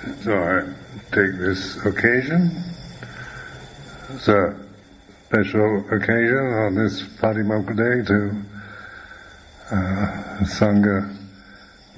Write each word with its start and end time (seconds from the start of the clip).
So 0.00 0.32
I 0.32 0.62
take 1.14 1.36
this 1.36 1.76
occasion, 1.84 2.50
it's 4.08 4.28
a 4.28 4.56
special 5.26 5.84
occasion 5.90 6.38
on 6.38 6.74
this 6.74 7.02
Patimokkha 7.02 7.76
Day 7.76 8.06
to 8.08 8.42
uh, 9.70 10.44
Sangha 10.44 11.14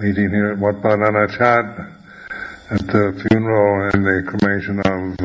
meeting 0.00 0.30
here 0.30 0.50
at 0.50 0.58
Wat 0.58 0.82
Nanachat 0.82 1.96
at 2.70 2.86
the 2.88 3.24
funeral 3.28 3.90
and 3.94 4.04
the 4.04 4.24
cremation 4.26 4.80
of 4.80 5.16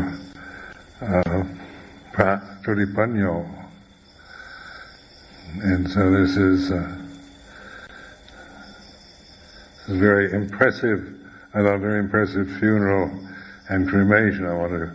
uh, 1.02 1.44
Pra 2.14 2.60
Panyo. 2.64 3.68
And 5.64 5.90
so 5.90 6.12
this 6.12 6.38
is, 6.38 6.72
uh, 6.72 6.96
this 9.88 9.96
is 9.96 10.00
very 10.00 10.32
impressive 10.32 11.17
I 11.54 11.64
thought 11.64 11.80
very 11.80 12.00
impressive 12.00 12.50
funeral 12.60 13.10
and 13.70 13.88
cremation. 13.88 14.46
I 14.46 14.54
want 14.54 14.72
to 14.74 14.92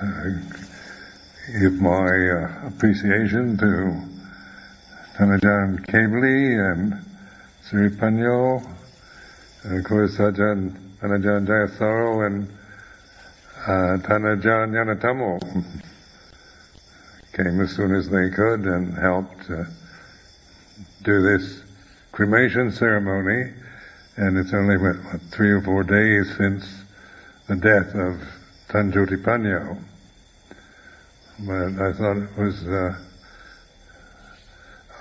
uh, 0.00 1.60
give 1.60 1.80
my 1.80 2.30
uh, 2.30 2.68
appreciation 2.68 3.56
to 3.58 4.00
Tanajan 5.16 5.84
Kebli 5.86 6.72
and 6.72 6.94
Sri 7.64 7.88
Panyo, 7.90 8.64
and 9.64 9.78
of 9.78 9.84
course 9.84 10.16
Ajahn 10.18 10.78
Tanajan 11.00 11.46
Jayasaro 11.46 12.24
and 12.24 12.48
uh, 13.66 13.98
Tanajan 14.06 14.70
Yanatamo 14.70 15.40
came 17.32 17.60
as 17.60 17.74
soon 17.74 17.96
as 17.96 18.08
they 18.08 18.30
could 18.30 18.60
and 18.60 18.96
helped 18.96 19.50
uh, 19.50 19.64
do 21.02 21.20
this 21.20 21.64
cremation 22.12 22.70
ceremony 22.70 23.52
and 24.20 24.36
it's 24.36 24.52
only 24.52 24.76
what, 24.76 24.96
what, 24.96 25.20
three 25.32 25.50
or 25.50 25.62
four 25.62 25.82
days 25.82 26.36
since 26.36 26.66
the 27.48 27.56
death 27.56 27.94
of 27.94 28.20
Tanjoti 28.68 29.16
Panyo. 29.16 29.78
But 31.38 31.82
I 31.82 31.92
thought 31.94 32.18
it 32.18 32.36
was, 32.36 32.66
uh, 32.66 32.98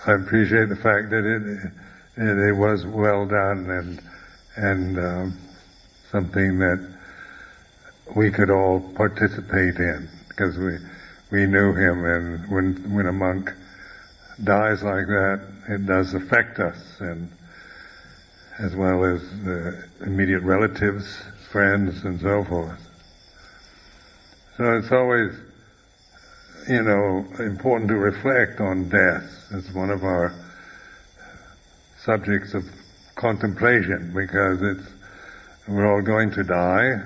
I 0.08 0.14
appreciate 0.14 0.70
the 0.70 0.78
fact 0.78 1.10
that 1.10 1.26
it, 1.26 1.74
it, 2.16 2.50
it 2.50 2.54
was 2.54 2.86
well 2.86 3.26
done 3.26 3.70
and, 3.70 4.02
and 4.56 4.98
um, 4.98 5.38
something 6.12 6.58
that 6.60 6.98
we 8.16 8.32
could 8.32 8.50
all 8.50 8.80
participate 8.96 9.76
in 9.76 10.08
because 10.30 10.58
we, 10.58 10.78
we 11.30 11.46
knew 11.46 11.74
him 11.74 12.06
and 12.06 12.50
when, 12.50 12.96
when 12.96 13.06
a 13.06 13.12
monk 13.12 13.52
dies 14.46 14.82
like 14.82 15.08
that, 15.08 15.42
it 15.68 15.86
does 15.86 16.14
affect 16.14 16.60
us 16.60 16.78
and 17.02 17.30
as 18.60 18.76
well 18.76 19.06
as 19.06 19.22
immediate 20.02 20.44
relatives, 20.44 21.22
friends, 21.50 22.04
and 22.04 22.20
so 22.20 22.44
forth. 22.44 22.80
So 24.58 24.78
it's 24.78 24.92
always, 24.92 25.32
you 26.68 26.84
know, 26.84 27.26
important 27.40 27.90
to 27.90 27.96
reflect 27.96 28.60
on 28.60 28.90
death 28.90 29.48
as 29.54 29.72
one 29.72 29.90
of 29.90 30.04
our 30.04 30.34
subjects 32.04 32.54
of 32.54 32.66
contemplation 33.16 34.12
because 34.14 34.62
it's, 34.62 34.88
we're 35.68 35.90
all 35.90 36.02
going 36.02 36.32
to 36.32 36.44
die 36.44 37.02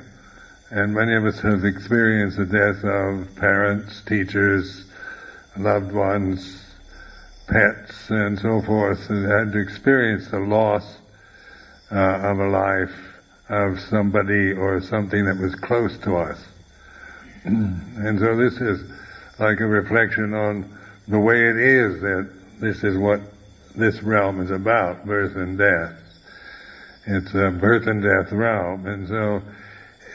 and 0.74 0.92
many 0.92 1.14
of 1.14 1.24
us 1.24 1.40
have 1.42 1.66
experienced 1.66 2.38
the 2.38 2.46
death 2.48 2.84
of 2.84 3.36
parents, 3.36 4.02
teachers, 4.08 4.86
loved 5.56 5.92
ones, 5.92 6.66
pets, 7.48 8.10
and 8.10 8.40
so 8.40 8.60
forth, 8.64 9.08
and 9.12 9.32
had 9.32 9.52
to 9.52 9.60
experience 9.60 10.30
the 10.30 10.40
loss 10.40 10.98
uh, 11.94 12.32
of 12.32 12.40
a 12.40 12.50
life 12.50 12.96
of 13.50 13.80
somebody 13.80 14.52
or 14.52 14.82
something 14.82 15.26
that 15.26 15.38
was 15.38 15.54
close 15.56 15.98
to 16.00 16.16
us. 16.16 16.40
and 17.46 18.20
so 18.20 18.36
this 18.36 18.56
is 18.56 18.84
like 19.40 19.60
a 19.60 19.66
reflection 19.66 20.34
on 20.34 20.78
the 21.08 21.20
way 21.20 21.50
it 21.50 21.58
is 21.58 22.02
that 22.02 22.30
this 22.60 22.84
is 22.84 22.98
what 22.98 23.20
this 23.76 24.02
realm 24.02 24.42
is 24.42 24.52
about, 24.52 25.06
birth 25.06 25.36
and 25.36 25.58
death. 25.58 25.94
It's 27.06 27.34
a 27.34 27.52
birth 27.52 27.88
and 27.88 28.02
death 28.02 28.32
realm, 28.32 28.88
and 28.88 29.08
so 29.08 29.42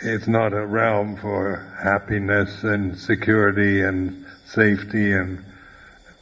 it's 0.02 0.26
not 0.26 0.52
a 0.52 0.64
realm 0.64 1.16
for 1.16 1.56
happiness 1.82 2.64
and 2.64 2.97
security 2.97 3.82
and 3.82 4.26
safety 4.47 5.12
and 5.12 5.44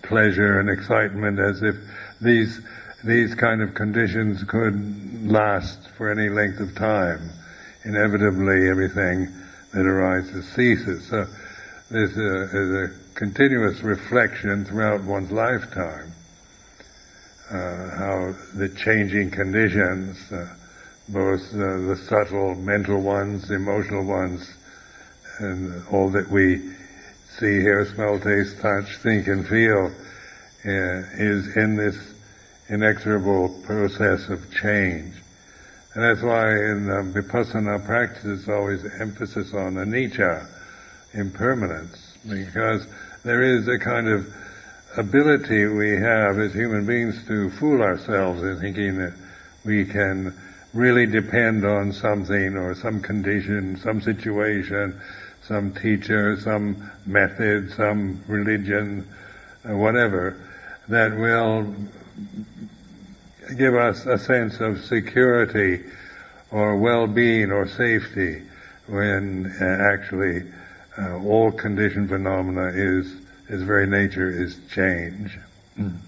pleasure 0.03 0.59
and 0.59 0.69
excitement 0.69 1.39
as 1.39 1.63
if 1.63 1.77
these 2.21 2.61
these 3.07 3.35
kind 3.35 3.63
of 3.63 3.75
conditions 3.75 4.43
could 4.45 5.31
last 5.31 5.89
for 5.97 6.11
any 6.11 6.29
length 6.29 6.61
of 6.61 6.75
time. 6.75 7.31
Inevitably, 7.85 8.69
everything 8.69 9.33
that 9.73 9.87
arises 9.87 10.47
ceases. 10.49 11.07
So 11.09 11.27
this 11.91 12.11
is 12.11 12.75
a 12.75 12.91
continuous 13.15 13.81
reflection 13.83 14.65
throughout 14.65 15.05
one's 15.05 15.31
lifetime. 15.31 16.13
Uh, 17.49 17.91
how 17.97 18.35
the 18.55 18.69
changing 18.71 19.31
conditions, 19.31 20.33
uh, 20.33 20.49
both 21.09 21.55
uh, 21.55 21.59
the 21.59 21.97
subtle 22.09 22.57
mental 22.57 23.01
ones, 23.01 23.53
emotional 23.53 24.05
ones, 24.05 24.53
and 25.39 25.87
all 25.93 26.11
that 26.11 26.29
we 26.29 26.59
see, 27.39 27.61
hear, 27.61 27.87
smell, 27.87 28.19
taste, 28.19 28.59
touch, 28.61 28.97
think, 28.97 29.29
and 29.29 29.47
feel 29.47 29.93
uh, 30.65 31.07
is 31.15 31.57
in 31.57 31.77
this 31.77 32.16
inexorable 32.69 33.49
process 33.65 34.29
of 34.29 34.53
change. 34.53 35.15
And 35.95 36.05
that's 36.05 36.23
why 36.23 36.51
in 36.51 36.87
the 36.87 37.21
Vipassana 37.23 37.85
practice 37.87 38.23
there's 38.25 38.49
always 38.49 38.85
emphasis 39.01 39.55
on 39.55 39.75
anicca, 39.75 40.47
impermanence, 41.15 42.19
because 42.29 42.87
there 43.25 43.43
is 43.43 43.67
a 43.69 43.79
kind 43.79 44.09
of 44.09 44.27
ability 44.97 45.67
we 45.67 45.91
have 45.91 46.39
as 46.39 46.53
human 46.53 46.87
beings 46.87 47.27
to 47.27 47.51
fool 47.51 47.83
ourselves 47.83 48.43
in 48.43 48.61
thinking 48.61 48.99
that 48.99 49.15
we 49.65 49.85
can 49.85 50.35
really 50.75 51.07
depend 51.07 51.65
on 51.65 51.93
something 51.93 52.57
or 52.57 52.75
some 52.75 53.01
condition, 53.01 53.79
some 53.79 54.01
situation, 54.01 55.01
some 55.43 55.73
teacher, 55.75 56.39
some 56.41 56.91
method, 57.07 57.73
some 57.73 58.23
religion, 58.27 59.07
uh, 59.69 59.75
whatever, 59.77 60.37
that 60.89 61.17
will 61.17 61.75
give 63.57 63.75
us 63.75 64.07
a 64.07 64.19
sense 64.19 64.61
of 64.61 64.85
security 64.85 65.85
or 66.51 66.77
well-being 66.77 67.51
or 67.51 67.69
safety 67.69 68.43
when 68.87 69.55
uh, 69.61 69.65
actually 69.65 70.43
uh, 70.99 71.17
all 71.25 71.53
conditioned 71.53 72.09
phenomena 72.09 72.73
is 72.75 73.15
its 73.49 73.63
very 73.63 73.87
nature 73.87 74.29
is 74.29 74.59
change. 74.73 75.39
Mm. 75.79 75.99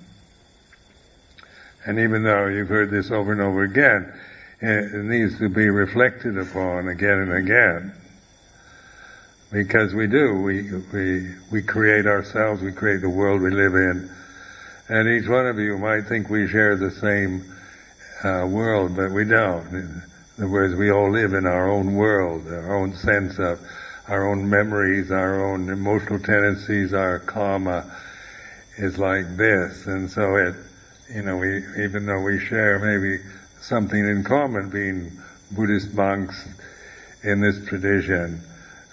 And 1.86 1.98
even 2.00 2.22
though 2.22 2.46
you've 2.46 2.68
heard 2.68 2.90
this 2.90 3.10
over 3.10 3.32
and 3.32 3.40
over 3.40 3.62
again, 3.62 4.12
it 4.60 5.04
needs 5.04 5.38
to 5.38 5.48
be 5.48 5.70
reflected 5.70 6.36
upon 6.36 6.88
again 6.88 7.18
and 7.18 7.32
again. 7.32 7.92
Because 9.50 9.94
we 9.94 10.06
do, 10.06 10.34
we, 10.34 10.72
we, 10.92 11.34
we 11.50 11.62
create 11.62 12.06
ourselves, 12.06 12.60
we 12.60 12.72
create 12.72 13.00
the 13.00 13.08
world 13.08 13.40
we 13.40 13.50
live 13.50 13.74
in, 13.74 14.10
and 14.88 15.08
each 15.08 15.28
one 15.28 15.46
of 15.46 15.58
you 15.58 15.76
might 15.76 16.06
think 16.06 16.30
we 16.30 16.48
share 16.48 16.76
the 16.76 16.90
same 16.90 17.44
uh, 18.24 18.46
world, 18.48 18.96
but 18.96 19.10
we 19.10 19.24
don't. 19.24 19.66
In 19.68 20.02
other 20.38 20.48
words, 20.48 20.74
we 20.74 20.90
all 20.90 21.10
live 21.10 21.34
in 21.34 21.46
our 21.46 21.70
own 21.70 21.94
world, 21.94 22.46
our 22.48 22.76
own 22.76 22.94
sense 22.94 23.38
of 23.38 23.60
our 24.08 24.26
own 24.26 24.48
memories, 24.48 25.10
our 25.10 25.44
own 25.52 25.68
emotional 25.68 26.18
tendencies, 26.18 26.94
our 26.94 27.18
karma 27.18 27.84
is 28.78 28.98
like 28.98 29.36
this. 29.36 29.86
And 29.86 30.10
so 30.10 30.36
it, 30.36 30.54
you 31.14 31.22
know, 31.22 31.36
we, 31.36 31.58
even 31.84 32.06
though 32.06 32.22
we 32.22 32.38
share 32.38 32.78
maybe 32.78 33.22
something 33.60 33.98
in 33.98 34.24
common 34.24 34.70
being 34.70 35.12
Buddhist 35.52 35.92
monks 35.92 36.48
in 37.22 37.40
this 37.40 37.66
tradition, 37.66 38.40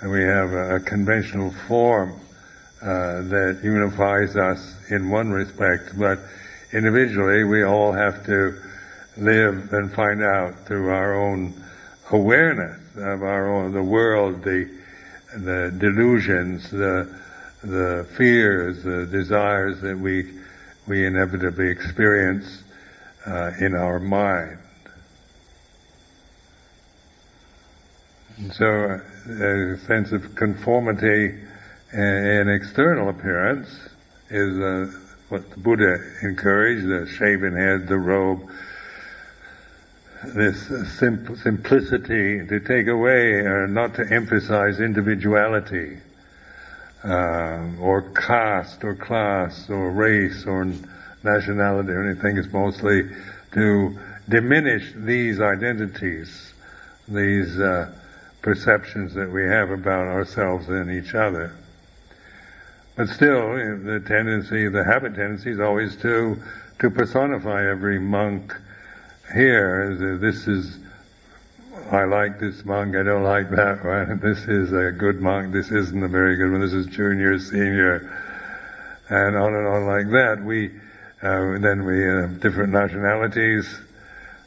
and 0.02 0.12
we 0.12 0.24
have 0.24 0.52
a, 0.52 0.76
a 0.76 0.80
conventional 0.82 1.52
form 1.68 2.20
uh, 2.82 3.22
that 3.22 3.60
unifies 3.64 4.36
us 4.36 4.76
in 4.90 5.10
one 5.10 5.32
respect, 5.32 5.98
but 5.98 6.20
individually 6.74 7.44
we 7.44 7.64
all 7.64 7.92
have 7.92 8.26
to 8.26 8.60
live 9.18 9.72
and 9.74 9.92
find 9.94 10.22
out 10.22 10.54
through 10.66 10.90
our 10.90 11.16
own 11.16 11.54
awareness 12.12 12.80
of 12.98 13.24
our 13.24 13.54
own 13.54 13.72
the 13.72 13.84
world, 13.84 14.44
the 14.44 14.70
the 15.38 15.74
delusions, 15.78 16.70
the 16.70 17.10
the 17.64 18.08
fears, 18.18 18.84
the 18.84 19.06
desires 19.06 19.82
that 19.82 19.98
we 19.98 20.32
we 20.88 21.06
inevitably 21.06 21.70
experience 21.70 22.64
uh, 23.26 23.52
in 23.60 23.74
our 23.74 24.00
mind. 24.00 24.58
And 28.38 28.54
so, 28.54 29.00
uh, 29.30 29.34
a 29.34 29.78
sense 29.88 30.12
of 30.12 30.36
conformity 30.36 31.45
an 31.96 32.50
external 32.50 33.10
appearance 33.10 33.70
is 34.30 34.60
uh, 34.60 34.92
what 35.30 35.50
the 35.52 35.58
Buddha 35.58 35.98
encouraged, 36.22 36.88
the 36.88 37.08
shaven 37.08 37.56
head, 37.56 37.88
the 37.88 37.98
robe, 37.98 38.50
this 40.24 40.68
sim- 40.98 41.38
simplicity 41.38 42.46
to 42.46 42.60
take 42.60 42.88
away 42.88 43.36
or 43.36 43.68
not 43.68 43.96
to 43.96 44.14
emphasize 44.14 44.80
individuality 44.80 46.00
uh, 47.04 47.64
or 47.80 48.02
caste 48.14 48.84
or 48.84 48.96
class 48.96 49.70
or 49.70 49.92
race 49.92 50.46
or 50.46 50.66
nationality 51.24 51.92
or 51.92 52.04
anything. 52.04 52.38
It's 52.38 52.52
mostly 52.52 53.10
to 53.54 53.98
diminish 54.28 54.92
these 54.96 55.40
identities, 55.40 56.54
these 57.08 57.58
uh, 57.60 57.90
perceptions 58.42 59.14
that 59.14 59.32
we 59.32 59.44
have 59.44 59.70
about 59.70 60.08
ourselves 60.08 60.68
and 60.68 60.92
each 60.92 61.16
other. 61.16 61.54
But 62.96 63.10
still, 63.10 63.54
the 63.56 64.02
tendency, 64.08 64.68
the 64.70 64.84
habit 64.84 65.16
tendency 65.16 65.52
is 65.52 65.60
always 65.60 65.96
to 65.98 66.38
to 66.80 66.90
personify 66.90 67.70
every 67.70 68.00
monk 68.00 68.54
here. 69.34 70.18
This 70.20 70.48
is 70.48 70.78
I 71.92 72.06
like 72.06 72.40
this 72.40 72.66
monk, 72.66 72.96
I 72.96 73.04
don't 73.04 73.24
like 73.24 73.50
that 73.52 73.84
one. 73.86 74.20
This 74.24 74.40
is 74.48 74.72
a 74.72 74.92
good 74.92 75.22
monk, 75.22 75.54
this 75.54 75.72
isn't 75.72 76.04
a 76.04 76.08
very 76.08 76.36
good 76.36 76.52
one, 76.52 76.62
this 76.62 76.74
is 76.74 76.88
junior, 76.88 77.38
senior, 77.38 78.12
and 79.10 79.36
on 79.36 79.54
and 79.54 79.68
on 79.68 79.86
like 79.86 80.10
that. 80.12 80.44
We, 80.44 80.72
uh, 81.22 81.60
then 81.60 81.86
we 81.86 82.02
have 82.02 82.40
different 82.40 82.74
nationalities 82.74 83.68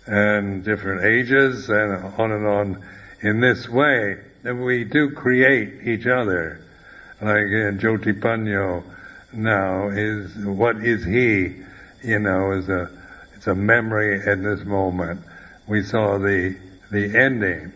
and 0.06 0.64
different 0.64 1.04
ages 1.04 1.68
and 1.68 1.92
on 2.18 2.32
and 2.32 2.46
on 2.46 2.84
in 3.20 3.40
this 3.40 3.68
way. 3.68 4.18
And 4.42 4.64
we 4.64 4.84
do 4.84 5.10
create 5.10 5.86
each 5.86 6.06
other. 6.06 6.60
Like 7.20 7.46
uh, 7.46 7.74
Jyotipanyo 7.78 8.84
now 9.32 9.88
is, 9.88 10.34
what 10.36 10.76
is 10.84 11.04
he? 11.04 11.56
You 12.02 12.18
know, 12.20 12.52
is 12.52 12.68
a, 12.68 12.90
it's 13.34 13.46
a 13.46 13.54
memory 13.54 14.20
at 14.26 14.42
this 14.42 14.64
moment. 14.64 15.20
We 15.66 15.82
saw 15.82 16.18
the 16.18 16.56
the 16.90 17.18
ending, 17.18 17.72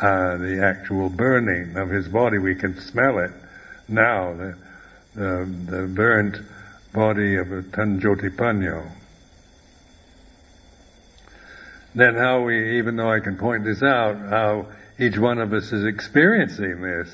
uh, 0.00 0.36
the 0.38 0.62
actual 0.64 1.08
burning 1.08 1.76
of 1.76 1.88
his 1.90 2.08
body. 2.08 2.38
We 2.38 2.54
can 2.54 2.80
smell 2.80 3.18
it 3.18 3.30
now, 3.88 4.34
the, 4.34 4.56
the, 5.14 5.54
the 5.66 5.86
burnt 5.86 6.36
body 6.92 7.36
of 7.36 7.48
Tanjotipanyo. 7.48 8.90
Then 11.94 12.14
how 12.14 12.42
we, 12.42 12.78
even 12.78 12.96
though 12.96 13.10
I 13.10 13.20
can 13.20 13.36
point 13.36 13.64
this 13.64 13.82
out, 13.82 14.16
how 14.16 14.66
each 14.98 15.18
one 15.18 15.38
of 15.38 15.52
us 15.52 15.72
is 15.72 15.84
experiencing 15.84 16.82
this 16.82 17.08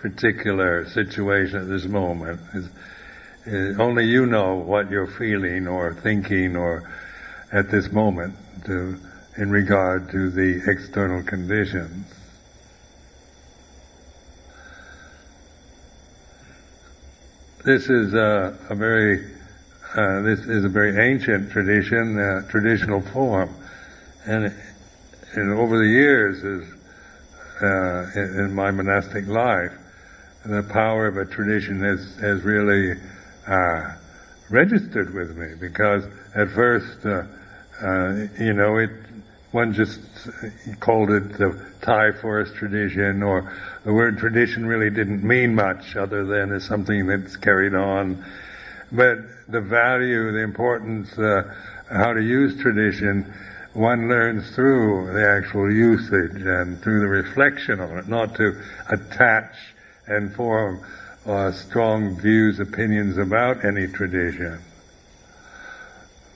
particular 0.00 0.88
situation 0.88 1.60
at 1.60 1.68
this 1.68 1.84
moment. 1.84 2.40
Is 3.46 3.78
only 3.78 4.06
you 4.06 4.26
know 4.26 4.56
what 4.56 4.90
you're 4.90 5.06
feeling 5.06 5.66
or 5.66 5.94
thinking 5.94 6.56
or 6.56 6.90
at 7.52 7.70
this 7.70 7.90
moment 7.90 8.34
to 8.66 8.98
in 9.36 9.50
regard 9.50 10.10
to 10.10 10.30
the 10.30 10.62
external 10.70 11.22
conditions. 11.22 12.06
This 17.64 17.88
is 17.88 18.14
a, 18.14 18.58
a 18.68 18.74
very 18.74 19.30
uh, 19.94 20.20
this 20.22 20.38
is 20.40 20.64
a 20.64 20.68
very 20.68 21.10
ancient 21.10 21.50
tradition, 21.50 22.16
uh, 22.16 22.48
traditional 22.48 23.00
form, 23.00 23.52
and, 24.24 24.54
and 25.34 25.52
over 25.52 25.78
the 25.78 25.88
years, 25.88 26.44
is, 26.44 26.74
uh, 27.60 28.10
in, 28.14 28.44
in, 28.44 28.54
my 28.54 28.70
monastic 28.70 29.26
life, 29.26 29.72
the 30.44 30.62
power 30.62 31.06
of 31.06 31.16
a 31.16 31.24
tradition 31.24 31.80
has 31.80 32.16
has 32.20 32.42
really 32.42 32.98
uh, 33.46 33.94
registered 34.50 35.12
with 35.14 35.36
me 35.36 35.54
because 35.60 36.04
at 36.34 36.48
first, 36.50 37.04
uh, 37.04 37.24
uh, 37.82 38.26
you 38.38 38.52
know, 38.52 38.78
it 38.78 38.90
one 39.52 39.72
just 39.72 40.00
called 40.78 41.10
it 41.10 41.32
the 41.32 41.60
Thai 41.82 42.12
forest 42.20 42.54
tradition, 42.54 43.22
or 43.22 43.52
the 43.84 43.92
word 43.92 44.18
tradition 44.18 44.64
really 44.64 44.90
didn't 44.90 45.24
mean 45.24 45.54
much 45.54 45.96
other 45.96 46.24
than 46.24 46.52
as 46.52 46.64
something 46.64 47.06
that's 47.06 47.36
carried 47.36 47.74
on. 47.74 48.24
But 48.92 49.18
the 49.48 49.60
value, 49.60 50.32
the 50.32 50.42
importance, 50.42 51.16
uh, 51.18 51.42
how 51.90 52.12
to 52.12 52.22
use 52.22 52.60
tradition, 52.60 53.32
one 53.72 54.08
learns 54.08 54.54
through 54.54 55.12
the 55.12 55.28
actual 55.28 55.72
usage 55.72 56.42
and 56.42 56.80
through 56.80 57.00
the 57.00 57.08
reflection 57.08 57.80
on 57.80 57.98
it, 57.98 58.08
not 58.08 58.34
to 58.36 58.60
attach 58.88 59.54
and 60.10 60.34
form 60.34 60.84
uh, 61.26 61.52
strong 61.52 62.20
views, 62.20 62.60
opinions 62.60 63.18
about 63.18 63.64
any 63.64 63.86
tradition. 63.86 64.60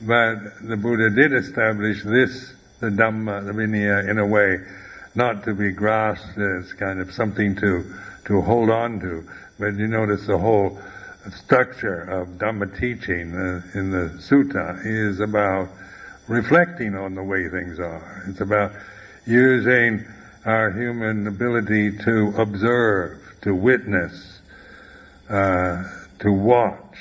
But 0.00 0.36
the 0.62 0.76
Buddha 0.76 1.10
did 1.10 1.32
establish 1.32 2.02
this 2.02 2.52
the 2.80 2.90
Dhamma, 2.90 3.46
the 3.46 3.52
Vinaya, 3.52 4.08
in 4.08 4.18
a 4.18 4.26
way, 4.26 4.58
not 5.14 5.44
to 5.44 5.54
be 5.54 5.70
grasped 5.70 6.36
as 6.36 6.72
kind 6.74 7.00
of 7.00 7.12
something 7.12 7.56
to, 7.56 7.94
to 8.26 8.40
hold 8.42 8.68
on 8.68 9.00
to. 9.00 9.26
But 9.58 9.74
you 9.76 9.86
notice 9.86 10.26
the 10.26 10.36
whole 10.36 10.78
structure 11.30 12.02
of 12.02 12.28
Dhamma 12.38 12.78
teaching 12.78 13.34
uh, 13.34 13.62
in 13.74 13.90
the 13.90 14.10
Sutta 14.18 14.84
is 14.84 15.20
about 15.20 15.70
reflecting 16.28 16.94
on 16.94 17.14
the 17.14 17.22
way 17.22 17.48
things 17.48 17.78
are. 17.78 18.24
It's 18.28 18.40
about 18.40 18.72
using 19.26 20.04
our 20.44 20.70
human 20.70 21.26
ability 21.26 21.96
to 21.98 22.34
observe, 22.36 23.23
to 23.44 23.54
witness, 23.54 24.40
uh, 25.28 25.84
to 26.18 26.32
watch, 26.32 26.96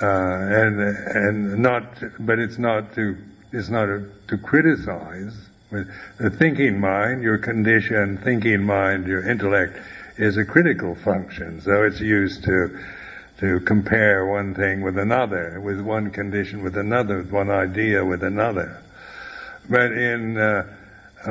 uh, 0.00 0.06
and 0.06 0.80
and 0.80 1.58
not, 1.58 1.84
but 2.20 2.38
it's 2.38 2.58
not 2.58 2.94
to 2.94 3.16
is 3.52 3.70
not 3.70 3.88
a, 3.88 4.04
to 4.28 4.36
criticize. 4.38 5.34
The 5.70 6.30
thinking 6.30 6.80
mind, 6.80 7.22
your 7.22 7.38
conditioned 7.38 8.22
thinking 8.22 8.62
mind, 8.64 9.06
your 9.06 9.28
intellect, 9.28 9.78
is 10.16 10.36
a 10.36 10.44
critical 10.44 10.94
function. 10.94 11.60
So 11.60 11.84
it's 11.84 12.00
used 12.00 12.44
to 12.44 12.78
to 13.40 13.60
compare 13.60 14.26
one 14.26 14.54
thing 14.54 14.80
with 14.80 14.98
another, 14.98 15.60
with 15.60 15.80
one 15.80 16.10
condition 16.10 16.62
with 16.62 16.76
another, 16.76 17.18
with 17.18 17.30
one 17.30 17.50
idea 17.50 18.04
with 18.04 18.24
another. 18.24 18.82
But 19.70 19.92
in 19.92 20.36
uh, 20.36 20.66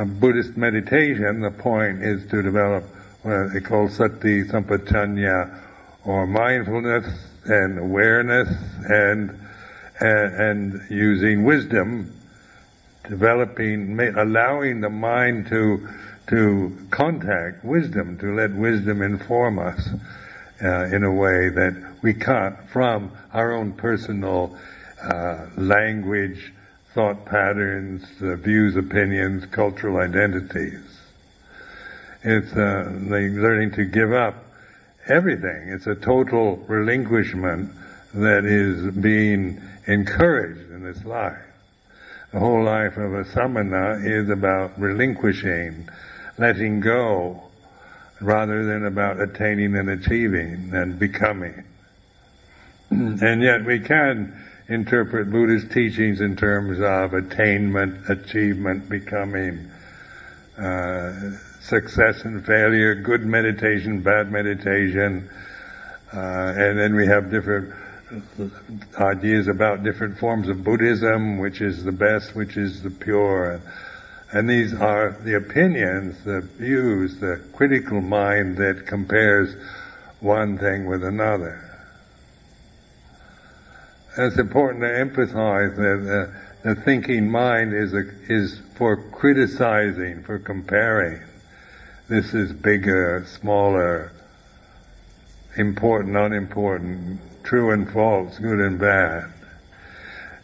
Buddhist 0.05 0.55
meditation, 0.55 1.41
the 1.41 1.51
point 1.51 2.03
is 2.03 2.25
to 2.29 2.41
develop 2.41 2.85
what 3.27 3.53
they 3.53 3.59
call 3.59 3.89
sati 3.89 4.43
sampajanya, 4.43 5.53
or 6.05 6.25
mindfulness 6.25 7.05
and 7.45 7.77
awareness 7.77 8.47
and 8.89 9.37
and, 9.99 10.33
and 10.35 10.91
using 10.91 11.43
wisdom, 11.43 12.13
developing, 13.09 13.99
allowing 13.99 14.79
the 14.79 14.89
mind 14.89 15.47
to 15.47 15.87
to 16.27 16.77
contact 16.89 17.63
wisdom, 17.65 18.17
to 18.17 18.33
let 18.33 18.53
wisdom 18.53 19.01
inform 19.01 19.59
us 19.59 19.89
uh, 20.63 20.85
in 20.85 21.03
a 21.03 21.11
way 21.11 21.49
that 21.49 21.95
we 22.01 22.13
can't 22.13 22.55
from 22.69 23.11
our 23.33 23.53
own 23.53 23.73
personal 23.73 24.57
uh, 25.01 25.47
language, 25.57 26.53
thought 26.93 27.25
patterns, 27.25 28.03
uh, 28.21 28.35
views, 28.35 28.75
opinions, 28.75 29.45
cultural 29.51 29.97
identities. 29.97 30.96
It's 32.23 32.51
uh, 32.53 32.91
learning 33.07 33.71
to 33.73 33.85
give 33.85 34.11
up 34.11 34.35
everything. 35.07 35.69
It's 35.69 35.87
a 35.87 35.95
total 35.95 36.57
relinquishment 36.67 37.71
that 38.13 38.45
is 38.45 38.95
being 38.95 39.61
encouraged 39.85 40.71
in 40.71 40.83
this 40.83 41.03
life. 41.05 41.37
The 42.31 42.39
whole 42.39 42.63
life 42.63 42.97
of 42.97 43.13
a 43.13 43.25
samana 43.25 43.99
is 44.03 44.29
about 44.29 44.79
relinquishing, 44.79 45.87
letting 46.37 46.81
go, 46.81 47.43
rather 48.19 48.65
than 48.65 48.85
about 48.85 49.19
attaining 49.19 49.75
and 49.75 49.89
achieving 49.89 50.71
and 50.73 50.99
becoming. 50.99 51.63
and 52.89 53.41
yet 53.41 53.63
we 53.63 53.79
can 53.79 54.33
interpret 54.67 55.31
Buddhist 55.31 55.71
teachings 55.71 56.19
in 56.19 56.35
terms 56.35 56.79
of 56.81 57.13
attainment, 57.13 58.09
achievement, 58.09 58.89
becoming, 58.89 59.69
uh, 60.57 61.13
success 61.67 62.23
and 62.23 62.45
failure, 62.45 62.95
good 62.95 63.25
meditation, 63.25 64.01
bad 64.01 64.31
meditation, 64.31 65.29
uh, 66.13 66.53
and 66.55 66.79
then 66.79 66.95
we 66.95 67.05
have 67.05 67.29
different 67.29 67.73
ideas 68.97 69.47
about 69.47 69.83
different 69.83 70.17
forms 70.17 70.47
of 70.47 70.63
Buddhism, 70.63 71.39
which 71.39 71.59
is 71.59 71.83
the 71.83 71.91
best, 71.91 72.35
which 72.35 72.55
is 72.55 72.81
the 72.81 72.89
pure. 72.89 73.59
And 74.31 74.49
these 74.49 74.73
are 74.73 75.17
the 75.23 75.35
opinions, 75.35 76.23
the 76.23 76.41
views, 76.57 77.19
the 77.19 77.41
critical 77.53 77.99
mind 78.01 78.57
that 78.57 78.87
compares 78.87 79.53
one 80.21 80.57
thing 80.57 80.85
with 80.85 81.03
another. 81.03 81.61
And 84.15 84.27
it's 84.27 84.39
important 84.39 84.83
to 84.83 84.97
emphasize 84.97 85.75
that 85.75 86.31
uh, 86.33 86.73
the 86.73 86.81
thinking 86.81 87.29
mind 87.29 87.73
is 87.73 87.93
a, 87.93 88.03
is 88.29 88.59
for 88.77 88.97
criticizing, 89.11 90.23
for 90.23 90.39
comparing. 90.39 91.26
This 92.09 92.33
is 92.33 92.53
bigger, 92.53 93.25
smaller, 93.27 94.13
important, 95.57 96.15
unimportant, 96.15 97.19
true 97.43 97.71
and 97.71 97.91
false, 97.91 98.39
good 98.39 98.59
and 98.59 98.79
bad. 98.79 99.25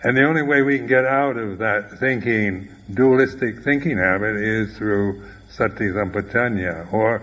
And 0.03 0.17
the 0.17 0.25
only 0.25 0.41
way 0.41 0.61
we 0.61 0.77
can 0.77 0.87
get 0.87 1.05
out 1.05 1.37
of 1.37 1.59
that 1.59 1.99
thinking, 1.99 2.67
dualistic 2.93 3.59
thinking 3.59 3.97
habit 3.97 4.35
is 4.35 4.77
through 4.77 5.23
sati 5.51 5.85
sampajanya, 5.85 6.91
or 6.91 7.21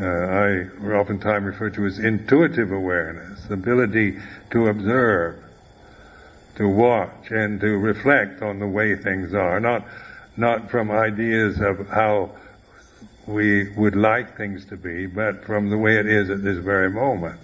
uh, 0.00 0.04
I 0.06 0.94
oftentimes 0.94 1.44
refer 1.44 1.68
to 1.68 1.84
as 1.84 1.98
intuitive 1.98 2.72
awareness, 2.72 3.44
ability 3.50 4.18
to 4.52 4.68
observe, 4.68 5.36
to 6.56 6.66
watch, 6.66 7.30
and 7.30 7.60
to 7.60 7.76
reflect 7.76 8.40
on 8.40 8.58
the 8.58 8.66
way 8.66 8.96
things 8.96 9.34
are, 9.34 9.60
not 9.60 9.84
not 10.38 10.70
from 10.70 10.90
ideas 10.90 11.60
of 11.60 11.86
how 11.88 12.30
we 13.26 13.70
would 13.70 13.96
like 13.96 14.36
things 14.36 14.64
to 14.66 14.76
be, 14.76 15.06
but 15.06 15.44
from 15.44 15.70
the 15.70 15.78
way 15.78 15.96
it 15.96 16.06
is 16.06 16.30
at 16.30 16.42
this 16.42 16.58
very 16.58 16.90
moment. 16.90 17.38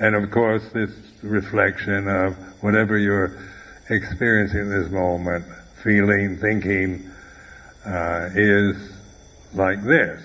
And 0.00 0.14
of 0.14 0.30
course, 0.30 0.62
this 0.72 0.90
reflection 1.22 2.08
of 2.08 2.34
whatever 2.62 2.98
you're 2.98 3.38
experiencing 3.90 4.60
in 4.60 4.70
this 4.70 4.90
moment, 4.90 5.44
feeling, 5.82 6.36
thinking, 6.38 7.10
uh, 7.86 8.30
is 8.34 8.76
like 9.52 9.82
this. 9.84 10.22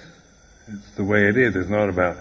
It's 0.68 0.96
the 0.96 1.04
way 1.04 1.28
it 1.28 1.38
is. 1.38 1.56
It's 1.56 1.70
not 1.70 1.90
about 1.90 2.18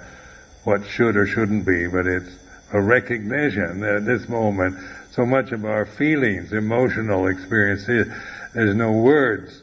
what 0.65 0.85
should 0.87 1.17
or 1.17 1.27
shouldn't 1.27 1.65
be, 1.65 1.87
but 1.87 2.07
it's 2.07 2.31
a 2.73 2.81
recognition 2.81 3.81
that 3.81 3.97
at 3.97 4.05
this 4.05 4.29
moment, 4.29 4.77
so 5.11 5.25
much 5.25 5.53
of 5.53 5.65
our 5.65 5.87
feelings, 5.87 6.53
emotional 6.53 7.29
experiences, 7.29 8.13
there's 8.55 8.75
no 8.75 8.93
words 8.93 9.63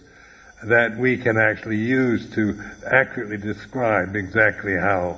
that 0.64 0.98
we 0.98 1.18
can 1.18 1.38
actually 1.38 1.78
use 1.78 2.30
to 2.32 2.60
accurately 2.86 3.38
describe 3.38 4.16
exactly 4.16 4.76
how 4.76 5.18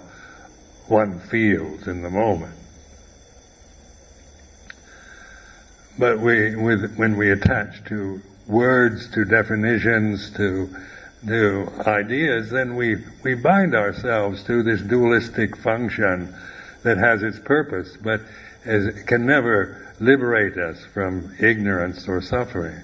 one 0.88 1.20
feels 1.20 1.88
in 1.88 2.01
the 2.01 2.10
moment. 2.10 2.53
But 6.00 6.20
we, 6.20 6.56
with, 6.56 6.96
when 6.98 7.17
we 7.17 7.32
attach 7.32 7.84
to 7.86 8.22
words, 8.48 9.10
to 9.12 9.25
definitions, 9.25 10.29
to 10.32 10.70
to 11.27 11.67
ideas, 11.88 12.51
then 12.51 12.75
we 12.75 13.03
we 13.24 13.34
bind 13.34 13.74
ourselves 13.75 14.44
to 14.44 14.63
this 14.63 14.82
dualistic 14.82 15.58
function 15.58 16.34
that 16.84 16.98
has 16.98 17.24
its 17.24 17.39
purpose, 17.39 17.98
but 17.98 18.22
is, 18.63 19.03
can 19.03 19.25
never 19.25 19.94
liberate 20.00 20.58
us 20.58 20.77
from 20.94 21.36
ignorance 21.39 22.08
or 22.08 22.22
suffering. 22.22 22.79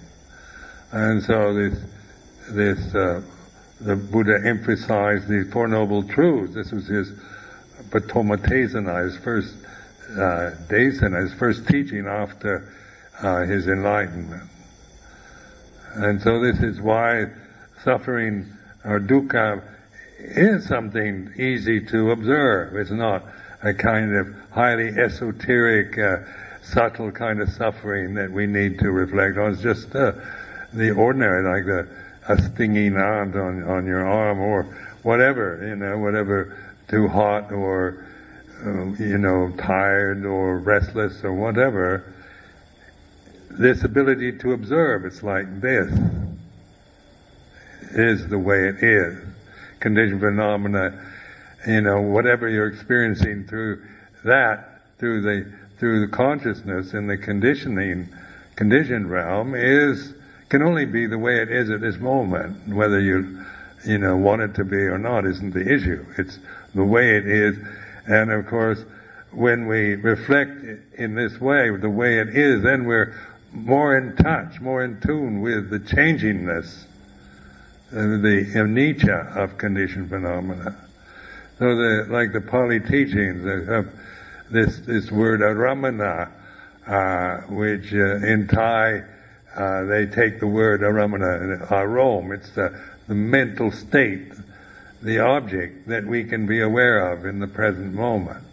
And 0.91 1.24
so 1.24 1.53
this 1.53 1.79
this 2.50 2.93
uh, 2.95 3.21
the 3.81 3.95
Buddha 3.95 4.39
emphasized 4.45 5.27
the 5.27 5.50
Four 5.51 5.67
Noble 5.67 6.03
Truths. 6.03 6.53
This 6.53 6.71
was 6.71 6.88
his 6.88 7.12
Patoma 7.89 8.38
Tesana, 8.38 9.03
his 9.03 9.17
first 9.17 9.55
uh, 10.12 10.51
Desana, 10.69 11.21
his 11.21 11.33
first 11.33 11.67
teaching 11.67 12.07
after 12.07 12.71
uh, 13.21 13.41
his 13.41 13.67
enlightenment. 13.67 14.50
And 15.95 16.21
so 16.21 16.39
this 16.39 16.59
is 16.59 16.81
why 16.81 17.25
suffering 17.83 18.51
or 18.85 19.00
dukkha 19.00 19.62
is 20.19 20.65
something 20.65 21.33
easy 21.38 21.85
to 21.88 22.12
observe. 22.12 22.75
It's 22.75 22.91
not 22.91 23.23
a 23.62 23.73
kind 23.73 24.15
of 24.15 24.33
highly 24.51 24.89
esoteric, 24.89 25.97
uh, 25.97 26.17
subtle 26.63 27.12
kind 27.12 27.41
of 27.41 27.50
suffering 27.50 28.13
that 28.15 28.31
we 28.31 28.47
need 28.47 28.79
to 28.79 28.91
reflect 28.91 29.38
on. 29.38 29.53
It's 29.53 29.62
just 29.62 29.95
uh, 29.95 30.13
the 30.73 30.91
ordinary, 30.91 31.43
like 31.43 31.65
the 31.65 32.02
a 32.27 32.42
stinging 32.42 32.96
ant 32.96 33.36
on 33.36 33.63
on 33.63 33.86
your 33.86 34.08
arm 34.08 34.39
or 34.39 34.63
whatever, 35.03 35.65
you 35.68 35.75
know, 35.75 35.98
whatever 35.98 36.58
too 36.88 37.08
hot 37.08 37.51
or 37.51 38.06
uh, 38.65 38.86
you 39.03 39.18
know 39.18 39.51
tired 39.58 40.25
or 40.25 40.60
restless 40.60 41.24
or 41.24 41.34
whatever 41.34 42.13
this 43.50 43.84
ability 43.84 44.38
to 44.39 44.53
observe. 44.53 45.06
It's 45.06 45.24
like 45.24 45.62
this 45.62 45.92
is 47.92 48.27
the 48.27 48.39
way 48.39 48.70
it 48.70 48.84
is. 48.84 49.18
Conditioned 49.80 50.22
phenomena, 50.22 51.00
you 51.68 51.82
know, 51.82 52.01
whatever 52.01 52.50
you're 52.50 52.68
experiencing 52.68 53.46
through 53.46 53.84
that, 54.24 54.82
through 54.98 55.22
the 55.22 55.51
through 55.80 56.06
the 56.06 56.12
consciousness 56.12 56.94
in 56.94 57.08
the 57.08 57.18
conditioning 57.18 58.08
conditioned 58.56 59.10
realm 59.10 59.56
is 59.56 60.13
can 60.53 60.62
only 60.62 60.86
be 60.86 61.07
the 61.07 61.17
way 61.17 61.41
it 61.41 61.50
is 61.50 61.72
at 61.72 61.81
this 61.81 61.98
moment. 61.98 62.67
Whether 62.67 63.00
you 63.00 63.43
you 63.83 63.98
know 63.98 64.15
want 64.15 64.43
it 64.43 64.53
to 64.53 64.63
be 64.63 64.77
or 64.77 65.00
not 65.00 65.25
isn't 65.25 65.51
the 65.51 65.62
issue. 65.62 66.05
It's 66.19 66.38
the 66.75 66.83
way 66.83 67.17
it 67.17 67.25
is, 67.25 67.57
and 68.05 68.31
of 68.31 68.45
course, 68.45 68.77
when 69.31 69.65
we 69.65 69.95
reflect 69.95 70.51
in 70.93 71.15
this 71.15 71.41
way, 71.41 71.75
the 71.75 71.89
way 71.89 72.19
it 72.19 72.38
is, 72.38 72.62
then 72.62 72.86
we're 72.86 73.19
more 73.51 73.98
in 73.98 74.15
touch, 74.15 74.62
more 74.62 74.83
in 74.83 75.01
tune 75.01 75.41
with 75.41 75.72
the 75.72 75.79
changingness, 75.79 76.83
uh, 77.91 78.22
the 78.22 78.45
anicca 78.53 79.36
of 79.36 79.57
conditioned 79.57 80.10
phenomena. 80.10 80.77
So 81.57 81.75
the, 81.75 82.05
like 82.12 82.31
the 82.31 82.41
Pali 82.41 82.79
teachings 82.79 83.43
this, 84.51 84.77
this 84.81 85.10
word 85.10 85.39
aramana, 85.39 86.29
uh, 86.86 87.38
which 87.51 87.91
uh, 87.91 88.17
in 88.17 88.48
Thai, 88.48 89.05
uh, 89.55 89.83
they 89.83 90.05
take 90.05 90.39
the 90.39 90.48
word 90.48 90.83
uh, 90.83 90.88
aramana, 90.88 91.67
arom, 91.67 92.29
uh, 92.29 92.33
it's 92.33 92.50
the, 92.51 92.79
the 93.07 93.15
mental 93.15 93.72
state, 93.72 94.33
the 95.01 95.19
object 95.19 95.88
that 95.88 96.05
we 96.05 96.24
can 96.24 96.48
be 96.48 96.62
aware 96.62 97.12
of 97.12 97.25
in 97.25 97.39
the 97.39 97.48
present 97.48 97.93
moment. 97.93 98.43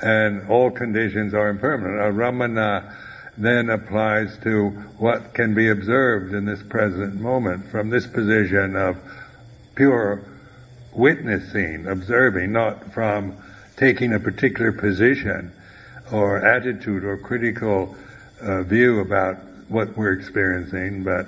And 0.00 0.48
all 0.48 0.70
conditions 0.70 1.34
are 1.34 1.48
impermanent. 1.48 2.00
Uh, 2.00 2.04
aramana 2.04 2.94
then 3.36 3.70
applies 3.70 4.36
to 4.42 4.70
what 4.98 5.34
can 5.34 5.54
be 5.54 5.68
observed 5.68 6.34
in 6.34 6.44
this 6.44 6.62
present 6.62 7.14
moment 7.14 7.70
from 7.70 7.88
this 7.88 8.06
position 8.06 8.76
of 8.76 8.96
pure 9.74 10.22
witnessing, 10.92 11.86
observing, 11.86 12.52
not 12.52 12.92
from 12.92 13.36
taking 13.76 14.12
a 14.12 14.18
particular 14.18 14.72
position 14.72 15.52
or 16.12 16.44
attitude 16.44 17.04
or 17.04 17.16
critical 17.16 17.96
uh, 18.40 18.62
view 18.62 19.00
about 19.00 19.36
what 19.68 19.96
we're 19.96 20.12
experiencing, 20.12 21.04
but 21.04 21.26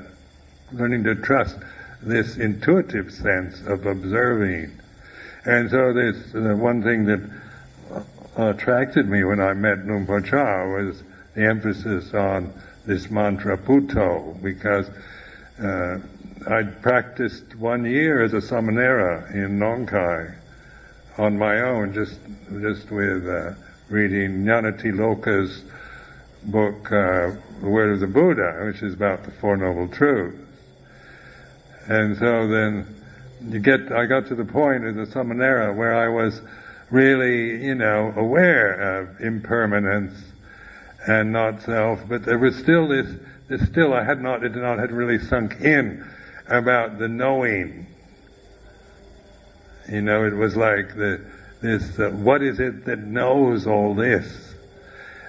learning 0.73 1.05
to 1.05 1.14
trust 1.14 1.57
this 2.02 2.37
intuitive 2.37 3.12
sense 3.12 3.61
of 3.67 3.87
observing. 3.87 4.71
And 5.45 5.71
so 5.71 5.93
this, 5.93 6.35
uh, 6.35 6.57
one 6.57 6.83
thing 6.83 7.05
that 7.07 7.21
attracted 8.37 9.09
me 9.09 9.25
when 9.25 9.40
I 9.40 9.52
met 9.52 9.87
Luang 9.87 10.07
Por 10.07 10.21
Chah 10.21 10.67
was 10.67 11.02
the 11.35 11.47
emphasis 11.47 12.14
on 12.14 12.52
this 12.87 13.11
mantra 13.11 13.59
Buddho 13.59 14.40
because 14.43 14.88
uh, 15.62 15.99
I'd 16.49 16.81
practiced 16.83 17.55
one 17.57 17.85
year 17.85 18.23
as 18.23 18.33
a 18.33 18.40
samanera 18.40 19.33
in 19.35 19.59
Nong 19.59 19.87
Khai 19.87 20.35
on 21.19 21.37
my 21.37 21.61
own, 21.61 21.93
just 21.93 22.19
just 22.62 22.90
with 22.90 23.29
uh, 23.29 23.52
reading 23.90 24.47
Loka's 24.47 25.62
book, 26.44 26.87
uh, 26.87 27.32
The 27.61 27.68
Word 27.68 27.92
of 27.92 28.00
the 28.00 28.06
Buddha, 28.06 28.62
which 28.66 28.82
is 28.82 28.94
about 28.94 29.25
the 29.25 29.30
Four 29.30 29.56
Noble 29.56 29.88
Truths. 29.88 30.38
And 31.87 32.16
so 32.16 32.49
then 32.49 32.87
you 33.49 33.59
get, 33.59 33.92
I 33.92 34.06
got 34.06 34.26
to 34.28 34.35
the 34.35 34.44
point 34.44 34.85
as 34.85 34.97
a 34.97 35.12
samanera 35.12 35.75
where 35.75 35.94
I 35.94 36.09
was 36.09 36.40
really, 36.90 37.64
you 37.64 37.75
know, 37.75 38.12
aware 38.16 39.00
of 39.00 39.20
impermanence 39.20 40.18
and 41.06 41.32
not 41.32 41.62
self, 41.62 42.00
but 42.09 42.25
there 42.25 42.38
was 42.38 42.56
still 42.56 42.88
this, 42.88 43.06
this 43.49 43.66
still 43.66 43.94
I 43.94 44.04
had 44.04 44.23
not, 44.23 44.44
it 44.44 44.52
had 44.52 44.62
not 44.62 44.78
had 44.78 44.92
really 44.92 45.18
sunk 45.18 45.61
in 45.61 46.06
about 46.49 46.99
the 46.99 47.09
knowing. 47.09 47.87
You 49.90 50.02
know, 50.02 50.25
it 50.25 50.35
was 50.35 50.56
like 50.56 50.94
the, 50.94 51.25
this, 51.62 51.99
uh, 51.99 52.11
what 52.11 52.42
is 52.42 52.61
it 52.61 52.85
that 52.85 52.99
knows 53.00 53.66
all 53.66 53.94
this? 53.94 54.50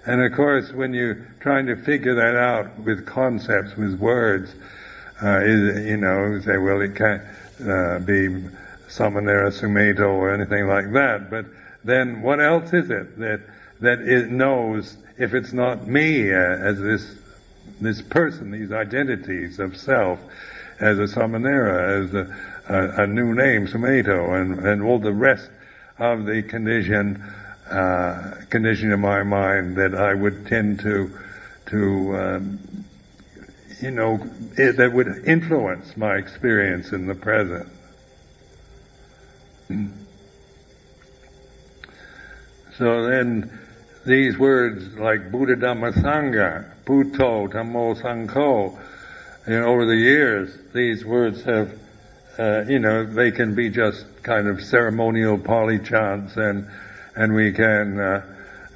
And 0.06 0.22
of 0.22 0.34
course, 0.34 0.72
when 0.72 0.94
you're 0.94 1.28
trying 1.40 1.68
to 1.68 1.76
figure 1.76 2.16
that 2.16 2.36
out 2.36 2.80
with 2.80 3.06
concepts, 3.06 3.76
with 3.78 4.00
words, 4.00 4.54
uh, 5.22 5.42
is, 5.44 5.86
you 5.86 5.98
know, 5.98 6.40
say, 6.42 6.58
well, 6.58 6.82
it 6.82 6.96
can't 6.96 7.22
uh, 7.62 8.00
be 8.00 8.28
Samanera 8.90 9.52
Sumedho 9.52 10.10
or 10.10 10.34
anything 10.34 10.68
like 10.68 10.92
that, 10.94 11.30
but 11.30 11.46
then 11.84 12.22
what 12.22 12.40
else 12.40 12.74
is 12.74 12.90
it 12.90 13.18
that, 13.20 13.42
that 13.82 14.00
it 14.02 14.30
knows 14.32 14.98
if 15.18 15.34
it's 15.34 15.54
not 15.54 15.88
me 15.88 16.32
uh, 16.32 16.38
as 16.38 16.80
this 16.80 17.16
this 17.80 18.02
person, 18.02 18.52
these 18.52 18.72
identities 18.72 19.60
of 19.60 19.76
self, 19.76 20.20
as 20.80 21.00
a 21.00 21.04
samanera, 21.04 22.06
as 22.06 22.14
a, 22.14 22.64
a, 22.70 23.04
a 23.04 23.08
new 23.08 23.34
name, 23.34 23.68
Sumedho, 23.68 24.40
and, 24.40 24.60
and 24.66 24.82
all 24.82 25.00
the 25.00 25.14
rest 25.14 25.50
of 25.98 26.26
the 26.26 26.42
condition, 26.44 27.24
uh, 27.72 28.36
condition 28.50 28.92
in 28.92 29.00
my 29.00 29.24
mind 29.24 29.78
that 29.78 29.96
I 29.96 30.14
would 30.14 30.46
tend 30.48 30.82
to, 30.82 31.18
to, 31.68 32.16
um, 32.18 32.60
you 33.80 33.92
know, 33.92 34.20
it, 34.58 34.78
that 34.78 34.92
would 34.92 35.08
influence 35.26 35.96
my 35.96 36.16
experience 36.16 36.92
in 36.92 37.08
the 37.08 37.16
present. 37.16 37.68
So 42.78 43.08
then, 43.08 43.58
these 44.06 44.38
words 44.38 44.98
like 44.98 45.32
Buddha 45.32 45.56
Dhamma 45.56 45.94
Sangha, 45.94 46.66
Buddho, 46.86 47.48
Dhammo 47.50 47.96
Sangho, 48.02 48.78
you 49.48 49.60
know, 49.60 49.66
over 49.66 49.86
the 49.86 49.96
years, 49.96 50.56
these 50.74 51.06
words 51.06 51.44
have, 51.44 51.72
uh, 52.38 52.64
you 52.68 52.80
know, 52.80 53.06
they 53.06 53.32
can 53.32 53.56
be 53.56 53.70
just 53.70 54.06
kind 54.24 54.48
of 54.48 54.62
ceremonial 54.62 55.38
Pali 55.38 55.80
chants 55.80 56.36
and, 56.36 56.68
and 57.16 57.34
we 57.34 57.52
can, 57.52 58.00
uh, 58.00 58.22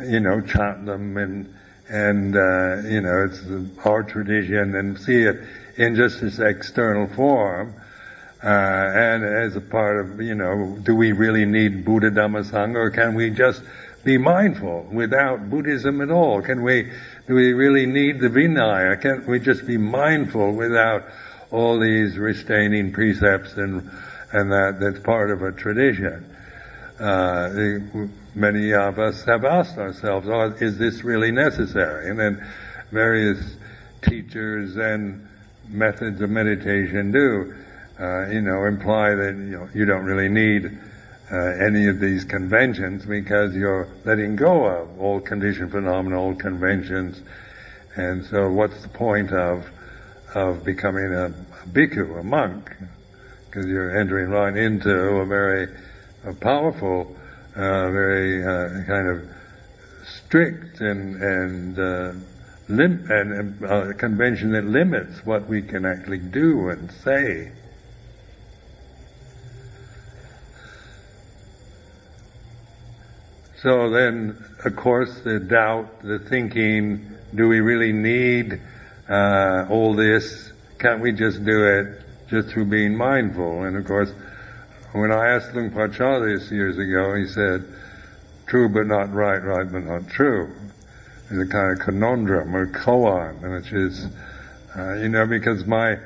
you 0.02 0.20
know, 0.20 0.42
chant 0.42 0.86
them 0.86 1.18
and, 1.18 1.54
and, 1.90 2.36
uh, 2.36 2.88
you 2.88 3.02
know, 3.02 3.30
it's 3.30 3.42
our 3.86 4.04
tradition 4.04 4.76
and 4.76 5.00
see 5.00 5.22
it 5.22 5.42
in 5.78 5.96
just 5.96 6.22
this 6.22 6.40
external 6.40 7.08
form. 7.08 7.74
Uh, 8.44 8.48
and 8.48 9.24
as 9.24 9.56
a 9.56 9.62
part 9.62 10.00
of, 10.00 10.22
you 10.22 10.36
know, 10.36 10.78
do 10.84 10.96
we 10.96 11.12
really 11.12 11.46
need 11.46 11.86
Buddha 11.86 12.12
Dhamma 12.12 12.44
Sangha 12.44 12.76
or 12.76 12.92
can 12.92 13.16
we 13.16 13.30
just 13.30 13.62
be 14.04 14.18
mindful 14.18 14.88
without 14.92 15.50
Buddhism 15.50 16.02
at 16.02 16.12
all? 16.12 16.42
Can 16.42 16.62
we, 16.62 16.92
do 17.28 17.34
we 17.34 17.54
really 17.54 17.88
need 17.88 18.20
the 18.20 18.28
Vinaya? 18.28 19.02
Can't 19.02 19.26
we 19.28 19.40
just 19.40 19.66
be 19.66 19.78
mindful 19.78 20.54
without 20.54 21.06
all 21.50 21.80
these 21.80 22.18
restraining 22.18 22.92
precepts 22.92 23.54
and, 23.54 23.90
and 24.32 24.52
that, 24.52 24.80
that's 24.80 25.00
part 25.00 25.32
of 25.32 25.42
a 25.42 25.52
tradition? 25.52 26.35
Uh, 27.00 27.50
many 28.34 28.74
of 28.74 29.00
us 29.00 29.24
have 29.26 29.44
asked 29.44 29.78
ourselves, 29.78 30.28
oh, 30.30 30.54
is 30.60 30.78
this 30.78 31.04
really 31.04 31.32
necessary? 31.32 32.10
And 32.10 32.18
then 32.18 32.48
various 32.92 33.58
teachers 34.02 34.78
and 34.78 35.28
methods 35.68 36.22
of 36.22 36.30
meditation 36.30 37.12
do, 37.12 37.54
uh, 38.00 38.28
you 38.30 38.42
know, 38.42 38.66
imply 38.66 39.16
that 39.16 39.34
you, 39.36 39.58
know, 39.58 39.70
you 39.74 39.86
don't 39.86 40.06
really 40.06 40.30
need 40.30 40.78
uh, 41.32 41.36
any 41.36 41.88
of 41.88 42.00
these 42.00 42.24
conventions 42.24 43.06
because 43.06 43.56
you're 43.56 43.88
letting 44.06 44.36
go 44.36 44.66
of 44.66 45.00
all 45.00 45.20
conditioned 45.20 45.72
phenomena, 45.72 46.20
all 46.20 46.36
conventions. 46.36 47.22
And 47.96 48.26
so 48.26 48.50
what's 48.52 48.82
the 48.82 48.90
point 48.90 49.32
of, 49.32 49.66
of 50.34 50.64
becoming 50.64 51.14
a, 51.14 51.26
a 51.26 51.68
bhikkhu, 51.68 52.20
a 52.20 52.24
monk? 52.24 52.72
Because 53.46 53.66
you're 53.66 53.98
entering 53.98 54.30
right 54.30 54.56
into 54.56 54.92
a 54.92 55.26
very 55.26 55.68
a 56.26 56.34
powerful, 56.34 57.16
uh, 57.56 57.92
very 57.92 58.44
uh, 58.44 58.84
kind 58.86 59.08
of 59.08 59.30
strict 60.06 60.82
and, 60.82 61.22
and, 61.22 61.80
uh, 61.80 62.12
lim- 62.68 63.10
and 63.10 63.64
uh, 63.64 63.94
convention 63.94 64.52
that 64.52 64.66
limits 64.66 65.26
what 65.26 65.48
we 65.48 65.62
can 65.62 65.86
actually 65.86 66.20
do 66.20 66.70
and 66.70 66.92
say. 66.92 67.52
So 73.62 73.90
then, 73.90 74.38
of 74.64 74.76
course, 74.76 75.22
the 75.22 75.40
doubt, 75.40 76.02
the 76.04 76.20
thinking, 76.20 77.10
do 77.34 77.48
we 77.48 77.62
really 77.62 77.94
need 77.94 78.62
uh, 79.10 79.66
all 79.70 79.96
this? 79.96 80.52
Can't 80.78 81.02
we 81.02 81.12
just 81.14 81.44
do 81.44 81.66
it 81.66 82.02
just 82.30 82.50
through 82.50 82.66
being 82.66 82.96
mindful? 82.96 83.64
And 83.64 83.76
of 83.76 83.86
course, 83.86 84.12
when 84.96 85.12
I 85.12 85.30
asked 85.30 85.54
Luang 85.54 85.72
Por 85.72 85.88
this 85.90 86.52
years 86.52 86.78
ago, 86.78 87.16
he 87.16 87.28
said, 87.28 87.66
true 88.48 88.70
but 88.70 88.88
not 88.88 89.14
right, 89.14 89.44
right 89.44 89.70
but 89.70 89.84
not 89.84 90.08
true. 90.10 90.54
It's 91.30 91.40
a 91.40 91.52
kind 91.52 91.78
of 91.78 91.84
conundrum 91.84 92.56
or 92.56 92.68
koan, 92.68 93.42
which 93.42 93.74
is, 93.74 94.08
uh, 94.78 94.94
you 94.96 95.10
know, 95.10 95.26
because 95.26 95.66
my 95.66 95.98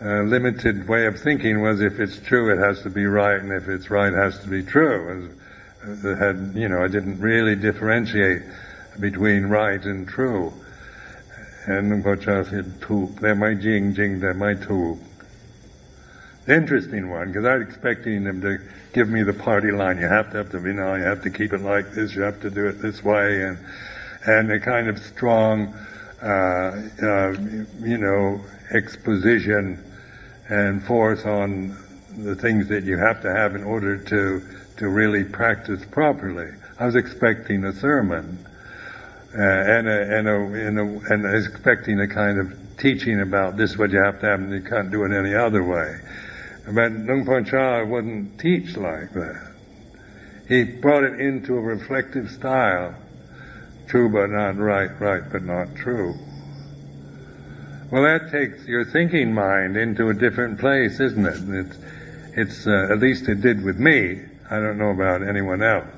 uh, 0.00 0.22
limited 0.22 0.86
way 0.88 1.06
of 1.06 1.18
thinking 1.18 1.62
was 1.62 1.80
if 1.80 1.98
it's 1.98 2.18
true, 2.20 2.52
it 2.52 2.58
has 2.58 2.82
to 2.82 2.90
be 2.90 3.06
right, 3.06 3.40
and 3.40 3.52
if 3.52 3.68
it's 3.68 3.90
right, 3.90 4.12
it 4.12 4.16
has 4.16 4.38
to 4.40 4.48
be 4.48 4.62
true 4.62 5.30
had, 5.80 6.52
you 6.54 6.68
know, 6.68 6.82
I 6.82 6.88
didn't 6.88 7.20
really 7.20 7.54
differentiate 7.54 8.42
between 8.98 9.46
right 9.46 9.82
and 9.82 10.08
true. 10.08 10.52
And 11.66 11.90
Luang 11.90 12.02
Por 12.02 12.44
said, 12.44 12.80
"Tuk, 12.80 13.20
they're 13.20 13.34
my 13.34 13.54
jing, 13.54 13.94
jing, 13.94 14.20
they're 14.20 14.34
my 14.34 14.54
tuk." 16.48 16.56
Interesting 16.56 17.10
one, 17.10 17.28
because 17.28 17.44
I 17.44 17.56
was 17.56 17.68
expecting 17.68 18.24
them 18.24 18.40
to 18.40 18.58
give 18.92 19.08
me 19.08 19.22
the 19.22 19.32
party 19.32 19.70
line. 19.70 19.98
You 19.98 20.08
have 20.08 20.30
to 20.32 20.38
have 20.38 20.50
to, 20.50 20.58
you 20.60 20.72
know, 20.72 20.94
you 20.94 21.04
have 21.04 21.22
to 21.22 21.30
keep 21.30 21.52
it 21.52 21.60
like 21.60 21.92
this. 21.92 22.14
You 22.14 22.22
have 22.22 22.40
to 22.40 22.50
do 22.50 22.66
it 22.66 22.80
this 22.82 23.04
way, 23.04 23.42
and 23.42 23.58
and 24.26 24.50
a 24.50 24.60
kind 24.60 24.88
of 24.88 24.98
strong, 24.98 25.74
uh, 26.22 26.26
uh, 27.02 27.34
you 27.80 27.98
know, 27.98 28.40
exposition 28.72 29.78
and 30.48 30.82
force 30.82 31.24
on 31.24 31.76
the 32.18 32.34
things 32.34 32.68
that 32.68 32.84
you 32.84 32.98
have 32.98 33.22
to 33.22 33.32
have 33.32 33.54
in 33.54 33.64
order 33.64 33.96
to 33.96 34.42
to 34.78 34.88
really 34.88 35.24
practice 35.24 35.84
properly. 35.90 36.50
I 36.78 36.86
was 36.86 36.96
expecting 36.96 37.64
a 37.64 37.72
sermon, 37.72 38.38
uh, 39.36 39.42
and 39.42 39.88
a, 39.88 40.18
and 40.18 40.28
a, 40.28 40.36
and 40.36 40.78
a, 40.78 41.12
and 41.12 41.46
expecting 41.46 42.00
a 42.00 42.06
kind 42.06 42.38
of 42.38 42.52
teaching 42.78 43.20
about 43.20 43.56
this 43.56 43.72
is 43.72 43.78
what 43.78 43.90
you 43.90 43.98
have 43.98 44.20
to 44.20 44.26
have 44.26 44.40
and 44.40 44.52
you 44.52 44.60
can't 44.60 44.90
do 44.90 45.04
it 45.04 45.12
any 45.12 45.34
other 45.34 45.64
way. 45.64 45.98
But 46.70 46.92
Luang 46.92 47.24
Por 47.24 47.42
Chah 47.44 47.84
wouldn't 47.84 48.38
teach 48.38 48.76
like 48.76 49.12
that. 49.14 49.52
He 50.48 50.64
brought 50.64 51.04
it 51.04 51.18
into 51.18 51.56
a 51.56 51.60
reflective 51.60 52.30
style. 52.30 52.94
True 53.86 54.10
but 54.10 54.28
not 54.28 54.58
right, 54.58 54.90
right 55.00 55.22
but 55.32 55.42
not 55.42 55.74
true. 55.76 56.14
Well, 57.90 58.02
that 58.02 58.30
takes 58.30 58.66
your 58.66 58.84
thinking 58.84 59.32
mind 59.32 59.78
into 59.78 60.10
a 60.10 60.14
different 60.14 60.60
place, 60.60 61.00
isn't 61.00 61.24
it? 61.24 61.66
It's, 61.66 61.78
it's 62.36 62.66
uh, 62.66 62.88
at 62.92 62.98
least 62.98 63.28
it 63.28 63.40
did 63.40 63.64
with 63.64 63.78
me. 63.78 64.20
I 64.50 64.56
don't 64.56 64.76
know 64.76 64.90
about 64.90 65.26
anyone 65.26 65.62
else. 65.62 65.88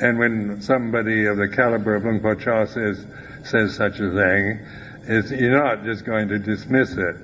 And 0.00 0.18
when 0.18 0.62
somebody 0.62 1.26
of 1.26 1.36
the 1.36 1.48
caliber 1.48 1.94
of 1.94 2.04
Luang 2.04 2.20
Por 2.20 2.36
Chah 2.36 2.64
says, 2.64 3.04
says 3.44 3.76
such 3.76 4.00
a 4.00 4.10
thing, 4.10 4.66
you're 5.38 5.62
not 5.62 5.84
just 5.84 6.06
going 6.06 6.28
to 6.28 6.38
dismiss 6.38 6.92
it. 6.92 7.16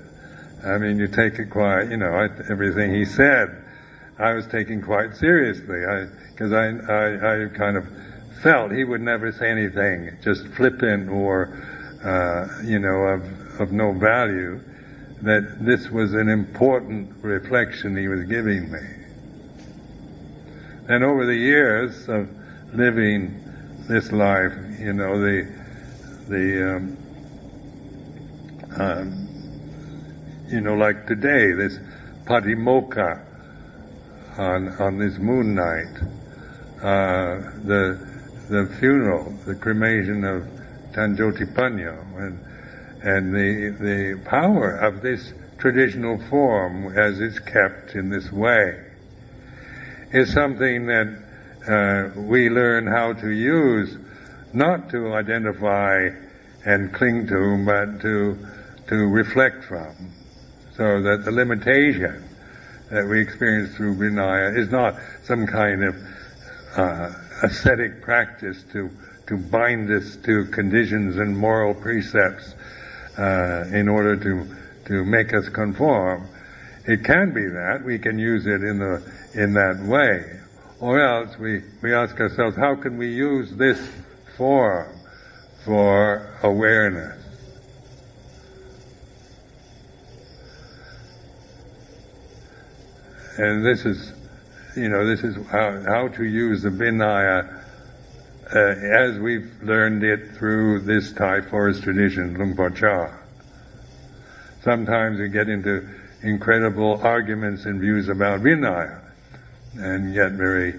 I 0.66 0.78
mean, 0.78 0.98
you 0.98 1.08
take 1.08 1.38
it 1.38 1.50
quite, 1.50 1.90
you 1.90 1.96
know, 1.96 2.28
everything 2.50 2.94
he 2.94 3.04
said, 3.04 3.64
I 4.18 4.32
was 4.32 4.46
taking 4.46 4.82
quite 4.82 5.14
seriously. 5.14 5.80
Because 6.32 6.52
I, 6.52 6.66
I, 6.66 7.44
I, 7.44 7.48
kind 7.50 7.76
of 7.76 7.86
felt 8.42 8.72
he 8.72 8.84
would 8.84 9.00
never 9.00 9.32
say 9.32 9.50
anything 9.50 10.16
just 10.22 10.46
flippant 10.48 11.08
or, 11.08 11.56
uh, 12.02 12.62
you 12.64 12.78
know, 12.78 12.96
of, 12.96 13.60
of 13.60 13.72
no 13.72 13.92
value 13.92 14.60
that 15.22 15.64
this 15.64 15.88
was 15.88 16.14
an 16.14 16.28
important 16.28 17.12
reflection 17.22 17.96
he 17.96 18.08
was 18.08 18.24
giving 18.24 18.70
me. 18.70 18.80
And 20.88 21.04
over 21.04 21.26
the 21.26 21.34
years 21.34 22.08
of 22.08 22.28
living 22.74 23.42
this 23.88 24.12
life, 24.12 24.52
you 24.78 24.92
know, 24.92 25.18
the 25.20 25.66
the 26.28 26.76
um, 26.76 26.96
um, 28.76 29.25
you 30.48 30.60
know, 30.60 30.74
like 30.74 31.06
today, 31.06 31.52
this 31.52 31.78
patimokkha 32.24 33.22
on 34.38 34.68
on 34.80 34.98
this 34.98 35.18
moon 35.18 35.54
night, 35.54 35.96
uh, 36.78 37.50
the 37.64 37.98
the 38.48 38.76
funeral, 38.78 39.32
the 39.46 39.54
cremation 39.54 40.24
of 40.24 40.44
Tanjotipanyo, 40.92 41.98
and 42.18 42.38
and 43.02 43.32
the, 43.34 43.76
the 43.78 44.20
power 44.24 44.76
of 44.76 45.02
this 45.02 45.32
traditional 45.58 46.18
form 46.28 46.96
as 46.98 47.20
it's 47.20 47.38
kept 47.38 47.94
in 47.94 48.10
this 48.10 48.32
way 48.32 48.82
is 50.12 50.32
something 50.32 50.86
that 50.86 51.22
uh, 51.68 52.20
we 52.20 52.48
learn 52.48 52.86
how 52.86 53.12
to 53.12 53.30
use 53.30 53.96
not 54.52 54.90
to 54.90 55.14
identify 55.14 56.08
and 56.64 56.92
cling 56.92 57.26
to, 57.28 57.64
but 57.64 58.00
to, 58.00 58.38
to 58.88 59.06
reflect 59.06 59.64
from. 59.64 60.15
So 60.76 61.00
that 61.02 61.24
the 61.24 61.32
limitation 61.32 62.22
that 62.90 63.06
we 63.08 63.20
experience 63.20 63.74
through 63.76 63.96
Vinaya 63.96 64.56
is 64.56 64.70
not 64.70 64.94
some 65.24 65.46
kind 65.46 65.82
of 65.82 65.96
uh, 66.76 67.12
ascetic 67.42 68.02
practice 68.02 68.62
to, 68.72 68.90
to 69.26 69.36
bind 69.38 69.90
us 69.90 70.16
to 70.24 70.44
conditions 70.46 71.16
and 71.16 71.36
moral 71.36 71.74
precepts 71.74 72.54
uh, 73.18 73.64
in 73.72 73.88
order 73.88 74.16
to 74.16 74.56
to 74.86 75.04
make 75.04 75.34
us 75.34 75.48
conform. 75.48 76.28
It 76.86 77.04
can 77.04 77.32
be 77.32 77.46
that 77.46 77.82
we 77.84 77.98
can 77.98 78.18
use 78.18 78.46
it 78.46 78.62
in 78.62 78.78
the 78.78 79.02
in 79.34 79.54
that 79.54 79.82
way, 79.82 80.40
or 80.78 81.00
else 81.00 81.36
we 81.38 81.62
we 81.82 81.94
ask 81.94 82.18
ourselves, 82.20 82.56
how 82.56 82.76
can 82.76 82.96
we 82.96 83.08
use 83.08 83.50
this 83.56 83.80
form 84.36 84.88
for 85.64 86.38
awareness? 86.42 87.25
And 93.38 93.64
this 93.64 93.84
is, 93.84 94.12
you 94.76 94.88
know, 94.88 95.06
this 95.06 95.22
is 95.22 95.36
how, 95.48 95.82
how 95.86 96.08
to 96.08 96.24
use 96.24 96.62
the 96.62 96.70
Vinaya 96.70 97.62
uh, 98.54 98.58
as 98.58 99.18
we've 99.18 99.50
learned 99.62 100.04
it 100.04 100.36
through 100.36 100.80
this 100.80 101.12
Thai 101.12 101.40
forest 101.40 101.82
tradition, 101.82 102.34
Luang 102.34 102.54
Por 102.54 102.70
Chah. 102.70 103.10
Sometimes 104.62 105.18
we 105.18 105.28
get 105.28 105.48
into 105.48 105.88
incredible 106.22 107.00
arguments 107.02 107.64
and 107.64 107.80
views 107.80 108.08
about 108.08 108.40
Vinaya, 108.40 109.00
and 109.74 110.14
get 110.14 110.32
very 110.32 110.78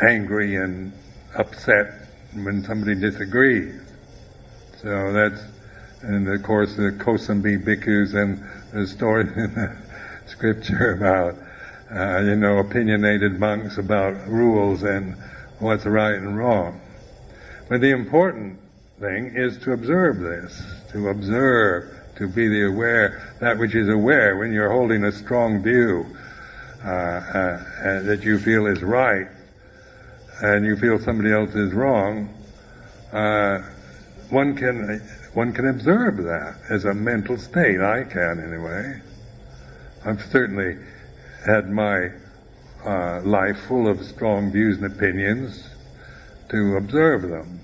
angry 0.00 0.56
and 0.56 0.92
upset 1.36 2.08
when 2.34 2.62
somebody 2.64 2.94
disagrees. 2.94 3.80
So 4.80 5.12
that's, 5.12 5.42
and 6.02 6.28
of 6.28 6.42
course 6.42 6.76
the 6.76 6.92
Kosambi 6.92 7.62
bhikkhus 7.62 8.14
and 8.14 8.42
the 8.72 8.86
story 8.86 9.22
in 9.22 9.54
the 9.54 9.76
scripture 10.26 10.92
about, 10.92 11.36
uh, 11.92 12.20
you 12.20 12.36
know, 12.36 12.58
opinionated 12.58 13.38
monks 13.38 13.78
about 13.78 14.28
rules 14.28 14.82
and 14.82 15.16
what's 15.58 15.84
right 15.86 16.14
and 16.14 16.36
wrong. 16.38 16.80
But 17.68 17.80
the 17.80 17.90
important 17.90 18.58
thing 19.00 19.32
is 19.34 19.58
to 19.58 19.72
observe 19.72 20.18
this, 20.20 20.62
to 20.92 21.08
observe, 21.08 21.96
to 22.16 22.28
be 22.28 22.48
the 22.48 22.66
aware, 22.66 23.34
that 23.40 23.58
which 23.58 23.74
is 23.74 23.88
aware 23.88 24.36
when 24.36 24.52
you're 24.52 24.70
holding 24.70 25.04
a 25.04 25.12
strong 25.12 25.62
view 25.62 26.04
uh, 26.84 26.88
uh, 26.88 28.02
that 28.02 28.22
you 28.22 28.38
feel 28.38 28.66
is 28.66 28.82
right 28.82 29.28
and 30.42 30.64
you 30.64 30.76
feel 30.76 30.98
somebody 30.98 31.32
else 31.32 31.54
is 31.54 31.72
wrong, 31.72 32.28
uh, 33.12 33.58
one 34.30 34.56
can 34.56 35.00
one 35.34 35.52
can 35.52 35.68
observe 35.68 36.16
that 36.16 36.56
as 36.70 36.84
a 36.84 36.94
mental 36.94 37.38
state. 37.38 37.80
I 37.80 38.04
can 38.04 38.42
anyway. 38.42 39.00
I've 40.04 40.22
certainly 40.30 40.76
had 41.44 41.70
my 41.70 42.10
uh, 42.84 43.20
life 43.22 43.58
full 43.68 43.88
of 43.88 44.04
strong 44.04 44.50
views 44.52 44.76
and 44.76 44.86
opinions 44.86 45.68
to 46.48 46.76
observe 46.76 47.22
them. 47.22 47.60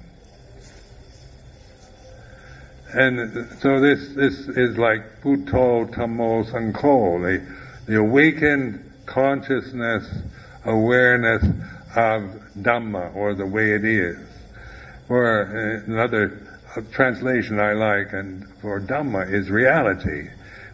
And 2.92 3.48
so 3.60 3.80
this 3.80 4.14
this 4.14 4.48
is 4.48 4.78
like 4.78 5.20
Buddho 5.20 5.92
Dhammo 5.92 6.48
Sangho, 6.50 7.20
the, 7.20 7.46
the 7.86 7.98
awakened 7.98 8.82
consciousness, 9.06 10.06
awareness 10.64 11.42
of 11.96 12.22
Dhamma, 12.58 13.14
or 13.14 13.34
the 13.34 13.46
way 13.46 13.72
it 13.72 13.84
is. 13.84 14.18
Or 15.08 15.46
uh, 15.46 15.90
another 15.90 16.40
translation 16.92 17.58
I 17.58 17.72
like 17.72 18.12
and 18.12 18.48
for 18.60 18.80
Dhamma 18.80 19.32
is 19.32 19.50
reality. 19.50 20.28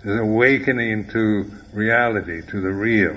Is 0.05 0.19
awakening 0.19 1.09
to 1.11 1.49
reality, 1.73 2.43
to 2.49 2.61
the 2.61 2.73
real. 2.73 3.17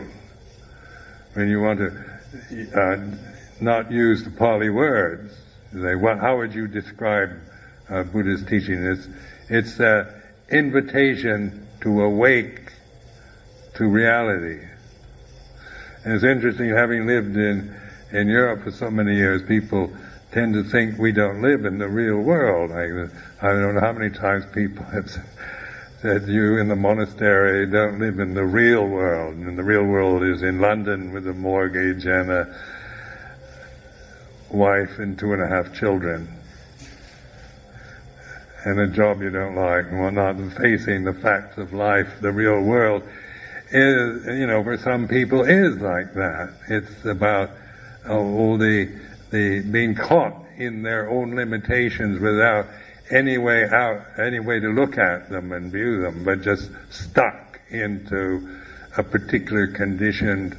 When 1.34 1.50
you 1.50 1.60
want 1.60 1.80
to 1.80 2.80
uh, 2.80 3.17
not 3.60 3.91
use 3.91 4.24
the 4.24 4.30
Pali 4.30 4.69
words, 4.69 5.36
say, 5.74 5.95
well, 5.95 6.17
how 6.17 6.38
would 6.38 6.54
you 6.54 6.67
describe 6.67 7.32
uh, 7.89 8.04
Buddha's 8.04 8.43
teaching? 8.43 8.84
It's, 8.84 9.08
it's 9.50 9.80
an 9.80 10.08
invitation 10.52 11.67
to 11.82 12.04
awake 12.04 12.71
to 13.76 13.88
reality. 13.88 14.62
And 16.04 16.13
it's 16.13 16.24
interesting, 16.24 16.69
having 16.69 17.08
lived 17.08 17.36
in, 17.36 17.76
in 18.12 18.28
Europe 18.28 18.63
for 18.63 18.71
so 18.71 18.91
many 18.91 19.15
years, 19.15 19.41
people 19.41 19.91
tend 20.32 20.54
to 20.54 20.63
think 20.63 21.00
we 21.00 21.12
don't 21.12 21.41
live 21.41 21.65
in 21.65 21.80
the 21.80 21.88
real 21.88 22.17
world. 22.17 22.71
I, 22.71 23.45
I 23.45 23.54
don't 23.54 23.74
know 23.74 23.82
how 23.82 23.93
many 23.93 24.12
times 24.12 24.45
people 24.54 24.86
have 24.86 25.10
said 26.05 26.27
you 26.27 26.59
in 26.59 26.67
the 26.67 26.75
monastery 26.75 27.65
don't 27.65 27.99
live 27.99 28.19
in 28.19 28.35
the 28.35 28.43
real 28.45 28.85
world. 28.85 29.33
And 29.37 29.57
the 29.57 29.63
real 29.63 29.85
world 29.85 30.21
is 30.21 30.43
in 30.43 30.61
London 30.61 31.11
with 31.11 31.27
a 31.27 31.33
mortgage 31.33 32.05
and 32.05 32.29
a 32.29 32.55
wife 34.51 34.99
and 34.99 35.17
two 35.17 35.33
and 35.33 35.41
a 35.41 35.47
half 35.47 35.73
children. 35.73 36.31
And 38.65 38.79
a 38.79 38.87
job 38.87 39.23
you 39.23 39.31
don't 39.31 39.55
like 39.55 39.87
and 39.87 39.99
whatnot, 39.99 40.35
and 40.35 40.53
facing 40.53 41.05
the 41.05 41.13
facts 41.13 41.57
of 41.57 41.73
life, 41.73 42.21
the 42.21 42.31
real 42.31 42.61
world 42.61 43.01
is, 43.71 44.27
you 44.27 44.45
know, 44.45 44.63
for 44.63 44.77
some 44.77 45.07
people 45.07 45.43
is 45.43 45.81
like 45.81 46.13
that. 46.13 46.53
It's 46.69 47.05
about 47.05 47.49
all 48.07 48.59
the, 48.59 48.95
the 49.31 49.61
being 49.61 49.95
caught 49.95 50.35
in 50.57 50.83
their 50.83 51.09
own 51.09 51.33
limitations 51.33 52.19
without 52.19 52.67
any 53.09 53.37
way 53.37 53.65
out, 53.65 54.01
any 54.19 54.39
way 54.39 54.59
to 54.59 54.69
look 54.69 54.97
at 54.97 55.29
them 55.29 55.51
and 55.51 55.71
view 55.71 56.01
them, 56.01 56.23
but 56.23 56.41
just 56.41 56.69
stuck 56.89 57.59
into 57.69 58.59
a 58.97 59.03
particular 59.03 59.67
conditioned 59.67 60.55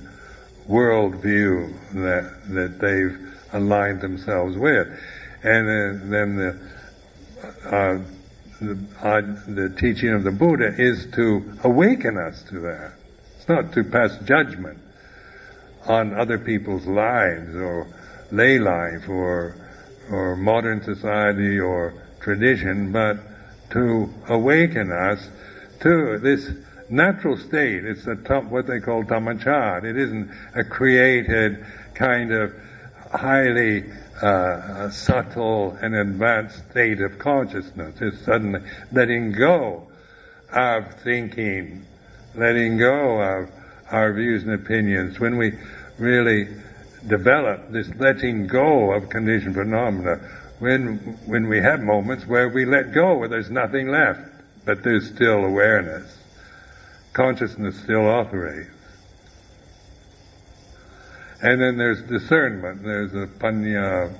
worldview 0.69 1.73
that 1.93 2.33
that 2.49 2.79
they've 2.81 3.35
aligned 3.53 4.01
themselves 4.01 4.57
with, 4.57 4.89
and 5.43 6.13
then, 6.13 6.37
the, 6.37 6.59
uh, 7.65 7.99
the, 8.61 8.79
uh, 9.03 9.21
the 9.47 9.75
teaching 9.79 10.11
of 10.11 10.25
the 10.25 10.31
Buddha 10.31 10.75
is 10.77 11.07
to 11.13 11.59
awaken 11.63 12.19
us 12.19 12.43
to 12.51 12.61
that. 12.61 12.93
It's 13.37 13.49
not 13.49 13.73
to 13.75 13.85
pass 13.85 14.17
judgment 14.25 14.79
on 15.87 16.15
other 16.15 16.39
people's 16.39 16.87
lives 16.87 17.55
or 17.55 17.87
lay 18.33 18.59
life 18.59 19.09
or 19.09 19.57
or 20.11 20.37
modern 20.37 20.83
society 20.83 21.59
or 21.59 21.93
tradition, 22.27 22.91
but 22.91 23.19
to 23.71 24.13
awaken 24.29 24.91
us 24.91 25.29
to 25.79 26.19
this 26.19 26.51
natural 26.89 27.37
state. 27.37 27.85
It's 27.85 28.05
a 28.09 28.17
what 28.41 28.67
they 28.67 28.81
call 28.81 29.05
dhammachat. 29.05 29.85
It 29.85 29.97
isn't 29.97 30.29
a 30.57 30.65
created 30.65 31.65
kind 31.95 32.33
of 32.33 32.53
highly 33.13 33.85
uh, 34.21 34.91
subtle 34.91 35.79
and 35.81 35.95
advanced 35.95 36.69
state 36.71 37.01
of 37.01 37.17
consciousness. 37.21 37.95
It's 38.01 38.25
suddenly 38.25 38.61
letting 38.91 39.31
go 39.31 39.87
of 40.53 40.95
thinking, 41.05 41.87
letting 42.35 42.77
go 42.77 43.21
of 43.21 43.51
our 43.93 44.13
views 44.13 44.43
and 44.43 44.53
opinions. 44.53 45.21
When 45.21 45.37
we 45.37 45.53
really 45.97 46.49
develop 47.07 47.71
this 47.71 47.89
letting 48.01 48.49
go 48.49 48.91
of 48.91 49.11
conditioned 49.11 49.55
phenomena, 49.55 50.21
when 50.59 50.97
when 51.27 51.49
we 51.49 51.61
have 51.61 51.81
moments 51.81 52.27
where 52.27 52.49
we 52.49 52.65
let 52.65 52.93
go, 52.93 53.17
where 53.19 53.29
there's 53.29 53.51
nothing 53.51 53.89
left, 53.89 54.21
but 54.65 54.83
there's 54.83 55.09
still 55.09 55.45
awareness, 55.45 56.19
consciousness 57.13 57.79
still 57.79 58.09
operates. 58.09 58.71
And 61.43 61.61
then 61.61 61.77
there's 61.77 62.03
discernment. 62.03 62.83
There's 62.83 63.15
a 63.15 63.27
panya 63.27 64.11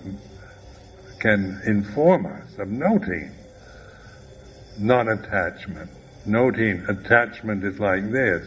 can 1.19 1.61
inform 1.65 2.27
us 2.27 2.59
of 2.59 2.69
noting 2.69 3.33
non-attachment. 4.79 5.91
Noting 6.27 6.85
attachment 6.89 7.65
is 7.65 7.79
like 7.79 8.11
this, 8.11 8.47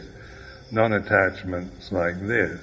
non-attachment 0.72 1.74
is 1.80 1.92
like 1.92 2.20
this. 2.20 2.62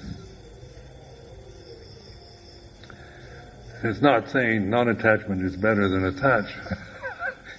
It's 3.83 4.01
not 4.01 4.29
saying 4.29 4.69
non-attachment 4.69 5.43
is 5.43 5.55
better 5.55 5.87
than 5.87 6.05
attachment, 6.05 6.79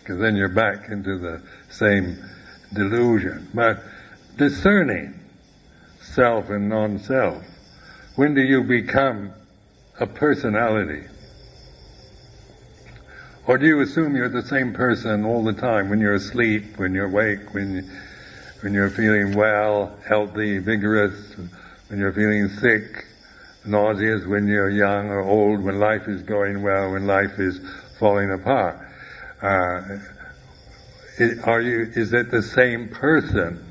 because 0.01 0.19
then 0.21 0.37
you're 0.37 0.49
back 0.49 0.89
into 0.89 1.19
the 1.19 1.43
same 1.71 2.19
delusion. 2.73 3.49
But 3.55 3.83
discerning 4.37 5.15
self 6.01 6.51
and 6.51 6.69
non-self 6.69 7.45
when 8.19 8.35
do 8.35 8.43
you 8.43 8.65
become 8.65 9.31
a 10.01 10.07
personality? 10.09 11.05
Or 13.47 13.59
do 13.59 13.65
you 13.65 13.81
assume 13.81 14.17
you're 14.17 14.29
the 14.29 14.43
same 14.43 14.73
person 14.73 15.25
all 15.25 15.45
the 15.45 15.53
time 15.53 15.89
when 15.89 16.01
you're 16.01 16.15
asleep, 16.15 16.79
when 16.79 16.95
you're 16.95 17.07
awake, 17.07 17.55
when, 17.55 17.77
you, 17.77 17.83
when 18.63 18.75
you're 18.75 18.91
feeling 18.91 19.37
well, 19.37 19.97
healthy, 20.05 20.59
vigorous, 20.59 21.37
when 21.87 22.01
you're 22.01 22.13
feeling 22.13 22.49
sick, 22.59 23.07
nauseous, 23.65 24.27
when 24.27 24.47
you're 24.47 24.71
young 24.71 25.09
or 25.09 25.21
old, 25.21 25.63
when 25.63 25.79
life 25.79 26.09
is 26.09 26.23
going 26.23 26.63
well, 26.63 26.93
when 26.93 27.07
life 27.07 27.39
is 27.39 27.61
falling 27.99 28.31
apart? 28.31 28.79
Uh, 29.43 29.99
are 31.45 31.61
you, 31.61 31.91
is 31.95 32.13
it 32.13 32.31
the 32.31 32.43
same 32.43 32.89
person 32.89 33.65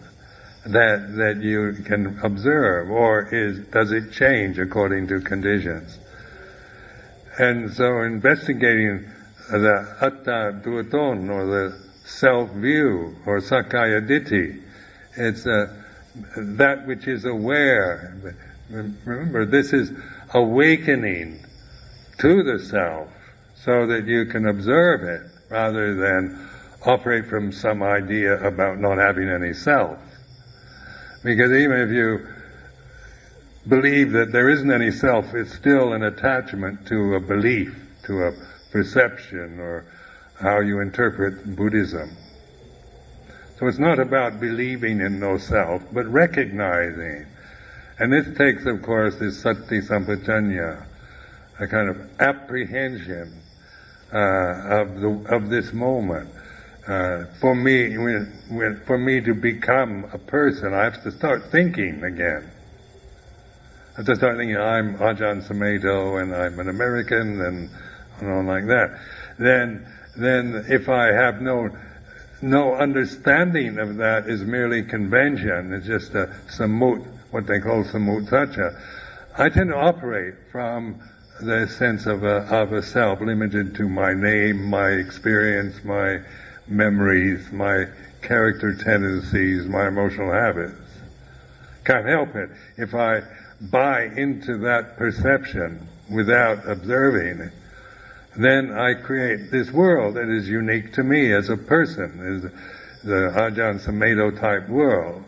that 0.66 1.16
that 1.16 1.38
you 1.42 1.74
can 1.86 2.20
observe, 2.24 2.90
or 2.92 3.34
is 3.34 3.60
does 3.68 3.92
it 3.92 4.12
change 4.12 4.60
according 4.60 5.08
to 5.08 5.22
conditions? 5.22 5.98
And 7.40 7.74
so, 7.74 8.02
investigating 8.02 9.06
the 9.50 9.96
atta 10.02 10.60
duaton, 10.64 11.30
or 11.30 11.46
the 11.46 11.80
self 12.06 12.52
view, 12.52 13.16
or 13.26 13.40
sakkaya 13.40 14.06
ditthi, 14.06 14.62
it's 15.16 15.46
uh, 15.46 15.74
that 16.36 16.86
which 16.86 17.08
is 17.08 17.26
aware. 17.26 18.36
Remember, 18.70 19.46
this 19.46 19.74
is 19.74 19.92
awakening 20.34 21.46
to 22.20 22.44
the 22.44 22.60
self, 22.60 23.10
so 23.56 23.88
that 23.88 24.06
you 24.06 24.26
can 24.26 24.48
observe 24.48 25.04
it 25.04 25.22
rather 25.50 25.94
than 25.96 26.50
operate 26.86 27.26
from 27.28 27.52
some 27.52 27.84
idea 27.84 28.44
about 28.46 28.80
not 28.80 28.98
having 28.98 29.30
any 29.30 29.54
self. 29.54 30.00
Because 31.24 31.52
even 31.52 31.80
if 31.82 31.90
you 31.90 32.28
believe 33.68 34.12
that 34.14 34.32
there 34.32 34.50
isn't 34.50 34.72
any 34.72 34.92
self, 34.92 35.34
it's 35.34 35.54
still 35.54 35.94
an 35.94 36.04
attachment 36.04 36.88
to 36.88 37.16
a 37.16 37.20
belief, 37.20 37.76
to 38.04 38.24
a 38.24 38.34
perception, 38.72 39.60
or 39.60 39.86
how 40.40 40.60
you 40.60 40.80
interpret 40.80 41.56
Buddhism. 41.56 42.10
So 43.60 43.68
it's 43.68 43.80
not 43.80 44.00
about 44.00 44.40
believing 44.40 45.02
in 45.02 45.20
no 45.20 45.38
self, 45.38 45.84
but 45.92 46.06
recognizing. 46.08 47.27
And 48.00 48.14
this 48.14 48.38
takes, 48.38 48.66
of 48.66 48.82
course, 48.84 49.16
this 49.16 49.42
sati 49.42 49.82
sampajanya, 49.82 50.86
a 51.60 51.68
kind 51.68 51.90
of 51.90 51.98
apprehension 52.20 53.42
uh, 54.14 54.18
of 54.18 55.02
the 55.02 55.26
of 55.30 55.50
this 55.50 55.74
moment. 55.74 56.30
Uh, 56.88 57.26
for 57.42 57.54
me, 57.54 57.98
when, 57.98 58.32
when, 58.50 58.82
for 58.86 58.98
me 58.98 59.20
to 59.20 59.34
become 59.34 60.06
a 60.14 60.18
person, 60.18 60.74
I 60.74 60.86
have 60.86 61.04
to 61.04 61.12
start 61.12 61.52
thinking 61.52 62.04
again. 62.04 62.50
I 63.94 63.98
have 63.98 64.06
to 64.06 64.16
start 64.16 64.38
thinking 64.38 64.56
I'm 64.56 64.98
Ajahn 64.98 65.46
Sumedho 65.46 66.22
and 66.22 66.34
I'm 66.34 66.58
an 66.60 66.70
American 66.70 67.42
and, 67.42 67.70
on 68.22 68.48
like 68.48 68.68
that. 68.68 69.00
Then, 69.38 69.86
then 70.16 70.66
if 70.70 70.88
I 70.88 71.08
have 71.08 71.42
no 71.42 71.70
no 72.42 72.76
understanding 72.76 73.80
of 73.80 73.98
that 73.98 74.28
is 74.28 74.44
merely 74.44 74.84
convention. 74.84 75.74
It's 75.74 75.88
just 75.88 76.14
a 76.14 76.28
samut, 76.48 77.06
what 77.32 77.48
they 77.48 77.60
call 77.60 77.84
samut 77.84 78.28
satcha. 78.30 78.80
I 79.38 79.50
tend 79.50 79.70
to 79.70 79.78
operate 79.78 80.36
from 80.52 81.02
the 81.42 81.68
sense 81.68 82.06
of 82.06 82.24
a, 82.24 82.38
of 82.54 82.74
a 82.74 82.82
self 82.82 83.22
limited 83.22 83.76
to 83.76 83.88
my 83.88 84.14
name, 84.14 84.66
my 84.66 84.90
experience, 84.90 85.84
my 85.84 86.20
memories, 86.68 87.52
my 87.52 87.86
character 88.22 88.74
tendencies, 88.76 89.66
my 89.68 89.88
emotional 89.88 90.32
habits. 90.32 90.82
Can't 91.86 92.08
help 92.08 92.36
it. 92.36 92.50
If 92.78 92.96
I 92.96 93.22
buy 93.62 94.06
into 94.16 94.58
that 94.60 94.98
perception 94.98 95.88
without 96.10 96.68
observing 96.68 97.52
then 98.38 98.72
I 98.72 98.94
create 98.94 99.50
this 99.52 99.72
world 99.72 100.16
that 100.16 100.30
is 100.30 100.48
unique 100.48 100.94
to 100.94 101.04
me 101.04 101.34
as 101.34 101.50
a 101.50 101.58
person, 101.58 102.20
is 102.22 102.44
the 103.04 103.32
Ajahn 103.36 103.84
Sumedho 103.84 104.40
type 104.40 104.70
world. 104.70 105.24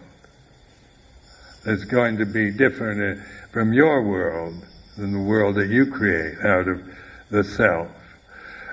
That's 1.65 1.83
going 1.85 2.17
to 2.17 2.25
be 2.25 2.51
different 2.51 3.19
uh, 3.19 3.23
from 3.51 3.73
your 3.73 4.03
world 4.03 4.55
than 4.97 5.11
the 5.11 5.19
world 5.19 5.55
that 5.55 5.69
you 5.69 5.91
create 5.91 6.39
out 6.39 6.67
of 6.67 6.81
the 7.29 7.43
self. 7.43 7.89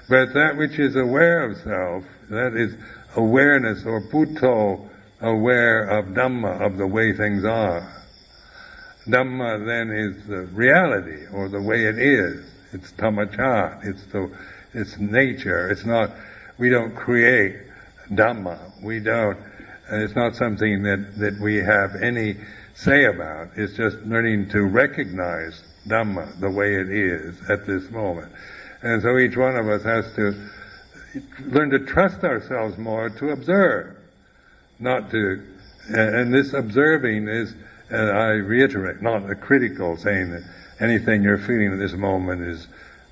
But 0.08 0.34
that 0.34 0.56
which 0.56 0.78
is 0.78 0.96
aware 0.96 1.50
of 1.50 1.56
self, 1.58 2.04
that 2.30 2.54
is 2.54 2.74
awareness 3.16 3.84
or 3.84 4.00
Buddho 4.00 4.88
aware 5.20 5.88
of 5.88 6.06
Dhamma, 6.06 6.60
of 6.60 6.76
the 6.76 6.86
way 6.86 7.12
things 7.12 7.44
are. 7.44 7.92
Dhamma 9.06 9.64
then 9.64 9.90
is 9.90 10.26
the 10.26 10.42
reality 10.46 11.26
or 11.32 11.48
the 11.48 11.60
way 11.60 11.86
it 11.86 11.98
is. 11.98 12.44
It's 12.72 12.92
tammachat. 12.92 13.86
It's 13.86 14.04
the, 14.06 14.30
it's 14.74 14.98
nature. 14.98 15.70
It's 15.70 15.84
not, 15.84 16.10
we 16.58 16.70
don't 16.70 16.94
create 16.94 17.56
Dhamma. 18.10 18.82
We 18.82 19.00
don't, 19.00 19.38
and 19.88 20.02
it's 20.02 20.14
not 20.14 20.36
something 20.36 20.82
that, 20.82 21.18
that 21.18 21.40
we 21.40 21.56
have 21.56 21.96
any 22.02 22.36
say 22.76 23.06
about. 23.06 23.48
It's 23.56 23.74
just 23.74 23.96
learning 24.02 24.50
to 24.50 24.62
recognize 24.62 25.62
Dhamma 25.88 26.38
the 26.40 26.50
way 26.50 26.74
it 26.74 26.90
is 26.90 27.34
at 27.50 27.66
this 27.66 27.90
moment. 27.90 28.30
And 28.82 29.02
so 29.02 29.18
each 29.18 29.36
one 29.36 29.56
of 29.56 29.68
us 29.68 29.82
has 29.82 30.14
to 30.14 30.34
learn 31.46 31.70
to 31.70 31.80
trust 31.80 32.22
ourselves 32.22 32.76
more 32.76 33.08
to 33.08 33.30
observe, 33.30 33.96
not 34.78 35.10
to, 35.10 35.42
and 35.88 36.32
this 36.32 36.52
observing 36.52 37.28
is, 37.28 37.54
and 37.88 38.10
I 38.10 38.30
reiterate, 38.32 39.00
not 39.00 39.30
a 39.30 39.34
critical 39.34 39.96
saying 39.96 40.30
that 40.32 40.42
anything 40.80 41.22
you're 41.22 41.38
feeling 41.38 41.72
at 41.72 41.78
this 41.78 41.94
moment 41.94 42.42
is 42.42 42.66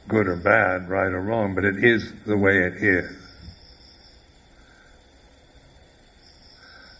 good 0.08 0.26
or 0.26 0.36
bad, 0.36 0.88
right 0.88 1.10
or 1.10 1.22
wrong, 1.22 1.54
but 1.54 1.64
it 1.64 1.82
is 1.82 2.12
the 2.26 2.36
way 2.36 2.58
it 2.58 2.74
is. 2.74 3.23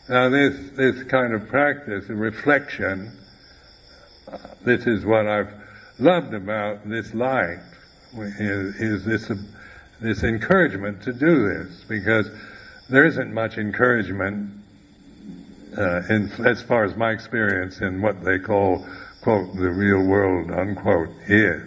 Now 0.09 0.29
this, 0.29 0.71
this 0.77 1.03
kind 1.05 1.33
of 1.33 1.49
practice, 1.49 2.09
reflection, 2.09 3.11
uh, 4.31 4.37
this 4.65 4.87
is 4.87 5.05
what 5.05 5.27
I've 5.27 5.53
loved 5.99 6.35
about 6.35 6.87
this 6.89 7.15
life, 7.15 7.63
is, 8.15 8.77
is 8.77 9.05
this, 9.05 9.33
this 10.01 10.23
encouragement 10.23 11.03
to 11.05 11.13
do 11.13 11.49
this, 11.49 11.85
because 11.89 12.31
there 12.91 13.07
isn't 13.07 13.33
much 13.33 13.57
encouragement 13.57 14.53
uh, 15.79 16.03
in, 16.11 16.31
as 16.45 16.63
far 16.63 16.85
as 16.85 16.95
my 16.97 17.11
experience 17.11 17.81
in 17.81 18.03
what 18.03 18.23
they 18.23 18.39
call 18.39 18.87
quote, 19.25 19.57
the 19.57 19.71
real 19.71 20.03
world, 20.03 20.51
unquote, 20.51 21.09
is. 21.29 21.63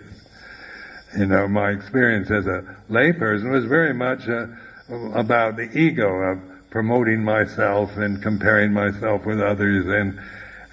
You 1.17 1.25
know, 1.25 1.47
my 1.47 1.71
experience 1.71 2.29
as 2.29 2.45
a 2.45 2.77
layperson 2.87 3.49
was 3.49 3.65
very 3.65 3.95
much 3.95 4.29
uh, 4.29 4.45
about 5.15 5.55
the 5.55 5.75
ego 5.75 6.07
of 6.07 6.56
promoting 6.69 7.23
myself 7.23 7.97
and 7.97 8.21
comparing 8.21 8.73
myself 8.73 9.25
with 9.25 9.41
others 9.41 9.85
and 9.87 10.19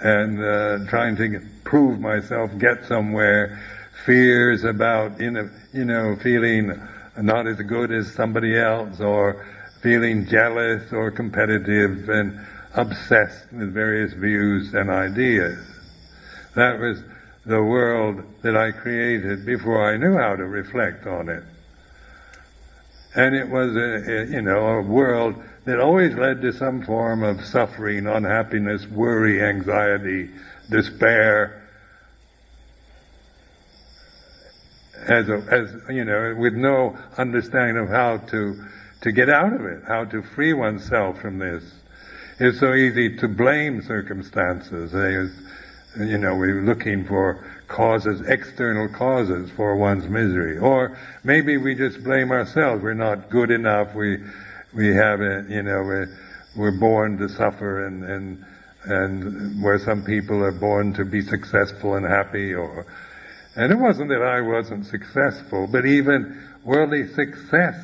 and 0.00 0.42
uh, 0.42 0.78
trying 0.90 1.16
to 1.16 1.28
get, 1.28 1.42
prove 1.64 2.00
myself, 2.00 2.50
get 2.58 2.84
somewhere. 2.84 3.58
Fears 4.04 4.64
about 4.64 5.18
you 5.20 5.30
know, 5.30 5.48
you 5.72 5.84
know, 5.84 6.16
feeling 6.16 6.78
not 7.16 7.46
as 7.46 7.56
good 7.62 7.92
as 7.92 8.12
somebody 8.12 8.58
else, 8.58 9.00
or 9.00 9.36
feeling 9.82 10.26
jealous 10.26 10.92
or 10.92 11.10
competitive 11.10 12.08
and 12.08 12.34
obsessed 12.74 13.52
with 13.52 13.72
various 13.72 14.12
views 14.14 14.74
and 14.74 14.90
ideas. 14.90 15.58
That 16.54 16.78
was 16.78 17.02
the 17.46 17.62
world 17.62 18.24
that 18.42 18.56
I 18.56 18.72
created 18.72 19.44
before 19.44 19.84
I 19.92 19.96
knew 19.96 20.16
how 20.16 20.36
to 20.36 20.44
reflect 20.44 21.06
on 21.06 21.28
it. 21.28 21.42
And 23.14 23.34
it 23.36 23.48
was 23.48 23.76
a, 23.76 23.80
a, 23.80 24.26
you 24.26 24.42
know, 24.42 24.66
a 24.66 24.82
world 24.82 25.36
that 25.64 25.80
always 25.80 26.14
led 26.14 26.42
to 26.42 26.52
some 26.52 26.82
form 26.84 27.22
of 27.22 27.44
suffering, 27.44 28.06
unhappiness, 28.06 28.86
worry, 28.86 29.42
anxiety, 29.42 30.30
despair. 30.70 31.62
As, 35.06 35.28
a, 35.28 35.44
as 35.50 35.94
you 35.94 36.04
know, 36.04 36.34
with 36.38 36.54
no 36.54 36.96
understanding 37.18 37.76
of 37.76 37.88
how 37.88 38.18
to 38.28 38.64
to 39.04 39.12
get 39.12 39.28
out 39.28 39.52
of 39.52 39.66
it, 39.66 39.82
how 39.86 40.06
to 40.06 40.22
free 40.22 40.54
oneself 40.54 41.20
from 41.20 41.38
this. 41.38 41.62
It's 42.40 42.58
so 42.58 42.72
easy 42.72 43.16
to 43.18 43.28
blame 43.28 43.82
circumstances. 43.82 44.94
You 45.94 46.18
know, 46.18 46.34
we're 46.34 46.62
looking 46.62 47.04
for 47.04 47.44
causes, 47.68 48.22
external 48.26 48.88
causes 48.88 49.50
for 49.50 49.76
one's 49.76 50.08
misery. 50.08 50.56
Or 50.56 50.96
maybe 51.22 51.58
we 51.58 51.74
just 51.74 52.02
blame 52.02 52.30
ourselves. 52.30 52.82
We're 52.82 52.94
not 52.94 53.28
good 53.28 53.50
enough. 53.50 53.94
We, 53.94 54.24
we 54.74 54.94
have 54.94 55.20
it, 55.20 55.48
you 55.48 55.62
know, 55.62 55.82
we're, 55.82 56.08
we're 56.56 56.78
born 56.78 57.18
to 57.18 57.28
suffer 57.28 57.86
and, 57.86 58.04
and, 58.04 58.44
and 58.84 59.62
where 59.62 59.78
some 59.78 60.04
people 60.04 60.42
are 60.42 60.52
born 60.52 60.92
to 60.94 61.04
be 61.04 61.22
successful 61.22 61.94
and 61.94 62.04
happy 62.04 62.54
or, 62.54 62.86
and 63.56 63.72
it 63.72 63.76
wasn't 63.76 64.08
that 64.08 64.22
I 64.22 64.40
wasn't 64.40 64.86
successful, 64.86 65.68
but 65.70 65.86
even 65.86 66.42
worldly 66.64 67.06
success 67.08 67.76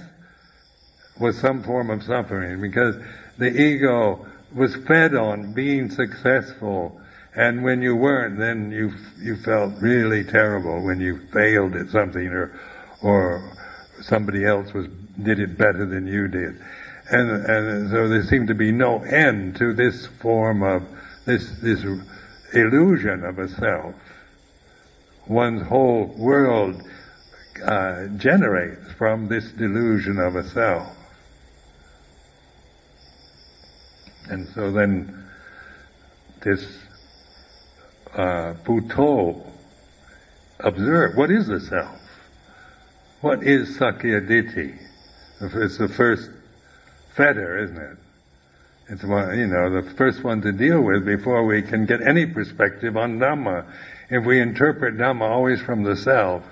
was 1.21 1.39
some 1.39 1.63
form 1.63 1.91
of 1.91 2.03
suffering 2.03 2.61
because 2.61 2.97
the 3.39 3.49
ego 3.49 4.27
was 4.55 4.75
fed 4.87 5.15
on 5.15 5.53
being 5.53 5.91
successful 5.91 7.01
and 7.35 7.63
when 7.63 7.81
you 7.81 7.95
weren't, 7.95 8.39
then 8.39 8.73
you 8.73 8.93
you 9.19 9.37
felt 9.37 9.81
really 9.81 10.25
terrible 10.25 10.83
when 10.83 11.01
you 11.01 11.21
failed 11.33 11.77
at 11.77 11.89
something 11.91 12.27
or 12.29 12.53
or 13.03 13.53
somebody 14.03 14.45
else 14.45 14.73
was 14.73 14.89
did 15.23 15.39
it 15.39 15.57
better 15.57 15.87
than 15.87 16.07
you 16.07 16.27
did. 16.27 16.61
And 17.11 17.31
and 17.31 17.91
so 17.91 18.09
there 18.09 18.23
seemed 18.23 18.49
to 18.49 18.55
be 18.55 18.71
no 18.71 19.03
end 19.03 19.57
to 19.57 19.73
this 19.73 20.07
form 20.07 20.63
of 20.63 20.87
this 21.25 21.51
this 21.61 21.85
illusion 22.55 23.25
of 23.25 23.39
a 23.39 23.49
self. 23.49 23.95
One's 25.27 25.63
whole 25.63 26.07
world 26.17 26.83
uh, 27.65 28.07
generates 28.17 28.93
from 28.93 29.29
this 29.29 29.51
delusion 29.53 30.19
of 30.19 30.37
a 30.37 30.45
self. 30.49 30.97
And 34.29 34.49
so 34.49 34.71
then 34.71 35.29
this 36.43 36.65
uh, 38.15 38.55
Buddho, 38.65 39.47
observe 40.61 41.17
what 41.17 41.31
is 41.31 41.47
the 41.47 41.61
self? 41.61 41.99
What 43.21 43.43
is 43.43 43.77
Sakkayaditthi? 43.79 44.79
It's 45.41 45.79
the 45.79 45.89
first 45.89 46.31
fetter, 47.15 47.59
isn't 47.65 47.77
it? 47.77 47.97
It's 48.89 49.05
one, 49.05 49.39
you 49.39 49.47
know, 49.47 49.83
the 49.83 49.89
first 49.95 50.25
one 50.25 50.43
to 50.43 50.53
deal 50.53 50.81
with 50.81 51.05
before 51.05 51.45
we 51.45 51.63
can 51.63 51.87
get 51.87 52.03
any 52.03 52.27
perspective 52.27 52.97
on 52.97 53.19
Dhamma. 53.19 53.65
If 54.11 54.25
we 54.25 54.41
interpret 54.41 54.97
Dhamma 54.97 55.31
always 55.31 55.61
from 55.61 55.85
the 55.85 55.97
self, 55.97 56.43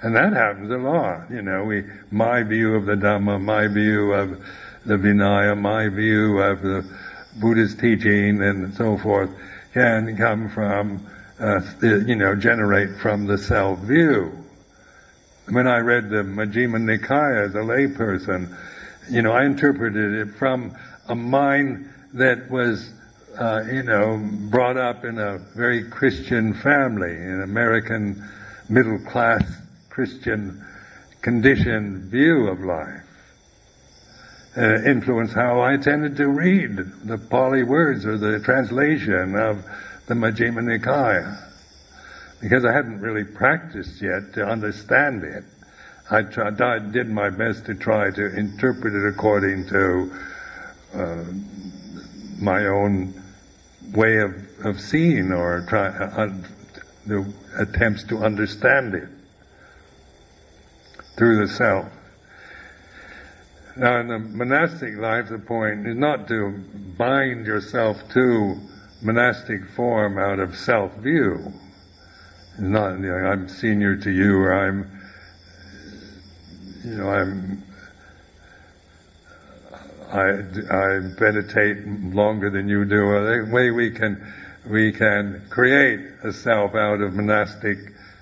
and 0.00 0.14
that 0.14 0.32
happens 0.32 0.70
a 0.70 0.78
lot, 0.78 1.30
you 1.30 1.42
know, 1.42 1.64
we, 1.64 1.84
my 2.10 2.44
view 2.44 2.76
of 2.76 2.86
the 2.86 2.94
Dhamma, 2.94 3.40
my 3.40 3.66
view 3.66 4.12
of 4.12 4.40
the 4.86 4.94
Vinaya, 4.96 5.58
my 5.58 5.88
view 5.88 6.38
of 6.38 6.62
the 6.62 6.86
Buddha's 7.40 7.74
teaching 7.74 8.42
and 8.42 8.74
so 8.74 8.96
forth 8.96 9.30
can 9.72 10.16
come 10.16 10.50
from, 10.50 11.06
uh, 11.38 11.60
you 11.82 12.16
know, 12.16 12.34
generate 12.34 12.96
from 12.98 13.26
the 13.26 13.38
self 13.38 13.78
view. 13.80 14.32
When 15.48 15.66
I 15.66 15.78
read 15.78 16.10
the 16.10 16.22
Majjhima 16.22 16.78
Nikaya 16.78 17.46
as 17.46 17.54
a 17.54 17.58
layperson, 17.58 18.56
you 19.10 19.22
know, 19.22 19.32
I 19.32 19.44
interpreted 19.44 20.28
it 20.28 20.34
from 20.34 20.76
a 21.08 21.14
mind 21.14 21.90
that 22.14 22.50
was, 22.50 22.92
uh, 23.36 23.62
you 23.70 23.82
know, 23.82 24.18
brought 24.50 24.76
up 24.76 25.04
in 25.04 25.18
a 25.18 25.38
very 25.56 25.84
Christian 25.90 26.54
family, 26.54 27.14
an 27.14 27.42
American 27.42 28.22
middle 28.68 29.00
class 29.00 29.42
Christian 29.88 30.64
conditioned 31.22 32.04
view 32.04 32.48
of 32.48 32.60
life. 32.60 33.02
Uh, 34.56 34.82
influenced 34.82 35.34
how 35.34 35.60
I 35.60 35.76
tended 35.76 36.16
to 36.16 36.26
read 36.28 36.76
the 37.04 37.18
Pali 37.18 37.62
words 37.62 38.04
or 38.04 38.18
the 38.18 38.40
translation 38.40 39.36
of 39.36 39.64
the 40.06 40.14
Majjhima 40.14 40.60
Nikaya. 40.60 41.46
Because 42.40 42.64
I 42.64 42.72
hadn't 42.72 43.00
really 43.00 43.24
practiced 43.24 44.00
yet 44.02 44.34
to 44.34 44.44
understand 44.44 45.22
it. 45.24 45.44
I, 46.10 46.22
tried, 46.22 46.60
I 46.60 46.78
did 46.80 47.08
my 47.08 47.30
best 47.30 47.66
to 47.66 47.74
try 47.74 48.10
to 48.10 48.36
interpret 48.36 48.94
it 48.94 49.08
according 49.08 49.68
to 49.68 50.12
uh, 50.92 51.24
my 52.40 52.66
own 52.66 53.22
way 53.92 54.18
of, 54.18 54.34
of 54.64 54.80
seeing 54.80 55.32
or 55.32 55.64
try, 55.68 55.86
uh, 55.86 56.34
the 57.06 57.32
attempts 57.56 58.04
to 58.04 58.18
understand 58.18 58.94
it 58.94 59.08
through 61.16 61.46
the 61.46 61.52
self. 61.52 61.86
Now, 63.76 64.00
in 64.00 64.08
the 64.08 64.18
monastic 64.18 64.96
life, 64.96 65.28
the 65.28 65.38
point 65.38 65.86
is 65.86 65.96
not 65.96 66.26
to 66.28 66.50
bind 66.98 67.46
yourself 67.46 67.96
to 68.14 68.56
monastic 69.00 69.64
form 69.76 70.18
out 70.18 70.40
of 70.40 70.56
self 70.56 70.94
view. 70.96 71.52
Not, 72.58 72.98
you 72.98 73.06
know, 73.06 73.14
I'm 73.14 73.48
senior 73.48 73.96
to 73.96 74.10
you, 74.10 74.36
or 74.38 74.52
I'm 74.52 74.99
you 76.84 76.96
know, 76.96 77.08
I'm, 77.08 77.62
I, 80.10 80.74
I 80.74 80.98
meditate 81.20 81.86
longer 81.86 82.50
than 82.50 82.68
you 82.68 82.84
do. 82.84 82.96
The 82.96 83.48
way 83.52 83.70
we 83.70 83.90
can, 83.90 84.32
we 84.68 84.92
can 84.92 85.42
create 85.50 86.00
a 86.24 86.32
self 86.32 86.74
out 86.74 87.00
of 87.00 87.14
monastic 87.14 87.78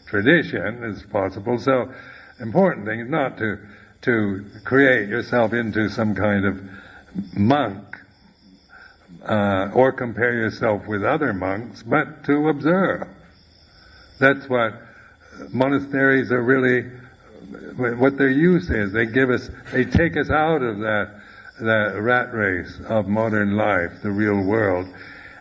tradition 0.07 0.85
is 0.85 1.03
possible. 1.05 1.59
So, 1.59 1.93
important 2.41 2.87
thing 2.87 3.01
is 3.01 3.09
not 3.09 3.39
to, 3.39 3.59
to 4.03 4.45
create 4.65 5.09
yourself 5.09 5.53
into 5.53 5.89
some 5.89 6.15
kind 6.15 6.45
of 6.45 6.61
monk, 7.37 7.85
uh, 9.25 9.71
or 9.75 9.93
compare 9.93 10.35
yourself 10.35 10.87
with 10.87 11.05
other 11.05 11.33
monks, 11.33 11.83
but 11.83 12.25
to 12.25 12.49
observe. 12.49 13.09
That's 14.19 14.49
what 14.49 14.75
monasteries 15.51 16.33
are 16.33 16.43
really 16.43 16.91
what 17.77 18.19
their 18.19 18.31
use 18.31 18.71
is. 18.71 18.93
They 18.93 19.07
give 19.07 19.31
us, 19.31 19.51
they 19.73 19.85
take 19.85 20.17
us 20.17 20.31
out 20.31 20.63
of 20.63 20.79
that, 20.79 21.21
that 21.61 22.01
rat 22.01 22.33
race 22.35 22.81
of 22.87 23.09
modern 23.09 23.57
life, 23.57 24.03
the 24.03 24.11
real 24.11 24.43
world, 24.43 24.87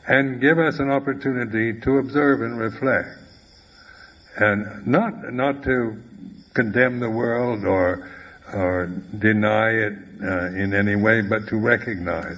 and 0.07 0.39
give 0.39 0.57
us 0.57 0.79
an 0.79 0.89
opportunity 0.89 1.79
to 1.81 1.97
observe 1.97 2.41
and 2.41 2.57
reflect. 2.57 3.09
And 4.37 4.87
not, 4.87 5.33
not 5.33 5.63
to 5.63 6.01
condemn 6.53 6.99
the 6.99 7.09
world 7.09 7.65
or, 7.65 8.09
or 8.53 8.85
deny 9.17 9.71
it 9.71 9.93
uh, 10.23 10.45
in 10.47 10.73
any 10.73 10.95
way, 10.95 11.21
but 11.21 11.47
to 11.49 11.57
recognize. 11.57 12.37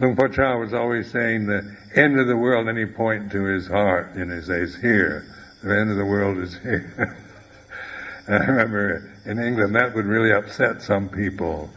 Luang 0.00 0.14
Por 0.14 0.28
Chah 0.28 0.56
was 0.56 0.74
always 0.74 1.10
saying 1.10 1.46
the 1.46 1.76
end 1.96 2.20
of 2.20 2.26
the 2.28 2.36
world, 2.36 2.68
and 2.68 2.78
he 2.78 2.86
point 2.86 3.32
to 3.32 3.44
his 3.44 3.66
heart, 3.66 4.10
and 4.14 4.32
he 4.32 4.42
says, 4.42 4.76
here. 4.76 5.24
The 5.62 5.76
end 5.76 5.90
of 5.90 5.96
the 5.96 6.04
world 6.04 6.38
is 6.38 6.56
here. 6.58 7.16
I 8.30 8.44
remember 8.44 9.10
in 9.24 9.38
England 9.38 9.74
that 9.74 9.94
would 9.94 10.04
really 10.04 10.32
upset 10.32 10.82
some 10.82 11.08
people 11.08 11.70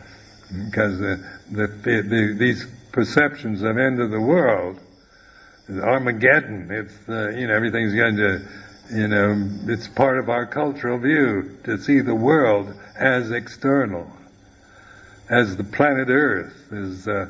because 0.66 1.00
the, 1.00 1.24
the, 1.50 1.68
the, 1.68 2.36
these 2.38 2.68
perceptions 2.92 3.62
of 3.62 3.78
end 3.78 4.02
of 4.02 4.12
the 4.12 4.20
world, 4.20 4.78
Armageddon, 5.70 6.70
it's 6.70 6.94
you 7.08 7.48
know 7.48 7.54
everything's 7.54 7.94
going 7.94 8.18
to, 8.18 8.42
you 8.92 9.08
know, 9.08 9.50
it's 9.68 9.88
part 9.88 10.20
of 10.20 10.30
our 10.30 10.46
cultural 10.46 10.98
view 10.98 11.58
to 11.64 11.78
see 11.78 12.02
the 12.02 12.16
world 12.16 12.74
as 12.98 13.32
external, 13.32 14.12
as 15.30 15.56
the 15.56 15.64
planet 15.64 16.10
Earth, 16.10 16.74
as 16.74 17.08
uh, 17.08 17.28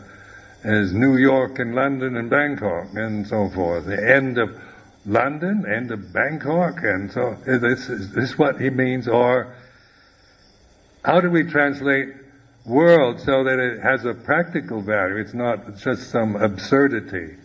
as 0.64 0.94
New 0.94 1.18
York 1.18 1.60
and 1.60 1.76
London 1.76 2.18
and 2.18 2.28
Bangkok 2.28 2.88
and 2.96 3.28
so 3.28 3.50
forth. 3.50 3.86
The 3.86 4.16
end 4.16 4.40
of 4.40 4.60
London 5.06 5.66
and 5.68 5.90
to 5.90 5.98
Bangkok, 5.98 6.84
and 6.84 7.12
so 7.12 7.32
uh, 7.48 7.58
this 7.58 7.90
is 7.90 8.12
this 8.12 8.38
what 8.38 8.62
he 8.62 8.70
means, 8.70 9.08
or 9.08 9.56
how 11.04 11.20
do 11.20 11.30
we 11.30 11.44
translate 11.44 12.10
world 12.66 13.20
so 13.20 13.44
that 13.44 13.58
it 13.58 13.82
has 13.82 14.06
a 14.06 14.14
practical 14.14 14.82
value? 14.82 15.18
It's 15.18 15.34
not 15.34 15.78
just 15.78 16.12
some 16.12 16.36
absurdity 16.36 17.36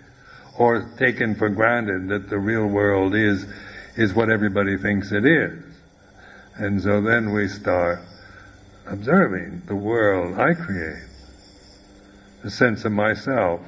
or 0.59 0.90
taken 0.99 1.35
for 1.35 1.49
granted 1.49 2.09
that 2.09 2.29
the 2.29 2.38
real 2.38 2.66
world 2.66 3.14
is 3.14 3.47
is 3.97 4.12
what 4.12 4.29
everybody 4.29 4.77
thinks 4.77 5.11
it 5.12 5.25
is. 5.25 5.62
And 6.57 6.83
so 6.83 7.01
then 7.01 7.33
we 7.33 7.49
start 7.49 8.01
observing 8.87 9.62
the 9.66 9.77
world 9.77 10.38
I 10.38 10.53
create, 10.53 11.05
the 12.42 12.51
sense 12.51 12.85
of 12.85 12.92
myself, 12.92 13.61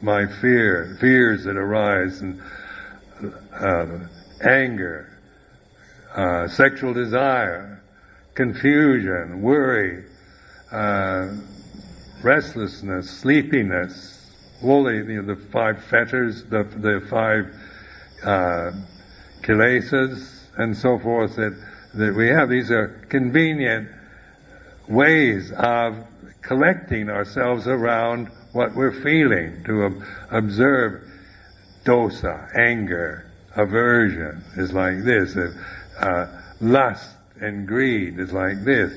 my 0.00 0.26
fear, 0.40 0.96
fears 1.00 1.44
that 1.44 1.56
arise 1.56 2.20
and 2.20 2.40
uh, 3.52 3.86
anger, 4.40 5.18
uh, 6.14 6.48
sexual 6.48 6.92
desire, 6.92 7.82
confusion, 8.34 9.42
worry, 9.42 10.04
uh, 10.72 11.28
restlessness, 12.22 13.10
sleepiness, 13.10 14.32
the, 14.60 14.94
you 14.94 15.22
know, 15.22 15.34
the 15.34 15.40
five 15.50 15.82
fetters, 15.84 16.44
the, 16.44 16.64
the 16.64 17.06
five 17.08 17.54
uh, 18.22 18.72
kilesas, 19.42 20.48
and 20.58 20.76
so 20.76 20.98
forth 20.98 21.36
that, 21.36 21.56
that 21.94 22.14
we 22.14 22.28
have. 22.28 22.48
These 22.48 22.70
are 22.70 22.88
convenient 23.08 23.88
ways 24.88 25.52
of 25.52 26.06
collecting 26.42 27.10
ourselves 27.10 27.66
around 27.66 28.28
what 28.52 28.74
we're 28.74 29.02
feeling, 29.02 29.62
to 29.64 29.84
ob- 29.84 30.02
observe 30.30 31.10
dosa, 31.86 32.54
anger, 32.54 33.24
aversion 33.54 34.44
is 34.56 34.72
like 34.72 35.02
this. 35.04 35.36
Uh, 35.98 36.26
lust 36.60 37.16
and 37.40 37.66
greed 37.66 38.18
is 38.18 38.32
like 38.32 38.62
this. 38.64 38.92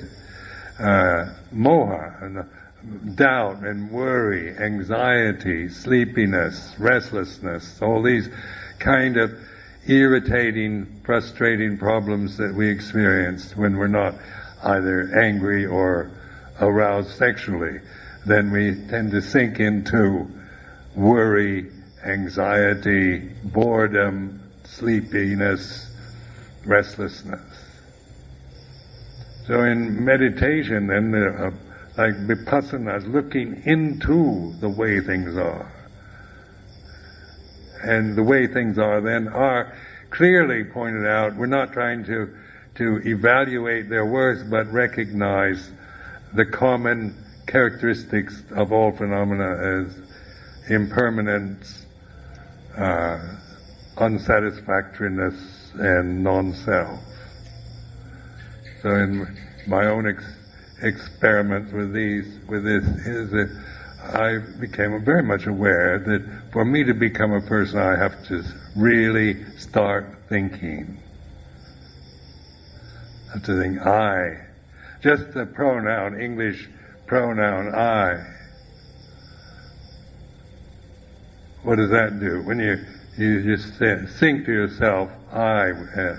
Uh, 0.78 1.32
moha, 1.54 2.22
and 2.22 3.16
doubt 3.16 3.58
and 3.58 3.90
worry, 3.90 4.56
anxiety, 4.56 5.68
sleepiness, 5.68 6.74
restlessness, 6.78 7.80
all 7.82 8.02
these 8.02 8.28
kind 8.78 9.16
of 9.16 9.30
irritating, 9.86 11.00
frustrating 11.04 11.78
problems 11.78 12.36
that 12.38 12.54
we 12.54 12.70
experience 12.70 13.56
when 13.56 13.76
we're 13.76 13.86
not 13.86 14.14
either 14.62 15.18
angry 15.18 15.66
or 15.66 16.10
aroused 16.60 17.10
sexually, 17.16 17.80
then 18.26 18.50
we 18.50 18.74
tend 18.88 19.10
to 19.10 19.22
sink 19.22 19.60
into 19.60 20.28
worry, 20.94 21.70
anxiety, 22.04 23.18
boredom, 23.44 24.40
sleepiness, 24.64 25.90
restlessness. 26.64 27.40
So 29.46 29.64
in 29.64 30.04
meditation, 30.04 30.86
then, 30.86 31.14
uh, 31.14 31.50
like 31.96 32.14
vipassana 32.26 32.98
is 32.98 33.06
looking 33.06 33.62
into 33.64 34.54
the 34.60 34.68
way 34.68 35.00
things 35.00 35.36
are. 35.36 35.70
And 37.82 38.16
the 38.16 38.22
way 38.22 38.46
things 38.46 38.78
are 38.78 39.00
then 39.00 39.28
are 39.28 39.74
clearly 40.10 40.64
pointed 40.64 41.06
out. 41.06 41.34
We're 41.34 41.46
not 41.46 41.72
trying 41.72 42.04
to, 42.04 42.34
to 42.76 43.00
evaluate 43.04 43.88
their 43.88 44.04
worth, 44.04 44.48
but 44.50 44.70
recognize 44.72 45.70
the 46.34 46.44
common 46.44 47.16
characteristics 47.46 48.42
of 48.52 48.72
all 48.72 48.92
phenomena 48.92 49.82
as 49.82 49.96
impermanence, 50.68 51.86
uh, 52.76 53.18
unsatisfactoriness 53.96 55.72
and 55.74 56.22
non-self. 56.22 57.00
So 58.82 58.94
in 58.94 59.36
my 59.66 59.86
own 59.86 60.08
ex- 60.08 60.24
experiments 60.82 61.72
with 61.72 61.92
these, 61.92 62.38
with 62.48 62.64
this, 62.64 62.84
is 63.06 63.30
that 63.30 63.64
I 64.02 64.38
became 64.58 65.04
very 65.04 65.22
much 65.22 65.46
aware 65.46 65.98
that 65.98 66.52
for 66.52 66.64
me 66.64 66.84
to 66.84 66.94
become 66.94 67.32
a 67.32 67.42
person, 67.42 67.78
I 67.78 67.96
have 67.96 68.24
to 68.28 68.42
really 68.74 69.44
start 69.58 70.06
thinking. 70.28 70.98
I 73.28 73.32
have 73.34 73.42
to 73.44 73.60
think 73.60 73.78
I. 73.86 74.46
Just 75.02 75.34
the 75.34 75.46
pronoun, 75.46 76.20
English 76.20 76.68
pronoun 77.06 77.74
I 77.74 78.39
what 81.62 81.76
does 81.76 81.90
that 81.90 82.20
do? 82.20 82.42
When 82.42 82.58
you 82.58 82.78
you 83.16 83.42
just 83.42 83.74
think 84.18 84.46
to 84.46 84.52
yourself, 84.52 85.10
I, 85.32 85.70
uh, 85.72 86.16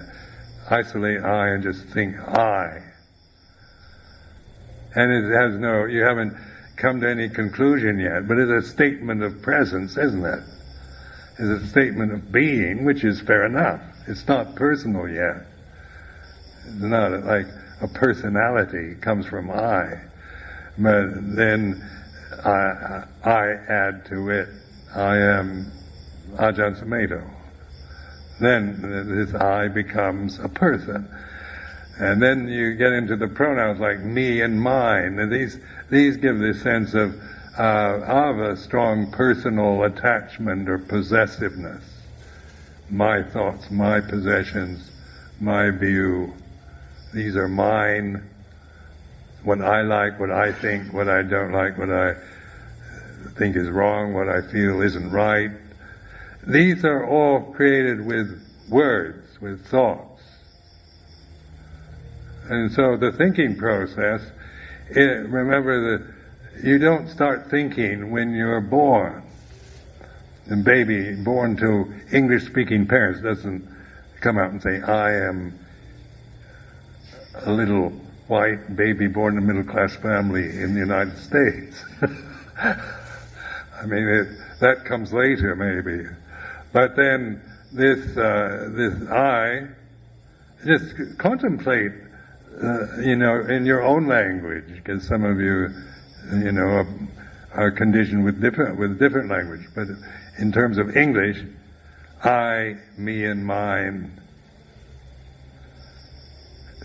isolate 0.70 1.22
I 1.22 1.50
and 1.50 1.64
just 1.64 1.84
think 1.88 2.16
I. 2.20 2.84
And 4.94 5.12
it 5.12 5.34
has 5.34 5.58
no, 5.58 5.86
you 5.86 6.02
haven't 6.02 6.38
come 6.76 7.00
to 7.02 7.10
any 7.10 7.30
conclusion 7.30 7.98
yet, 7.98 8.28
but 8.28 8.38
it's 8.38 8.68
a 8.68 8.70
statement 8.70 9.24
of 9.24 9.42
presence, 9.42 9.98
isn't 9.98 10.24
it? 10.24 10.44
It's 11.40 11.64
a 11.64 11.68
statement 11.68 12.12
of 12.12 12.32
being, 12.32 12.84
which 12.84 13.04
is 13.04 13.22
fair 13.22 13.46
enough. 13.46 13.82
It's 14.08 14.28
not 14.28 14.56
personal 14.56 15.08
yet. 15.08 15.46
It's 16.66 16.82
not 16.82 17.24
like 17.24 17.48
a 17.82 17.88
personality 17.88 18.96
comes 18.96 19.26
from 19.26 19.50
I, 19.50 20.02
but 20.78 21.36
then 21.36 21.82
I, 22.44 23.06
I 23.24 23.54
add 23.70 24.06
to 24.10 24.30
it, 24.30 24.50
I 24.96 25.18
am 25.18 25.72
Ajahn 26.34 26.80
Sumedho. 26.80 27.24
Then 28.40 28.82
this 28.82 29.34
I 29.34 29.68
becomes 29.68 30.40
a 30.40 30.50
person. 30.50 31.08
And 31.98 32.22
then 32.22 32.48
you 32.48 32.74
get 32.76 32.92
into 32.94 33.16
the 33.16 33.28
pronouns 33.28 33.80
like 33.80 34.00
me 34.00 34.42
and 34.42 34.60
mine, 34.60 35.20
and 35.20 35.32
these 35.32 35.60
these 35.90 36.18
give 36.18 36.40
this 36.40 36.62
sense 36.62 36.94
of 36.94 37.16
uh, 37.58 38.00
of 38.02 38.40
a 38.40 38.58
strong 38.58 39.12
personal 39.12 39.84
attachment 39.84 40.68
or 40.68 40.80
possessiveness. 40.80 41.84
My 42.90 43.22
thoughts, 43.22 43.70
my 43.70 44.02
possessions, 44.02 44.90
my 45.40 45.70
view. 45.70 46.34
These 47.14 47.36
are 47.36 47.48
mine. 47.48 48.28
What 49.44 49.62
I 49.62 49.82
like, 49.82 50.20
what 50.20 50.32
I 50.32 50.52
think, 50.52 50.94
what 50.94 51.10
I 51.10 51.22
don't 51.24 51.52
like, 51.52 51.78
what 51.78 51.92
I 51.92 52.16
think 53.38 53.56
is 53.56 53.70
wrong, 53.70 54.14
what 54.14 54.30
I 54.30 54.42
feel 54.42 54.82
isn't 54.82 55.12
right. 55.12 55.52
These 56.48 56.84
are 56.86 57.06
all 57.06 57.54
created 57.54 58.06
with 58.06 58.42
words, 58.70 59.40
with 59.40 59.66
thoughts. 59.68 60.22
And 62.50 62.72
so 62.72 62.98
the 62.98 63.12
thinking 63.12 63.56
process, 63.56 64.22
it, 64.90 65.28
remember 65.30 65.98
that 65.98 66.14
you 66.64 66.80
don't 66.80 67.08
start 67.08 67.50
thinking 67.50 68.12
when 68.12 68.34
you're 68.34 68.62
born. 68.62 69.24
The 70.48 70.58
baby 70.58 71.16
born 71.16 71.56
to 71.58 71.94
English 72.12 72.46
speaking 72.46 72.88
parents 72.88 73.22
doesn't 73.22 73.68
come 74.20 74.38
out 74.38 74.52
and 74.52 74.62
say, 74.62 74.82
I 74.82 75.14
am 75.14 75.58
a 77.36 77.52
little 77.52 77.90
white 78.28 78.76
baby 78.76 79.08
born 79.08 79.38
in 79.38 79.44
a 79.44 79.46
middle 79.46 79.64
class 79.64 79.96
family 79.96 80.44
in 80.44 80.74
the 80.74 80.80
United 80.80 81.18
States. 81.18 81.84
I 83.82 83.86
mean, 83.86 84.08
it, 84.08 84.28
that 84.60 84.86
comes 84.86 85.12
later 85.12 85.56
maybe. 85.56 86.08
But 86.72 86.96
then 86.96 87.42
this, 87.72 88.18
uh, 88.18 88.70
this 88.72 89.10
I, 89.10 89.68
just 90.66 91.18
contemplate 91.18 91.92
uh, 92.62 93.00
you 93.00 93.16
know, 93.16 93.42
in 93.42 93.66
your 93.66 93.82
own 93.82 94.08
language, 94.08 94.68
because 94.68 95.08
some 95.08 95.24
of 95.24 95.40
you, 95.40 95.70
you 96.34 96.52
know, 96.52 96.86
are 97.54 97.72
conditioned 97.72 98.24
with 98.24 98.40
different 98.40 98.78
with 98.78 99.00
different 99.00 99.30
language. 99.30 99.68
But 99.74 99.88
in 100.38 100.52
terms 100.52 100.78
of 100.78 100.96
English, 100.96 101.44
I, 102.24 102.78
me, 102.98 103.26
and 103.26 103.46
mine. 103.46 104.20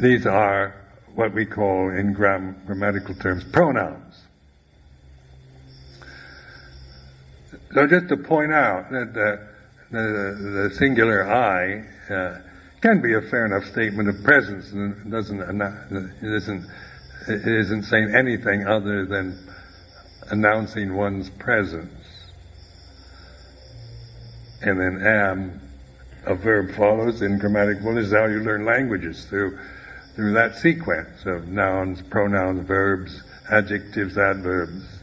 These 0.00 0.26
are 0.26 0.74
what 1.14 1.32
we 1.32 1.46
call, 1.46 1.90
in 1.90 2.12
gram- 2.12 2.56
grammatical 2.66 3.14
terms, 3.14 3.44
pronouns. 3.44 4.05
So 7.76 7.86
just 7.86 8.08
to 8.08 8.16
point 8.16 8.54
out 8.54 8.90
that 8.90 9.12
the, 9.12 9.46
the, 9.90 10.68
the 10.70 10.74
singular 10.76 11.28
I 11.30 11.84
uh, 12.10 12.40
can 12.80 13.02
be 13.02 13.12
a 13.12 13.20
fair 13.20 13.44
enough 13.44 13.70
statement 13.70 14.08
of 14.08 14.24
presence 14.24 14.72
and 14.72 15.12
doesn't 15.12 15.42
it 15.42 16.22
isn't 16.22 16.70
it 17.28 17.46
isn't 17.46 17.82
saying 17.82 18.14
anything 18.14 18.66
other 18.66 19.04
than 19.04 19.38
announcing 20.30 20.96
one's 20.96 21.28
presence. 21.28 21.92
And 24.62 24.80
then 24.80 25.06
am, 25.06 25.60
a 26.24 26.34
verb 26.34 26.74
follows 26.74 27.20
in 27.20 27.38
grammatical. 27.38 27.94
This 27.94 28.06
is 28.06 28.12
how 28.14 28.24
you 28.24 28.40
learn 28.40 28.64
languages 28.64 29.26
through 29.26 29.58
through 30.14 30.32
that 30.32 30.56
sequence 30.56 31.26
of 31.26 31.48
nouns, 31.48 32.00
pronouns, 32.00 32.66
verbs, 32.66 33.22
adjectives, 33.50 34.16
adverbs. 34.16 34.95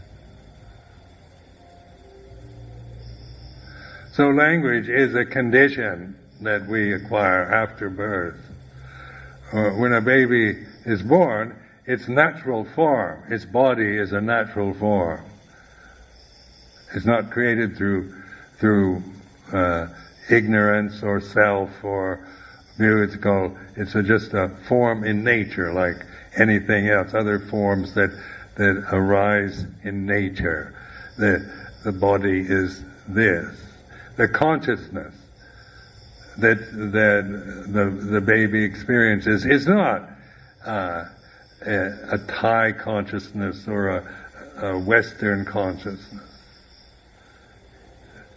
So 4.14 4.30
language 4.30 4.90
is 4.90 5.16
a 5.16 5.26
condition 5.26 6.16
that 6.42 6.68
we 6.68 6.94
acquire 6.94 7.52
after 7.52 7.90
birth. 7.90 8.38
Uh, 9.52 9.72
when 9.72 9.92
a 9.92 10.02
baby 10.02 10.68
is 10.86 11.02
born, 11.02 11.56
its 11.88 12.08
natural 12.08 12.64
form, 12.64 13.24
its 13.30 13.44
body 13.44 13.98
is 13.98 14.12
a 14.12 14.22
natural 14.22 14.76
form. 14.76 15.20
It's 16.94 17.08
not 17.08 17.32
created 17.32 17.76
through 17.76 18.14
through 18.60 19.02
uh, 19.52 19.88
ignorance 20.30 21.02
or 21.02 21.20
self 21.20 21.84
or 21.84 22.20
called 23.20 23.58
it's 23.76 23.96
a, 23.96 24.04
just 24.04 24.34
a 24.36 24.50
form 24.68 25.04
in 25.04 25.24
nature, 25.24 25.74
like 25.74 26.06
anything 26.38 26.88
else. 26.88 27.16
Other 27.16 27.40
forms 27.40 27.96
that 27.96 28.12
that 28.58 28.86
arise 28.92 29.66
in 29.84 30.06
nature. 30.06 30.76
The 31.18 31.52
the 31.84 31.92
body 31.92 32.42
is 32.42 32.84
this. 33.08 33.73
The 34.16 34.28
consciousness 34.28 35.16
that 36.38 36.58
that 36.58 37.68
the 37.68 38.08
the 38.12 38.22
baby 38.22 38.64
experiences 38.64 39.46
is 39.46 39.68
not 39.68 40.10
uh, 40.66 41.06
a, 41.66 42.16
a, 42.16 42.18
Thai 42.28 42.72
consciousness 42.74 43.68
or 43.68 43.90
a, 43.90 44.14
a, 44.62 44.80
Western 44.80 45.46
consciousness. 45.46 46.24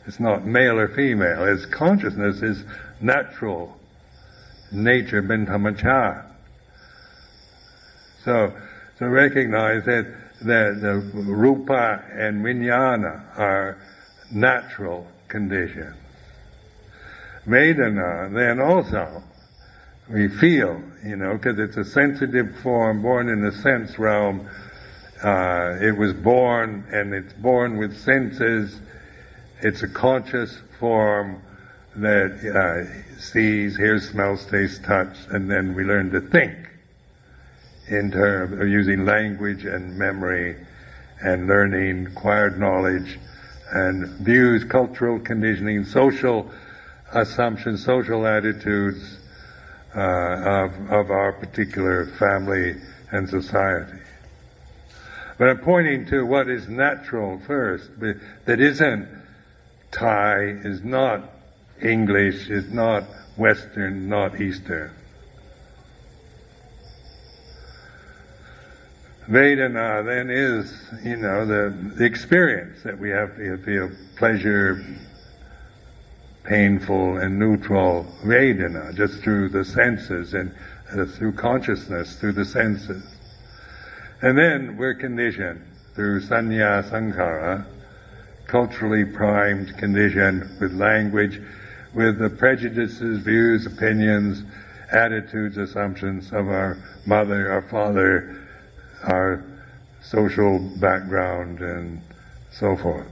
It's 0.07 0.21
not 0.21 0.45
male 0.47 0.79
or 0.79 0.89
female. 0.89 1.45
Its 1.45 1.67
consciousness 1.67 2.43
is 2.43 2.65
natural, 3.01 3.77
nature, 4.73 5.23
ben 5.23 5.47
So, 8.25 8.53
so 8.99 9.07
recognize 9.07 9.85
that 9.85 10.07
that 10.43 10.81
the 10.81 10.95
rupa 10.95 12.05
and 12.13 12.45
vijnana 12.45 13.39
are 13.39 13.79
natural 14.31 15.07
conditions. 15.29 15.97
Vedana, 17.47 18.33
then 18.35 18.61
also 18.61 19.23
we 20.09 20.29
feel, 20.29 20.81
you 21.05 21.17
know, 21.17 21.35
because 21.35 21.59
it's 21.59 21.77
a 21.77 21.85
sensitive 21.85 22.57
form 22.63 23.03
born 23.03 23.29
in 23.29 23.43
the 23.43 23.53
sense 23.53 23.99
realm. 23.99 24.49
Uh, 25.23 25.77
it 25.81 25.97
was 25.97 26.13
born 26.13 26.85
and 26.93 27.15
it's 27.15 27.33
born 27.35 27.77
with 27.77 27.97
senses. 27.97 28.81
It's 29.63 29.83
a 29.83 29.89
conscious 29.89 30.59
form 30.79 31.43
that 31.97 32.35
uh, 32.45 33.19
sees, 33.19 33.77
hears, 33.77 34.11
smells, 34.11 34.45
tastes, 34.47 34.85
touch, 34.85 35.17
and 35.31 35.51
then 35.51 35.75
we 35.75 35.85
learn 35.85 36.11
to 36.11 36.21
think 36.21 36.55
in 37.89 38.11
terms 38.11 38.61
of 38.61 38.69
using 38.69 39.05
language 39.05 39.65
and 39.65 39.97
memory 39.97 40.57
and 41.21 41.47
learning, 41.47 42.09
acquired 42.09 42.59
knowledge, 42.59 43.19
and 43.71 44.07
views, 44.21 44.65
cultural 44.65 45.19
conditioning, 45.19 45.85
social 45.85 46.51
assumptions, 47.13 47.85
social 47.85 48.27
attitudes 48.27 49.19
uh, 49.95 50.01
of, 50.01 50.93
of 50.93 51.11
our 51.11 51.33
particular 51.33 52.07
family 52.19 52.77
and 53.11 53.29
society. 53.29 53.99
But 55.39 55.49
I'm 55.49 55.59
pointing 55.59 56.07
to 56.07 56.25
what 56.25 56.49
is 56.49 56.69
natural 56.69 57.39
first, 57.47 57.91
that 58.01 58.61
isn't 58.61 59.09
Thai, 59.91 60.43
is 60.65 60.83
not 60.83 61.31
English, 61.81 62.49
is 62.49 62.71
not 62.71 63.05
Western, 63.37 64.09
not 64.09 64.41
Eastern. 64.41 64.93
Vedana 69.29 70.05
then 70.05 70.31
is, 70.31 70.73
you 71.03 71.17
know, 71.17 71.45
the, 71.45 71.75
the 71.97 72.05
experience 72.05 72.83
that 72.85 72.97
we 72.97 73.11
have 73.11 73.37
to 73.37 73.57
feel 73.59 73.91
pleasure, 74.17 74.85
painful 76.45 77.17
and 77.19 77.37
neutral 77.37 78.07
Vedana, 78.25 78.95
just 78.95 79.23
through 79.23 79.49
the 79.49 79.65
senses 79.65 80.33
and 80.35 80.55
uh, 80.93 81.05
through 81.05 81.33
consciousness, 81.33 82.15
through 82.21 82.33
the 82.33 82.45
senses. 82.45 83.03
And 84.23 84.39
then 84.39 84.77
we're 84.77 84.95
conditioned 84.95 85.61
through 85.95 86.21
sanya 86.21 86.89
sankhara, 86.89 87.67
culturally 88.47 89.05
primed 89.05 89.77
condition 89.77 90.57
with 90.61 90.73
language, 90.73 91.43
with 91.95 92.19
the 92.19 92.31
prejudices, 92.31 93.19
views, 93.25 93.67
opinions, 93.67 94.45
attitudes, 94.93 95.57
assumptions 95.57 96.29
of 96.29 96.49
our 96.49 96.79
mother, 97.07 97.51
our 97.51 97.63
father, 97.63 98.46
our 99.07 99.45
social 100.03 100.59
background, 100.59 101.61
and 101.61 102.01
so 102.53 102.77
forth. 102.77 103.07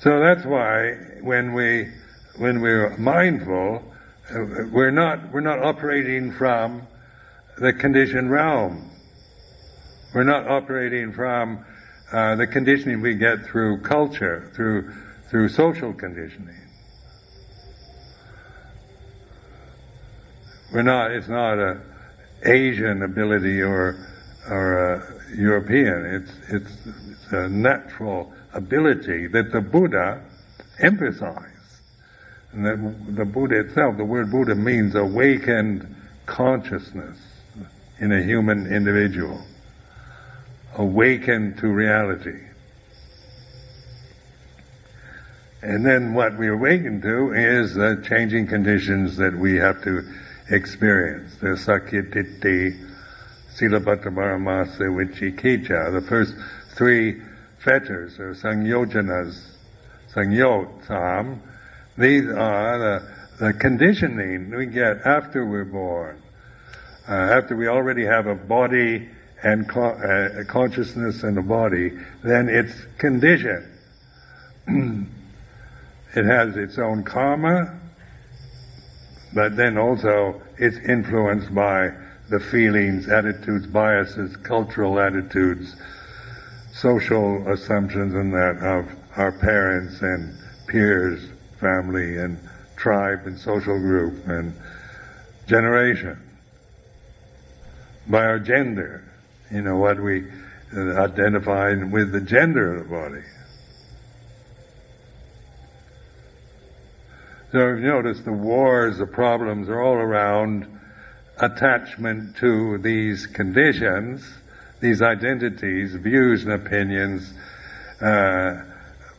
So 0.00 0.18
that's 0.20 0.44
why 0.44 0.94
when 1.20 1.52
we 1.52 1.88
when 2.38 2.60
we're 2.62 2.96
mindful, 2.96 3.82
uh, 4.30 4.44
we're 4.72 4.90
not 4.90 5.32
we're 5.32 5.40
not 5.40 5.62
operating 5.62 6.32
from 6.32 6.86
the 7.58 7.72
conditioned 7.72 8.30
realm. 8.30 8.90
We're 10.14 10.24
not 10.24 10.48
operating 10.48 11.12
from 11.12 11.64
uh, 12.12 12.36
the 12.36 12.46
conditioning 12.46 13.02
we 13.02 13.14
get 13.14 13.44
through 13.46 13.82
culture, 13.82 14.50
through 14.54 14.92
through 15.28 15.50
social 15.50 15.92
conditioning. 15.92 16.56
We're 20.72 20.82
not. 20.82 21.10
It's 21.10 21.28
not 21.28 21.58
a 21.58 21.80
Asian 22.44 23.02
ability 23.02 23.62
or 23.62 23.96
or 24.48 24.94
a 24.94 25.36
European. 25.36 26.06
It's 26.06 26.32
it's, 26.48 26.86
it's 26.86 27.32
a 27.32 27.48
natural 27.48 28.32
ability 28.52 29.26
that 29.28 29.52
the 29.52 29.60
Buddha 29.60 30.22
emphasized. 30.78 31.46
And 32.52 32.66
that 32.66 33.16
the 33.16 33.24
Buddha 33.24 33.60
itself, 33.60 33.96
the 33.96 34.04
word 34.04 34.30
Buddha 34.30 34.54
means 34.54 34.94
awakened 34.94 35.94
consciousness 36.26 37.18
in 38.00 38.12
a 38.12 38.22
human 38.22 38.66
individual, 38.66 39.40
awakened 40.76 41.58
to 41.58 41.68
reality. 41.68 42.40
And 45.62 45.84
then 45.84 46.14
what 46.14 46.38
we 46.38 46.48
awaken 46.48 47.02
to 47.02 47.32
is 47.34 47.74
the 47.74 48.02
changing 48.08 48.46
conditions 48.46 49.16
that 49.18 49.36
we 49.36 49.56
have 49.56 49.82
to 49.84 50.02
experience. 50.50 51.34
The 51.36 51.48
Sakkayaditthi, 51.48 52.88
Silabbata 53.56 54.06
Paramasa, 54.06 54.80
Vicikiccha, 54.80 55.92
the 55.92 56.06
first 56.06 56.34
three 56.76 57.22
fetters 57.58 58.18
or 58.18 58.34
Sangyojanas, 58.34 59.56
Sangyot, 60.14 60.86
Sam, 60.86 61.42
these 61.98 62.26
are 62.26 62.78
the, 62.78 63.46
the 63.46 63.52
conditioning 63.54 64.50
we 64.50 64.66
get 64.66 65.02
after 65.04 65.44
we're 65.44 65.64
born. 65.64 66.20
Uh, 67.08 67.12
after 67.12 67.56
we 67.56 67.68
already 67.68 68.04
have 68.04 68.26
a 68.26 68.34
body 68.34 69.08
and 69.42 69.70
uh, 69.70 70.44
consciousness 70.48 71.22
and 71.22 71.38
a 71.38 71.42
body, 71.42 71.92
then 72.22 72.48
it's 72.48 72.74
conditioned. 72.98 73.66
it 76.14 76.24
has 76.24 76.56
its 76.56 76.78
own 76.78 77.02
karma, 77.02 77.79
but 79.32 79.56
then 79.56 79.78
also 79.78 80.40
it's 80.58 80.76
influenced 80.78 81.54
by 81.54 81.90
the 82.28 82.40
feelings, 82.40 83.08
attitudes, 83.08 83.66
biases, 83.66 84.36
cultural 84.36 85.00
attitudes, 85.00 85.74
social 86.72 87.46
assumptions 87.48 88.14
and 88.14 88.32
that 88.32 88.58
of 88.62 88.88
our 89.16 89.32
parents 89.32 90.00
and 90.00 90.36
peers, 90.68 91.28
family 91.58 92.16
and 92.16 92.38
tribe 92.76 93.26
and 93.26 93.38
social 93.38 93.78
group 93.78 94.26
and 94.26 94.54
generation. 95.46 96.18
By 98.06 98.24
our 98.24 98.38
gender, 98.38 99.04
you 99.50 99.62
know, 99.62 99.76
what 99.76 100.00
we 100.00 100.24
identify 100.74 101.74
with 101.74 102.12
the 102.12 102.20
gender 102.20 102.76
of 102.76 102.84
the 102.84 102.90
body. 102.90 103.24
So 107.52 107.58
if 107.58 107.80
you 107.80 107.86
notice 107.86 108.20
the 108.20 108.32
wars, 108.32 108.98
the 108.98 109.06
problems 109.06 109.68
are 109.68 109.82
all 109.82 109.96
around 109.96 110.68
attachment 111.36 112.36
to 112.36 112.78
these 112.78 113.26
conditions, 113.26 114.22
these 114.78 115.02
identities, 115.02 115.94
views 115.94 116.44
and 116.44 116.52
opinions, 116.52 117.32
uh, 118.00 118.62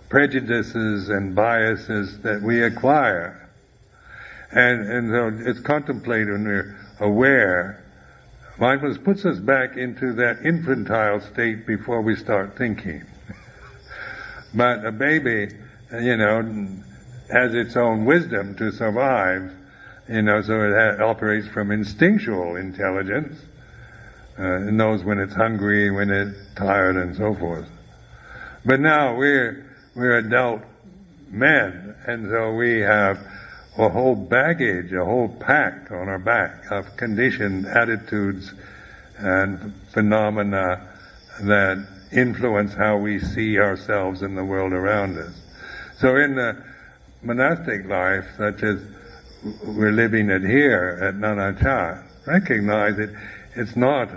prejudices 0.07 1.09
and 1.09 1.35
biases 1.35 2.19
that 2.21 2.41
we 2.41 2.63
acquire. 2.63 3.49
And, 4.51 4.89
and 4.89 5.09
so 5.11 5.49
it's 5.49 5.59
contemplated 5.59 6.29
when 6.29 6.45
we're 6.45 6.77
aware. 7.01 7.83
Mindfulness 8.57 8.97
puts 8.97 9.25
us 9.25 9.39
back 9.39 9.75
into 9.75 10.13
that 10.13 10.45
infantile 10.45 11.19
state 11.19 11.67
before 11.67 12.01
we 12.01 12.15
start 12.15 12.57
thinking. 12.57 13.03
but 14.53 14.85
a 14.85 14.91
baby, 14.93 15.53
you 15.91 16.15
know, 16.15 16.81
has 17.31 17.53
its 17.53 17.75
own 17.75 18.05
wisdom 18.05 18.55
to 18.55 18.71
survive, 18.71 19.51
you 20.09 20.21
know, 20.21 20.41
so 20.41 20.61
it 20.61 20.73
ha- 20.73 21.03
operates 21.03 21.47
from 21.47 21.71
instinctual 21.71 22.55
intelligence. 22.55 23.39
Uh, 24.37 24.67
it 24.67 24.73
knows 24.73 25.03
when 25.03 25.19
it's 25.19 25.33
hungry, 25.33 25.91
when 25.91 26.09
it's 26.09 26.37
tired, 26.55 26.95
and 26.95 27.15
so 27.15 27.33
forth. 27.35 27.67
But 28.65 28.79
now 28.79 29.15
we're 29.15 29.65
we're 29.95 30.17
adult 30.17 30.61
men, 31.29 31.95
and 32.05 32.29
so 32.29 32.53
we 32.53 32.79
have 32.79 33.19
a 33.77 33.89
whole 33.89 34.15
baggage, 34.15 34.91
a 34.93 35.03
whole 35.03 35.29
pack 35.29 35.91
on 35.91 36.09
our 36.09 36.19
back 36.19 36.71
of 36.71 36.95
conditioned 36.97 37.65
attitudes 37.65 38.53
and 39.17 39.73
phenomena 39.93 40.87
that 41.41 41.85
influence 42.11 42.73
how 42.73 42.97
we 42.97 43.19
see 43.19 43.57
ourselves 43.57 44.21
in 44.21 44.35
the 44.35 44.43
world 44.43 44.73
around 44.73 45.17
us. 45.17 45.33
So 45.97 46.17
in 46.17 46.35
the 46.35 46.61
monastic 47.23 47.85
life, 47.87 48.25
such 48.37 48.63
as 48.63 48.81
we're 49.63 49.91
living 49.91 50.29
it 50.29 50.41
here 50.41 50.99
at 51.01 51.15
Nanachat, 51.15 52.03
recognize 52.25 52.97
that 52.97 53.13
it's 53.55 53.75
not 53.75 54.09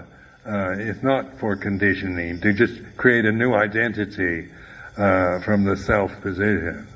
uh, 0.46 0.74
it's 0.76 1.02
not 1.02 1.38
for 1.38 1.56
conditioning. 1.56 2.40
To 2.40 2.52
just 2.52 2.74
create 2.96 3.24
a 3.24 3.32
new 3.32 3.54
identity 3.54 4.48
uh, 4.96 5.40
from 5.40 5.64
the 5.64 5.76
self 5.76 6.12
position, 6.20 6.86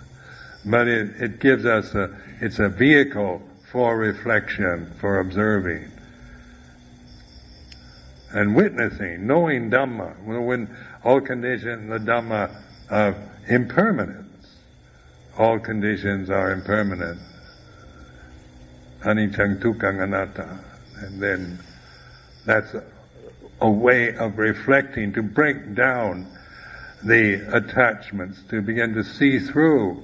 but 0.64 0.86
it, 0.86 1.20
it 1.20 1.40
gives 1.40 1.64
us 1.64 1.94
a 1.94 2.14
it's 2.40 2.58
a 2.58 2.68
vehicle 2.68 3.42
for 3.72 3.96
reflection, 3.96 4.92
for 5.00 5.20
observing. 5.20 5.90
And 8.30 8.54
witnessing, 8.54 9.26
knowing 9.26 9.70
Dhamma. 9.70 10.22
When 10.22 10.68
all 11.02 11.20
conditions, 11.20 11.88
the 11.88 11.98
Dhamma 11.98 12.54
of 12.90 13.16
impermanence 13.48 14.27
all 15.38 15.58
conditions 15.60 16.30
are 16.30 16.50
impermanent. 16.50 17.20
Anicca 19.02 19.60
dukkha 19.62 20.02
anatta. 20.02 20.58
And 20.96 21.22
then 21.22 21.58
that's 22.44 22.74
a, 23.60 23.70
way 23.70 24.16
of 24.16 24.36
reflecting 24.36 25.12
to 25.12 25.22
break 25.22 25.74
down 25.76 26.26
the 27.04 27.34
attachments, 27.56 28.42
to 28.50 28.60
begin 28.60 28.94
to 28.94 29.04
see 29.04 29.38
through 29.38 30.02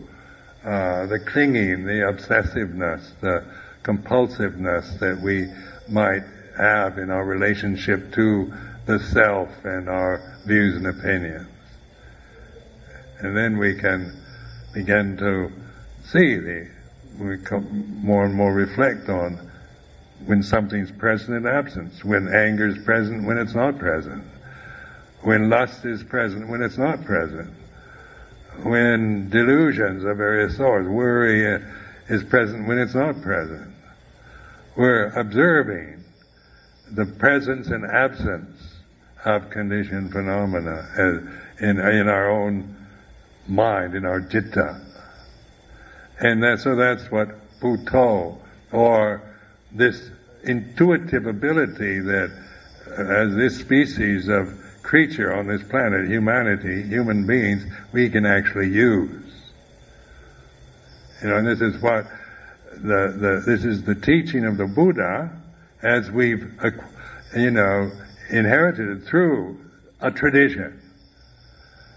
uh, 0.64 1.06
the 1.06 1.18
clinging, 1.18 1.84
the 1.84 2.04
obsessiveness, 2.04 3.10
the 3.20 3.44
compulsiveness 3.82 4.98
that 5.00 5.20
we 5.20 5.48
might 5.88 6.22
have 6.56 6.98
in 6.98 7.10
our 7.10 7.24
relationship 7.24 8.12
to 8.12 8.52
the 8.86 9.00
self 9.00 9.48
and 9.64 9.88
our 9.88 10.38
views 10.46 10.76
and 10.76 10.86
opinions. 10.86 11.48
And 13.18 13.36
then 13.36 13.58
we 13.58 13.74
can 13.74 14.23
begin 14.74 15.16
to 15.16 15.50
see 16.04 16.36
the, 16.36 16.68
we 17.18 17.38
come 17.38 18.00
more 18.02 18.24
and 18.24 18.34
more 18.34 18.52
reflect 18.52 19.08
on 19.08 19.50
when 20.26 20.42
something's 20.42 20.90
present 20.90 21.36
and 21.36 21.46
absence, 21.46 22.04
when 22.04 22.28
anger 22.28 22.66
is 22.68 22.78
present, 22.84 23.24
when 23.24 23.38
it's 23.38 23.54
not 23.54 23.78
present, 23.78 24.24
when 25.22 25.48
lust 25.48 25.84
is 25.84 26.02
present, 26.02 26.48
when 26.48 26.60
it's 26.60 26.76
not 26.76 27.04
present, 27.04 27.50
when 28.62 29.30
delusions 29.30 30.04
of 30.04 30.16
various 30.16 30.56
sorts, 30.56 30.88
worry 30.88 31.62
is 32.08 32.24
present 32.24 32.66
when 32.66 32.78
it's 32.78 32.94
not 32.94 33.20
present. 33.22 33.72
We're 34.76 35.08
observing 35.10 36.04
the 36.90 37.06
presence 37.06 37.68
and 37.68 37.84
absence 37.84 38.60
of 39.24 39.50
conditioned 39.50 40.12
phenomena 40.12 40.88
in, 41.60 41.78
in 41.80 42.08
our 42.08 42.30
own 42.30 42.83
mind, 43.48 43.94
in 43.94 44.04
our 44.04 44.20
citta. 44.20 44.80
And 46.20 46.42
that, 46.42 46.60
so 46.60 46.76
that's 46.76 47.10
what 47.10 47.28
Buddho, 47.60 48.38
or 48.72 49.22
this 49.72 50.10
intuitive 50.44 51.26
ability 51.26 52.00
that 52.00 52.30
uh, 52.86 53.02
as 53.02 53.34
this 53.34 53.58
species 53.58 54.28
of 54.28 54.48
creature 54.82 55.34
on 55.34 55.46
this 55.46 55.62
planet, 55.64 56.08
humanity, 56.08 56.82
human 56.82 57.26
beings, 57.26 57.64
we 57.92 58.08
can 58.10 58.26
actually 58.26 58.68
use. 58.68 59.22
You 61.22 61.30
know, 61.30 61.36
and 61.38 61.46
this 61.46 61.60
is 61.60 61.80
what 61.80 62.06
the, 62.72 63.14
the 63.16 63.42
this 63.46 63.64
is 63.64 63.82
the 63.84 63.94
teaching 63.94 64.44
of 64.44 64.58
the 64.58 64.66
Buddha 64.66 65.30
as 65.82 66.10
we've, 66.10 66.46
you 67.34 67.50
know, 67.50 67.90
inherited 68.30 68.98
it 68.98 69.04
through 69.06 69.58
a 70.00 70.10
tradition. 70.10 70.80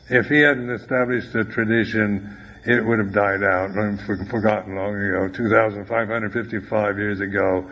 If 0.10 0.28
he 0.28 0.40
hadn't 0.40 0.70
established 0.70 1.36
a 1.36 1.44
tradition, 1.44 2.38
it 2.66 2.86
would 2.86 3.00
have 3.00 3.12
died 3.12 3.44
out 3.44 3.72
and 3.72 4.00
forgotten 4.30 4.76
long 4.76 4.96
ago. 4.96 5.28
2,555 5.28 6.98
years 6.98 7.20
ago, 7.20 7.70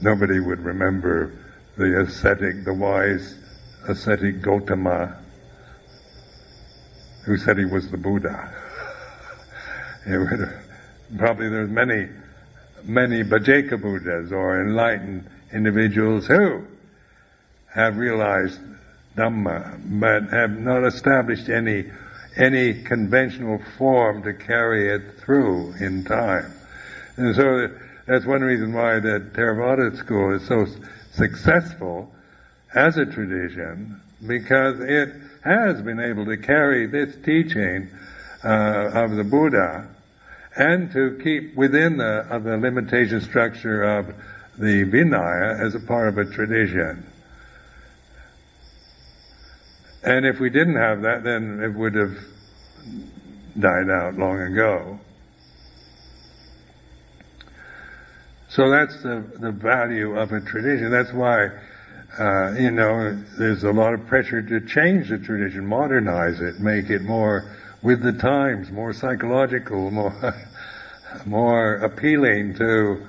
nobody 0.00 0.38
would 0.38 0.60
remember 0.60 1.32
the 1.76 2.00
ascetic, 2.00 2.64
the 2.64 2.74
wise 2.74 3.36
ascetic 3.88 4.40
Gotama, 4.40 5.16
who 7.26 7.36
said 7.36 7.58
he 7.58 7.64
was 7.64 7.90
the 7.90 7.96
Buddha. 7.96 8.52
probably 11.18 11.48
there's 11.48 11.70
many, 11.70 12.08
many 12.84 13.24
Pacceka 13.24 13.80
Buddhas 13.80 14.30
or 14.30 14.60
enlightened 14.60 15.28
individuals 15.52 16.26
who 16.26 16.64
have 17.72 17.96
realized 17.96 18.60
Dhamma, 19.16 19.80
but 20.00 20.24
have 20.30 20.58
not 20.58 20.84
established 20.84 21.48
any 21.48 21.90
any 22.36 22.82
conventional 22.82 23.60
form 23.78 24.22
to 24.24 24.32
carry 24.32 24.92
it 24.92 25.20
through 25.20 25.72
in 25.78 26.04
time. 26.04 26.52
And 27.16 27.34
so 27.36 27.68
that's 28.06 28.26
one 28.26 28.42
reason 28.42 28.72
why 28.72 28.98
the 28.98 29.30
Theravada 29.32 29.96
school 29.96 30.34
is 30.34 30.46
so 30.46 30.66
successful 31.12 32.12
as 32.74 32.96
a 32.96 33.06
tradition, 33.06 34.00
because 34.26 34.80
it 34.80 35.14
has 35.44 35.80
been 35.82 36.00
able 36.00 36.26
to 36.26 36.36
carry 36.36 36.86
this 36.86 37.14
teaching 37.24 37.88
uh, 38.42 38.90
of 38.94 39.12
the 39.12 39.22
Buddha 39.24 39.86
and 40.56 40.90
to 40.92 41.20
keep 41.22 41.54
within 41.54 41.98
the, 41.98 42.26
of 42.30 42.44
the 42.44 42.56
limitation 42.56 43.20
structure 43.20 43.82
of 43.82 44.12
the 44.58 44.84
Vinaya 44.84 45.60
as 45.60 45.74
a 45.74 45.80
part 45.80 46.08
of 46.08 46.18
a 46.18 46.24
tradition. 46.24 47.06
And 50.04 50.26
if 50.26 50.38
we 50.38 50.50
didn't 50.50 50.76
have 50.76 51.02
that, 51.02 51.24
then 51.24 51.60
it 51.62 51.72
would 51.72 51.94
have 51.94 52.16
died 53.58 53.88
out 53.88 54.18
long 54.18 54.38
ago. 54.40 55.00
So 58.50 58.70
that's 58.70 59.02
the, 59.02 59.24
the 59.38 59.50
value 59.50 60.16
of 60.16 60.32
a 60.32 60.40
tradition. 60.40 60.90
That's 60.90 61.12
why, 61.12 61.50
uh, 62.18 62.52
you 62.52 62.70
know, 62.70 63.20
there's 63.38 63.64
a 63.64 63.72
lot 63.72 63.94
of 63.94 64.06
pressure 64.06 64.42
to 64.42 64.60
change 64.60 65.08
the 65.08 65.18
tradition, 65.18 65.66
modernize 65.66 66.40
it, 66.40 66.60
make 66.60 66.90
it 66.90 67.02
more 67.02 67.50
with 67.82 68.02
the 68.02 68.12
times, 68.12 68.70
more 68.70 68.92
psychological, 68.92 69.90
more, 69.90 70.34
more 71.26 71.76
appealing 71.76 72.54
to, 72.54 73.06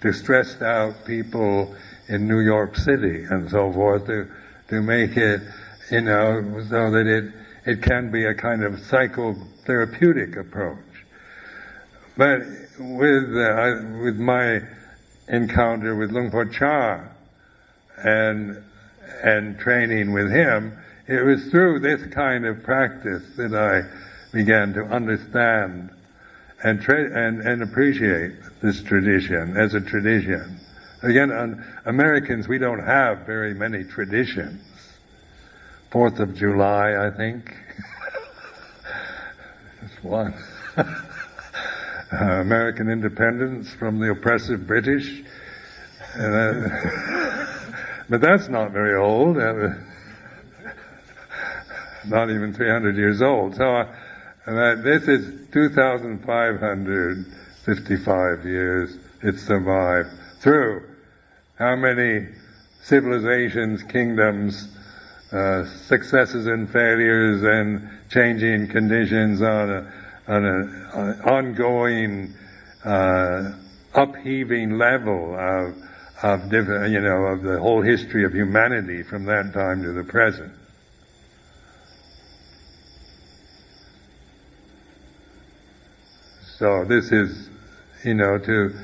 to 0.00 0.12
stressed 0.12 0.62
out 0.62 1.04
people 1.04 1.74
in 2.08 2.26
New 2.26 2.40
York 2.40 2.74
City 2.74 3.24
and 3.24 3.50
so 3.50 3.70
forth 3.72 4.06
to, 4.06 4.26
to 4.68 4.82
make 4.82 5.16
it, 5.16 5.42
you 5.90 6.00
know, 6.00 6.64
so 6.68 6.90
that 6.90 7.06
it, 7.06 7.32
it 7.64 7.82
can 7.82 8.10
be 8.10 8.24
a 8.24 8.34
kind 8.34 8.64
of 8.64 8.74
psychotherapeutic 8.74 10.38
approach. 10.38 10.78
But 12.16 12.40
with, 12.78 13.36
uh, 13.36 13.82
with 14.02 14.16
my 14.16 14.60
encounter 15.28 15.94
with 15.94 16.10
Luang 16.10 16.30
Por 16.30 16.46
Chah 16.46 17.04
and, 17.96 18.62
and 19.22 19.58
training 19.58 20.12
with 20.12 20.30
him, 20.30 20.76
it 21.06 21.22
was 21.24 21.46
through 21.50 21.80
this 21.80 22.12
kind 22.12 22.44
of 22.44 22.62
practice 22.62 23.22
that 23.36 23.54
I 23.54 23.88
began 24.32 24.74
to 24.74 24.82
understand 24.84 25.90
and, 26.62 26.82
tra- 26.82 27.26
and, 27.26 27.40
and 27.40 27.62
appreciate 27.62 28.32
this 28.60 28.82
tradition 28.82 29.56
as 29.56 29.74
a 29.74 29.80
tradition. 29.80 30.60
Again, 31.02 31.64
Americans, 31.86 32.48
we 32.48 32.58
don't 32.58 32.84
have 32.84 33.20
very 33.20 33.54
many 33.54 33.84
traditions. 33.84 34.60
Fourth 35.90 36.20
of 36.20 36.34
July, 36.34 37.06
I 37.06 37.10
think. 37.16 37.56
Just 39.80 40.04
one. 40.04 40.34
uh, 40.76 40.84
American 42.12 42.90
independence 42.90 43.72
from 43.72 43.98
the 43.98 44.10
oppressive 44.10 44.66
British. 44.66 45.22
Uh, 46.14 46.68
but 48.10 48.20
that's 48.20 48.50
not 48.50 48.72
very 48.72 48.96
old. 48.96 49.38
Uh, 49.38 49.70
not 52.06 52.28
even 52.28 52.52
300 52.52 52.94
years 52.96 53.22
old. 53.22 53.56
So 53.56 53.64
uh, 53.64 53.86
this 54.82 55.08
is 55.08 55.48
2,555 55.52 58.44
years 58.44 58.94
it 59.22 59.38
survived 59.38 60.10
through 60.40 60.82
how 61.58 61.76
many 61.76 62.28
civilizations, 62.82 63.82
kingdoms, 63.84 64.68
uh, 65.32 65.64
successes 65.64 66.46
and 66.46 66.70
failures 66.70 67.42
and 67.42 67.88
changing 68.10 68.68
conditions 68.68 69.42
on 69.42 69.70
a 69.70 69.92
on 70.26 70.44
an 70.44 71.20
ongoing 71.22 72.34
uh, 72.84 73.52
upheaving 73.94 74.78
level 74.78 75.34
of 75.38 75.74
of 76.22 76.50
different, 76.50 76.92
you 76.92 77.00
know, 77.00 77.24
of 77.26 77.42
the 77.42 77.58
whole 77.58 77.80
history 77.82 78.24
of 78.24 78.32
humanity 78.32 79.02
from 79.02 79.24
that 79.24 79.52
time 79.52 79.82
to 79.82 79.92
the 79.92 80.04
present. 80.04 80.52
So 86.58 86.84
this 86.84 87.12
is, 87.12 87.48
you 88.04 88.14
know, 88.14 88.38
to 88.38 88.74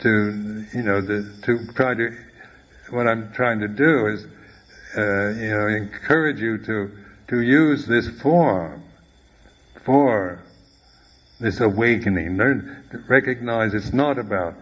to 0.00 0.66
you 0.74 0.82
know 0.82 1.00
the, 1.00 1.32
to 1.44 1.66
try 1.72 1.94
to 1.94 2.14
what 2.90 3.08
I'm 3.08 3.32
trying 3.32 3.60
to 3.60 3.68
do 3.68 4.06
is, 4.08 4.26
uh, 4.96 5.28
you 5.30 5.50
know, 5.50 5.66
encourage 5.68 6.40
you 6.40 6.58
to 6.58 6.90
to 7.28 7.40
use 7.42 7.86
this 7.86 8.08
form 8.20 8.82
for 9.84 10.40
this 11.40 11.60
awakening. 11.60 12.36
Learn 12.36 13.04
recognize 13.08 13.74
it's 13.74 13.92
not 13.92 14.18
about 14.18 14.54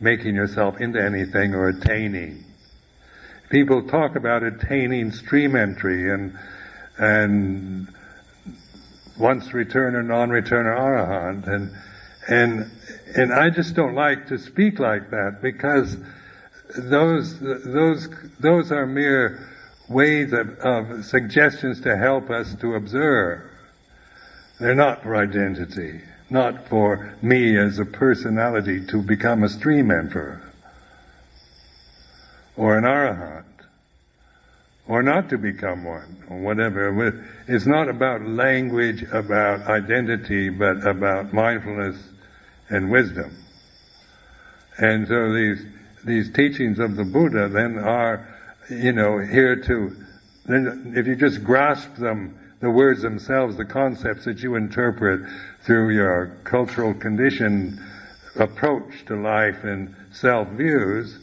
making 0.00 0.34
yourself 0.34 0.80
into 0.80 1.02
anything 1.02 1.54
or 1.54 1.68
attaining. 1.68 2.44
People 3.50 3.86
talk 3.88 4.16
about 4.16 4.42
attaining 4.42 5.12
stream 5.12 5.56
entry 5.56 6.12
and 6.12 6.38
and 6.98 7.88
once 9.18 9.48
returner, 9.48 10.04
non-returner 10.04 10.76
arahant, 10.76 11.46
and 11.46 11.70
and 12.28 12.70
and 13.16 13.32
I 13.32 13.50
just 13.50 13.74
don't 13.74 13.94
like 13.94 14.28
to 14.28 14.38
speak 14.38 14.78
like 14.78 15.10
that 15.10 15.38
because 15.42 15.96
those 16.76 17.38
those 17.40 18.08
those 18.40 18.72
are 18.72 18.86
mere 18.86 19.48
ways 19.92 20.32
of, 20.32 20.58
of 20.58 21.04
suggestions 21.04 21.80
to 21.82 21.96
help 21.96 22.30
us 22.30 22.54
to 22.56 22.74
observe. 22.74 23.42
They're 24.58 24.74
not 24.74 25.02
for 25.02 25.16
identity 25.16 26.00
not 26.32 26.66
for 26.68 27.14
me 27.20 27.58
as 27.58 27.78
a 27.78 27.84
personality 27.84 28.84
to 28.86 29.02
become 29.02 29.44
a 29.44 29.48
stream 29.48 29.88
enterer 29.88 30.40
or 32.56 32.78
an 32.78 32.84
arahant 32.84 33.44
or 34.88 35.02
not 35.02 35.28
to 35.28 35.38
become 35.38 35.84
one 35.84 36.24
or 36.28 36.38
whatever. 36.38 37.24
It's 37.46 37.66
not 37.66 37.88
about 37.88 38.22
language, 38.22 39.02
about 39.12 39.66
identity, 39.66 40.48
but 40.48 40.84
about 40.86 41.32
mindfulness 41.32 41.96
and 42.68 42.90
wisdom. 42.90 43.36
And 44.78 45.06
so 45.06 45.32
these 45.32 45.64
these 46.04 46.32
teachings 46.32 46.80
of 46.80 46.96
the 46.96 47.04
Buddha 47.04 47.48
then 47.48 47.78
are, 47.78 48.26
you 48.70 48.92
know, 48.92 49.18
here 49.18 49.56
to, 49.56 49.96
if 50.48 51.06
you 51.06 51.16
just 51.16 51.42
grasp 51.42 51.94
them 51.96 52.38
the 52.60 52.70
words 52.70 53.02
themselves, 53.02 53.56
the 53.56 53.64
concepts 53.64 54.24
that 54.24 54.42
you 54.42 54.54
interpret 54.54 55.28
through 55.64 55.90
your 55.90 56.36
cultural 56.44 56.94
condition 56.94 57.82
approach 58.36 59.04
to 59.06 59.16
life 59.16 59.64
and 59.64 59.94
self 60.12 60.48
views, 60.48 61.18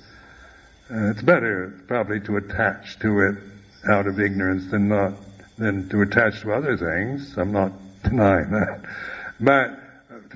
uh, 0.91 1.11
it's 1.11 1.21
better 1.21 1.73
probably 1.87 2.19
to 2.19 2.37
attach 2.37 2.99
to 2.99 3.21
it 3.21 3.35
out 3.89 4.05
of 4.07 4.19
ignorance 4.19 4.69
than 4.69 4.89
not 4.89 5.13
than 5.57 5.87
to 5.89 6.01
attach 6.01 6.41
to 6.41 6.53
other 6.53 6.77
things. 6.77 7.37
I'm 7.37 7.51
not 7.51 7.71
denying 8.03 8.51
that, 8.51 8.81
but 9.39 9.79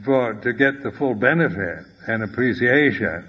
for 0.03 0.33
to 0.33 0.53
get 0.53 0.83
the 0.83 0.91
full 0.91 1.15
benefit 1.15 1.85
and 2.07 2.23
appreciation 2.23 3.25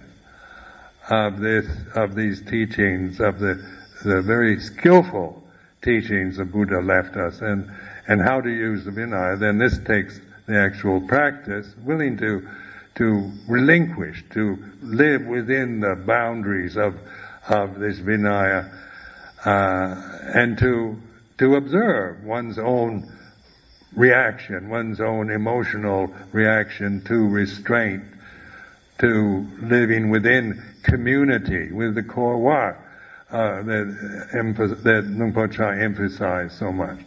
of 1.10 1.38
this 1.40 1.66
of 1.94 2.14
these 2.14 2.40
teachings 2.42 3.20
of 3.20 3.38
the 3.38 3.62
the 4.04 4.22
very 4.22 4.60
skillful 4.60 5.42
teachings 5.84 6.38
the 6.38 6.44
Buddha 6.44 6.80
left 6.80 7.16
us. 7.16 7.40
And, 7.40 7.70
and 8.08 8.20
how 8.20 8.40
to 8.40 8.50
use 8.50 8.84
the 8.84 8.90
Vinaya, 8.90 9.38
then 9.38 9.58
this 9.58 9.78
takes 9.78 10.20
the 10.46 10.58
actual 10.58 11.00
practice, 11.00 11.66
willing 11.84 12.16
to, 12.18 12.48
to 12.96 13.32
relinquish, 13.48 14.24
to 14.30 14.58
live 14.82 15.22
within 15.22 15.80
the 15.80 15.94
boundaries 15.94 16.76
of, 16.76 16.96
of 17.48 17.78
this 17.78 17.98
Vinaya, 17.98 18.72
uh, 19.44 20.30
and 20.34 20.58
to, 20.58 21.00
to 21.38 21.56
observe 21.56 22.24
one's 22.24 22.58
own 22.58 23.10
reaction, 23.94 24.68
one's 24.68 25.00
own 25.00 25.30
emotional 25.30 26.12
reaction 26.32 27.02
to 27.04 27.28
restraint, 27.28 28.04
to 28.98 29.46
living 29.62 30.10
within 30.10 30.62
community 30.84 31.72
with 31.72 31.94
the 31.94 32.02
core 32.02 32.38
what? 32.38 32.78
uh, 33.34 33.62
that, 33.62 34.28
emph- 34.32 34.82
that 34.84 35.04
Luang 35.06 35.32
Por 35.32 35.48
Chah 35.48 35.70
emphasized 35.70 36.56
so 36.56 36.70
much. 36.70 36.98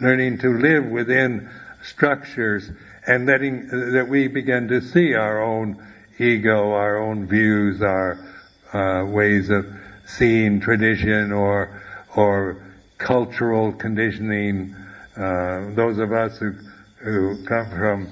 Learning 0.00 0.38
to 0.38 0.48
live 0.56 0.86
within 0.86 1.50
structures 1.82 2.70
and 3.06 3.26
letting, 3.26 3.68
uh, 3.70 3.92
that 3.92 4.08
we 4.08 4.28
begin 4.28 4.68
to 4.68 4.80
see 4.80 5.14
our 5.14 5.42
own 5.42 5.84
ego, 6.18 6.72
our 6.72 6.96
own 6.96 7.26
views, 7.26 7.82
our 7.82 8.18
uh, 8.72 9.04
ways 9.04 9.50
of 9.50 9.66
seeing 10.06 10.60
tradition 10.60 11.32
or, 11.32 11.82
or 12.16 12.62
cultural 12.96 13.72
conditioning. 13.72 14.74
Uh, 15.16 15.70
those 15.74 15.98
of 15.98 16.12
us 16.12 16.38
who, 16.38 16.52
who 16.96 17.44
come 17.44 17.68
from 17.70 18.08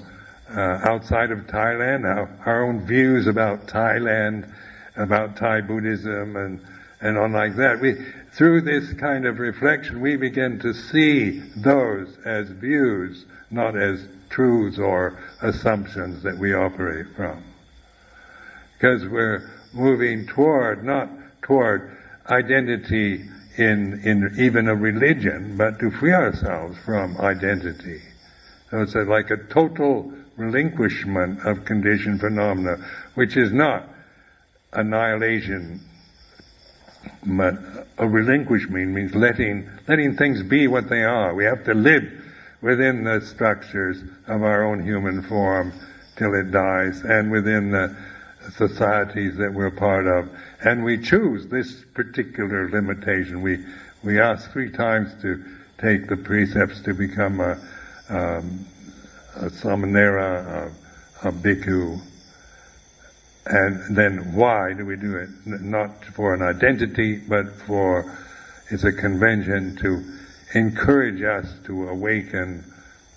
uh, 0.55 0.79
outside 0.83 1.31
of 1.31 1.39
Thailand, 1.47 2.05
our, 2.05 2.29
our 2.45 2.65
own 2.65 2.85
views 2.85 3.25
about 3.25 3.65
Thailand, 3.65 4.53
about 4.95 5.37
Thai 5.37 5.61
Buddhism 5.61 6.35
and 6.35 6.59
and 7.01 7.17
on 7.17 7.33
like 7.33 7.57
that. 7.57 7.81
We, 7.81 7.95
through 8.31 8.61
this 8.61 8.93
kind 8.93 9.25
of 9.25 9.39
reflection, 9.39 9.99
we 9.99 10.15
begin 10.15 10.59
to 10.59 10.73
see 10.73 11.39
those 11.57 12.17
as 12.25 12.47
views, 12.49 13.25
not 13.51 13.75
as 13.75 14.07
truths 14.29 14.79
or 14.79 15.19
assumptions 15.41 16.23
that 16.23 16.37
we 16.37 16.53
operate 16.53 17.07
from. 17.15 17.43
because 18.83 19.07
we're 19.07 19.49
moving 19.73 20.27
toward, 20.27 20.83
not 20.83 21.09
toward 21.41 21.97
identity 22.29 23.23
in, 23.57 24.01
in 24.03 24.35
even 24.37 24.67
a 24.67 24.75
religion, 24.75 25.55
but 25.57 25.79
to 25.79 25.91
free 25.91 26.13
ourselves 26.13 26.77
from 26.85 27.17
identity. 27.19 28.01
So 28.71 28.81
it's 28.81 28.95
a, 28.95 29.03
like 29.03 29.31
a 29.31 29.37
total 29.37 30.11
relinquishment 30.35 31.45
of 31.45 31.65
conditioned 31.65 32.19
phenomena, 32.19 32.77
which 33.15 33.37
is 33.37 33.53
not 33.53 33.87
annihilation, 34.73 35.81
but 37.25 37.55
a 37.97 38.07
relinquishment 38.07 38.89
means 38.89 39.13
letting, 39.15 39.69
letting 39.87 40.15
things 40.15 40.43
be 40.43 40.67
what 40.67 40.89
they 40.89 41.03
are. 41.03 41.33
We 41.33 41.45
have 41.45 41.63
to 41.65 41.73
live 41.73 42.03
within 42.61 43.03
the 43.03 43.21
structures 43.21 44.01
of 44.27 44.41
our 44.43 44.63
own 44.63 44.85
human 44.85 45.21
form 45.23 45.73
till 46.15 46.33
it 46.33 46.51
dies 46.51 47.01
and 47.01 47.31
within 47.31 47.71
the 47.71 47.95
societies 48.55 49.37
that 49.37 49.53
we're 49.53 49.71
part 49.71 50.07
of. 50.07 50.29
And 50.61 50.83
we 50.83 50.97
choose 50.97 51.47
this 51.47 51.83
particular 51.93 52.69
limitation. 52.69 53.41
We, 53.41 53.65
we 54.03 54.19
ask 54.19 54.51
three 54.51 54.71
times 54.71 55.13
to 55.21 55.43
take 55.77 56.07
the 56.07 56.17
precepts 56.17 56.81
to 56.81 56.93
become 56.93 57.39
a, 57.39 57.51
um, 58.09 58.65
a 59.35 59.49
samanera, 59.49 60.71
a, 61.23 61.27
a 61.27 61.31
bhikkhu. 61.31 62.01
And 63.45 63.95
then 63.95 64.33
why 64.33 64.73
do 64.73 64.85
we 64.85 64.95
do 64.95 65.17
it? 65.17 65.29
Not 65.45 66.05
for 66.05 66.33
an 66.33 66.41
identity, 66.41 67.17
but 67.17 67.51
for, 67.51 68.17
it's 68.69 68.83
a 68.83 68.93
convention 68.93 69.75
to 69.77 70.03
encourage 70.57 71.21
us 71.21 71.53
to 71.65 71.89
awaken 71.89 72.63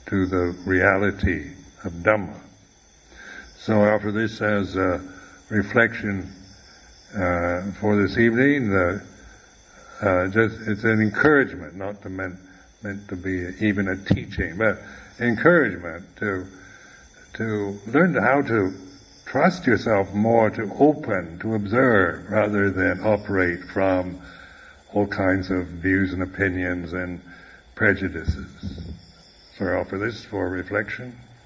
to 0.07 0.27
the 0.27 0.57
reality 0.65 1.53
of 1.85 1.93
Dhamma. 1.93 2.35
So 3.59 3.83
I 3.83 3.93
offer 3.93 4.11
this 4.11 4.41
as 4.41 4.77
a 4.77 5.01
reflection 5.49 6.33
uh, 7.15 7.63
for 7.81 7.97
this 7.97 8.19
evening. 8.19 8.71
The, 8.71 9.03
uh, 10.01 10.29
just 10.29 10.61
it's 10.67 10.85
an 10.85 11.01
encouragement, 11.01 11.77
not 11.77 12.03
to 12.03 12.09
meant 12.09 12.37
meant 12.83 13.09
to 13.09 13.17
be 13.17 13.55
even 13.61 13.89
a 13.89 13.97
teaching, 13.97 14.57
but 14.57 14.79
encouragement 15.19 16.05
to 16.17 16.47
to 17.35 17.81
learn 17.87 18.15
how 18.15 18.43
to 18.43 18.75
trust 19.27 19.67
yourself 19.67 20.13
more, 20.15 20.51
to 20.51 20.73
open, 20.79 21.39
to 21.41 21.55
observe, 21.55 22.31
rather 22.31 22.71
than 22.71 23.01
operate 23.05 23.63
from 23.65 24.23
all 24.93 25.07
kinds 25.07 25.51
of 25.51 25.67
views 25.67 26.13
and 26.13 26.23
opinions 26.23 26.93
and 26.93 27.21
prejudices. 27.75 28.49
So 29.59 29.67
I 29.67 29.73
offer 29.73 29.99
this 29.99 30.25
for 30.25 30.49
reflection. 30.49 31.19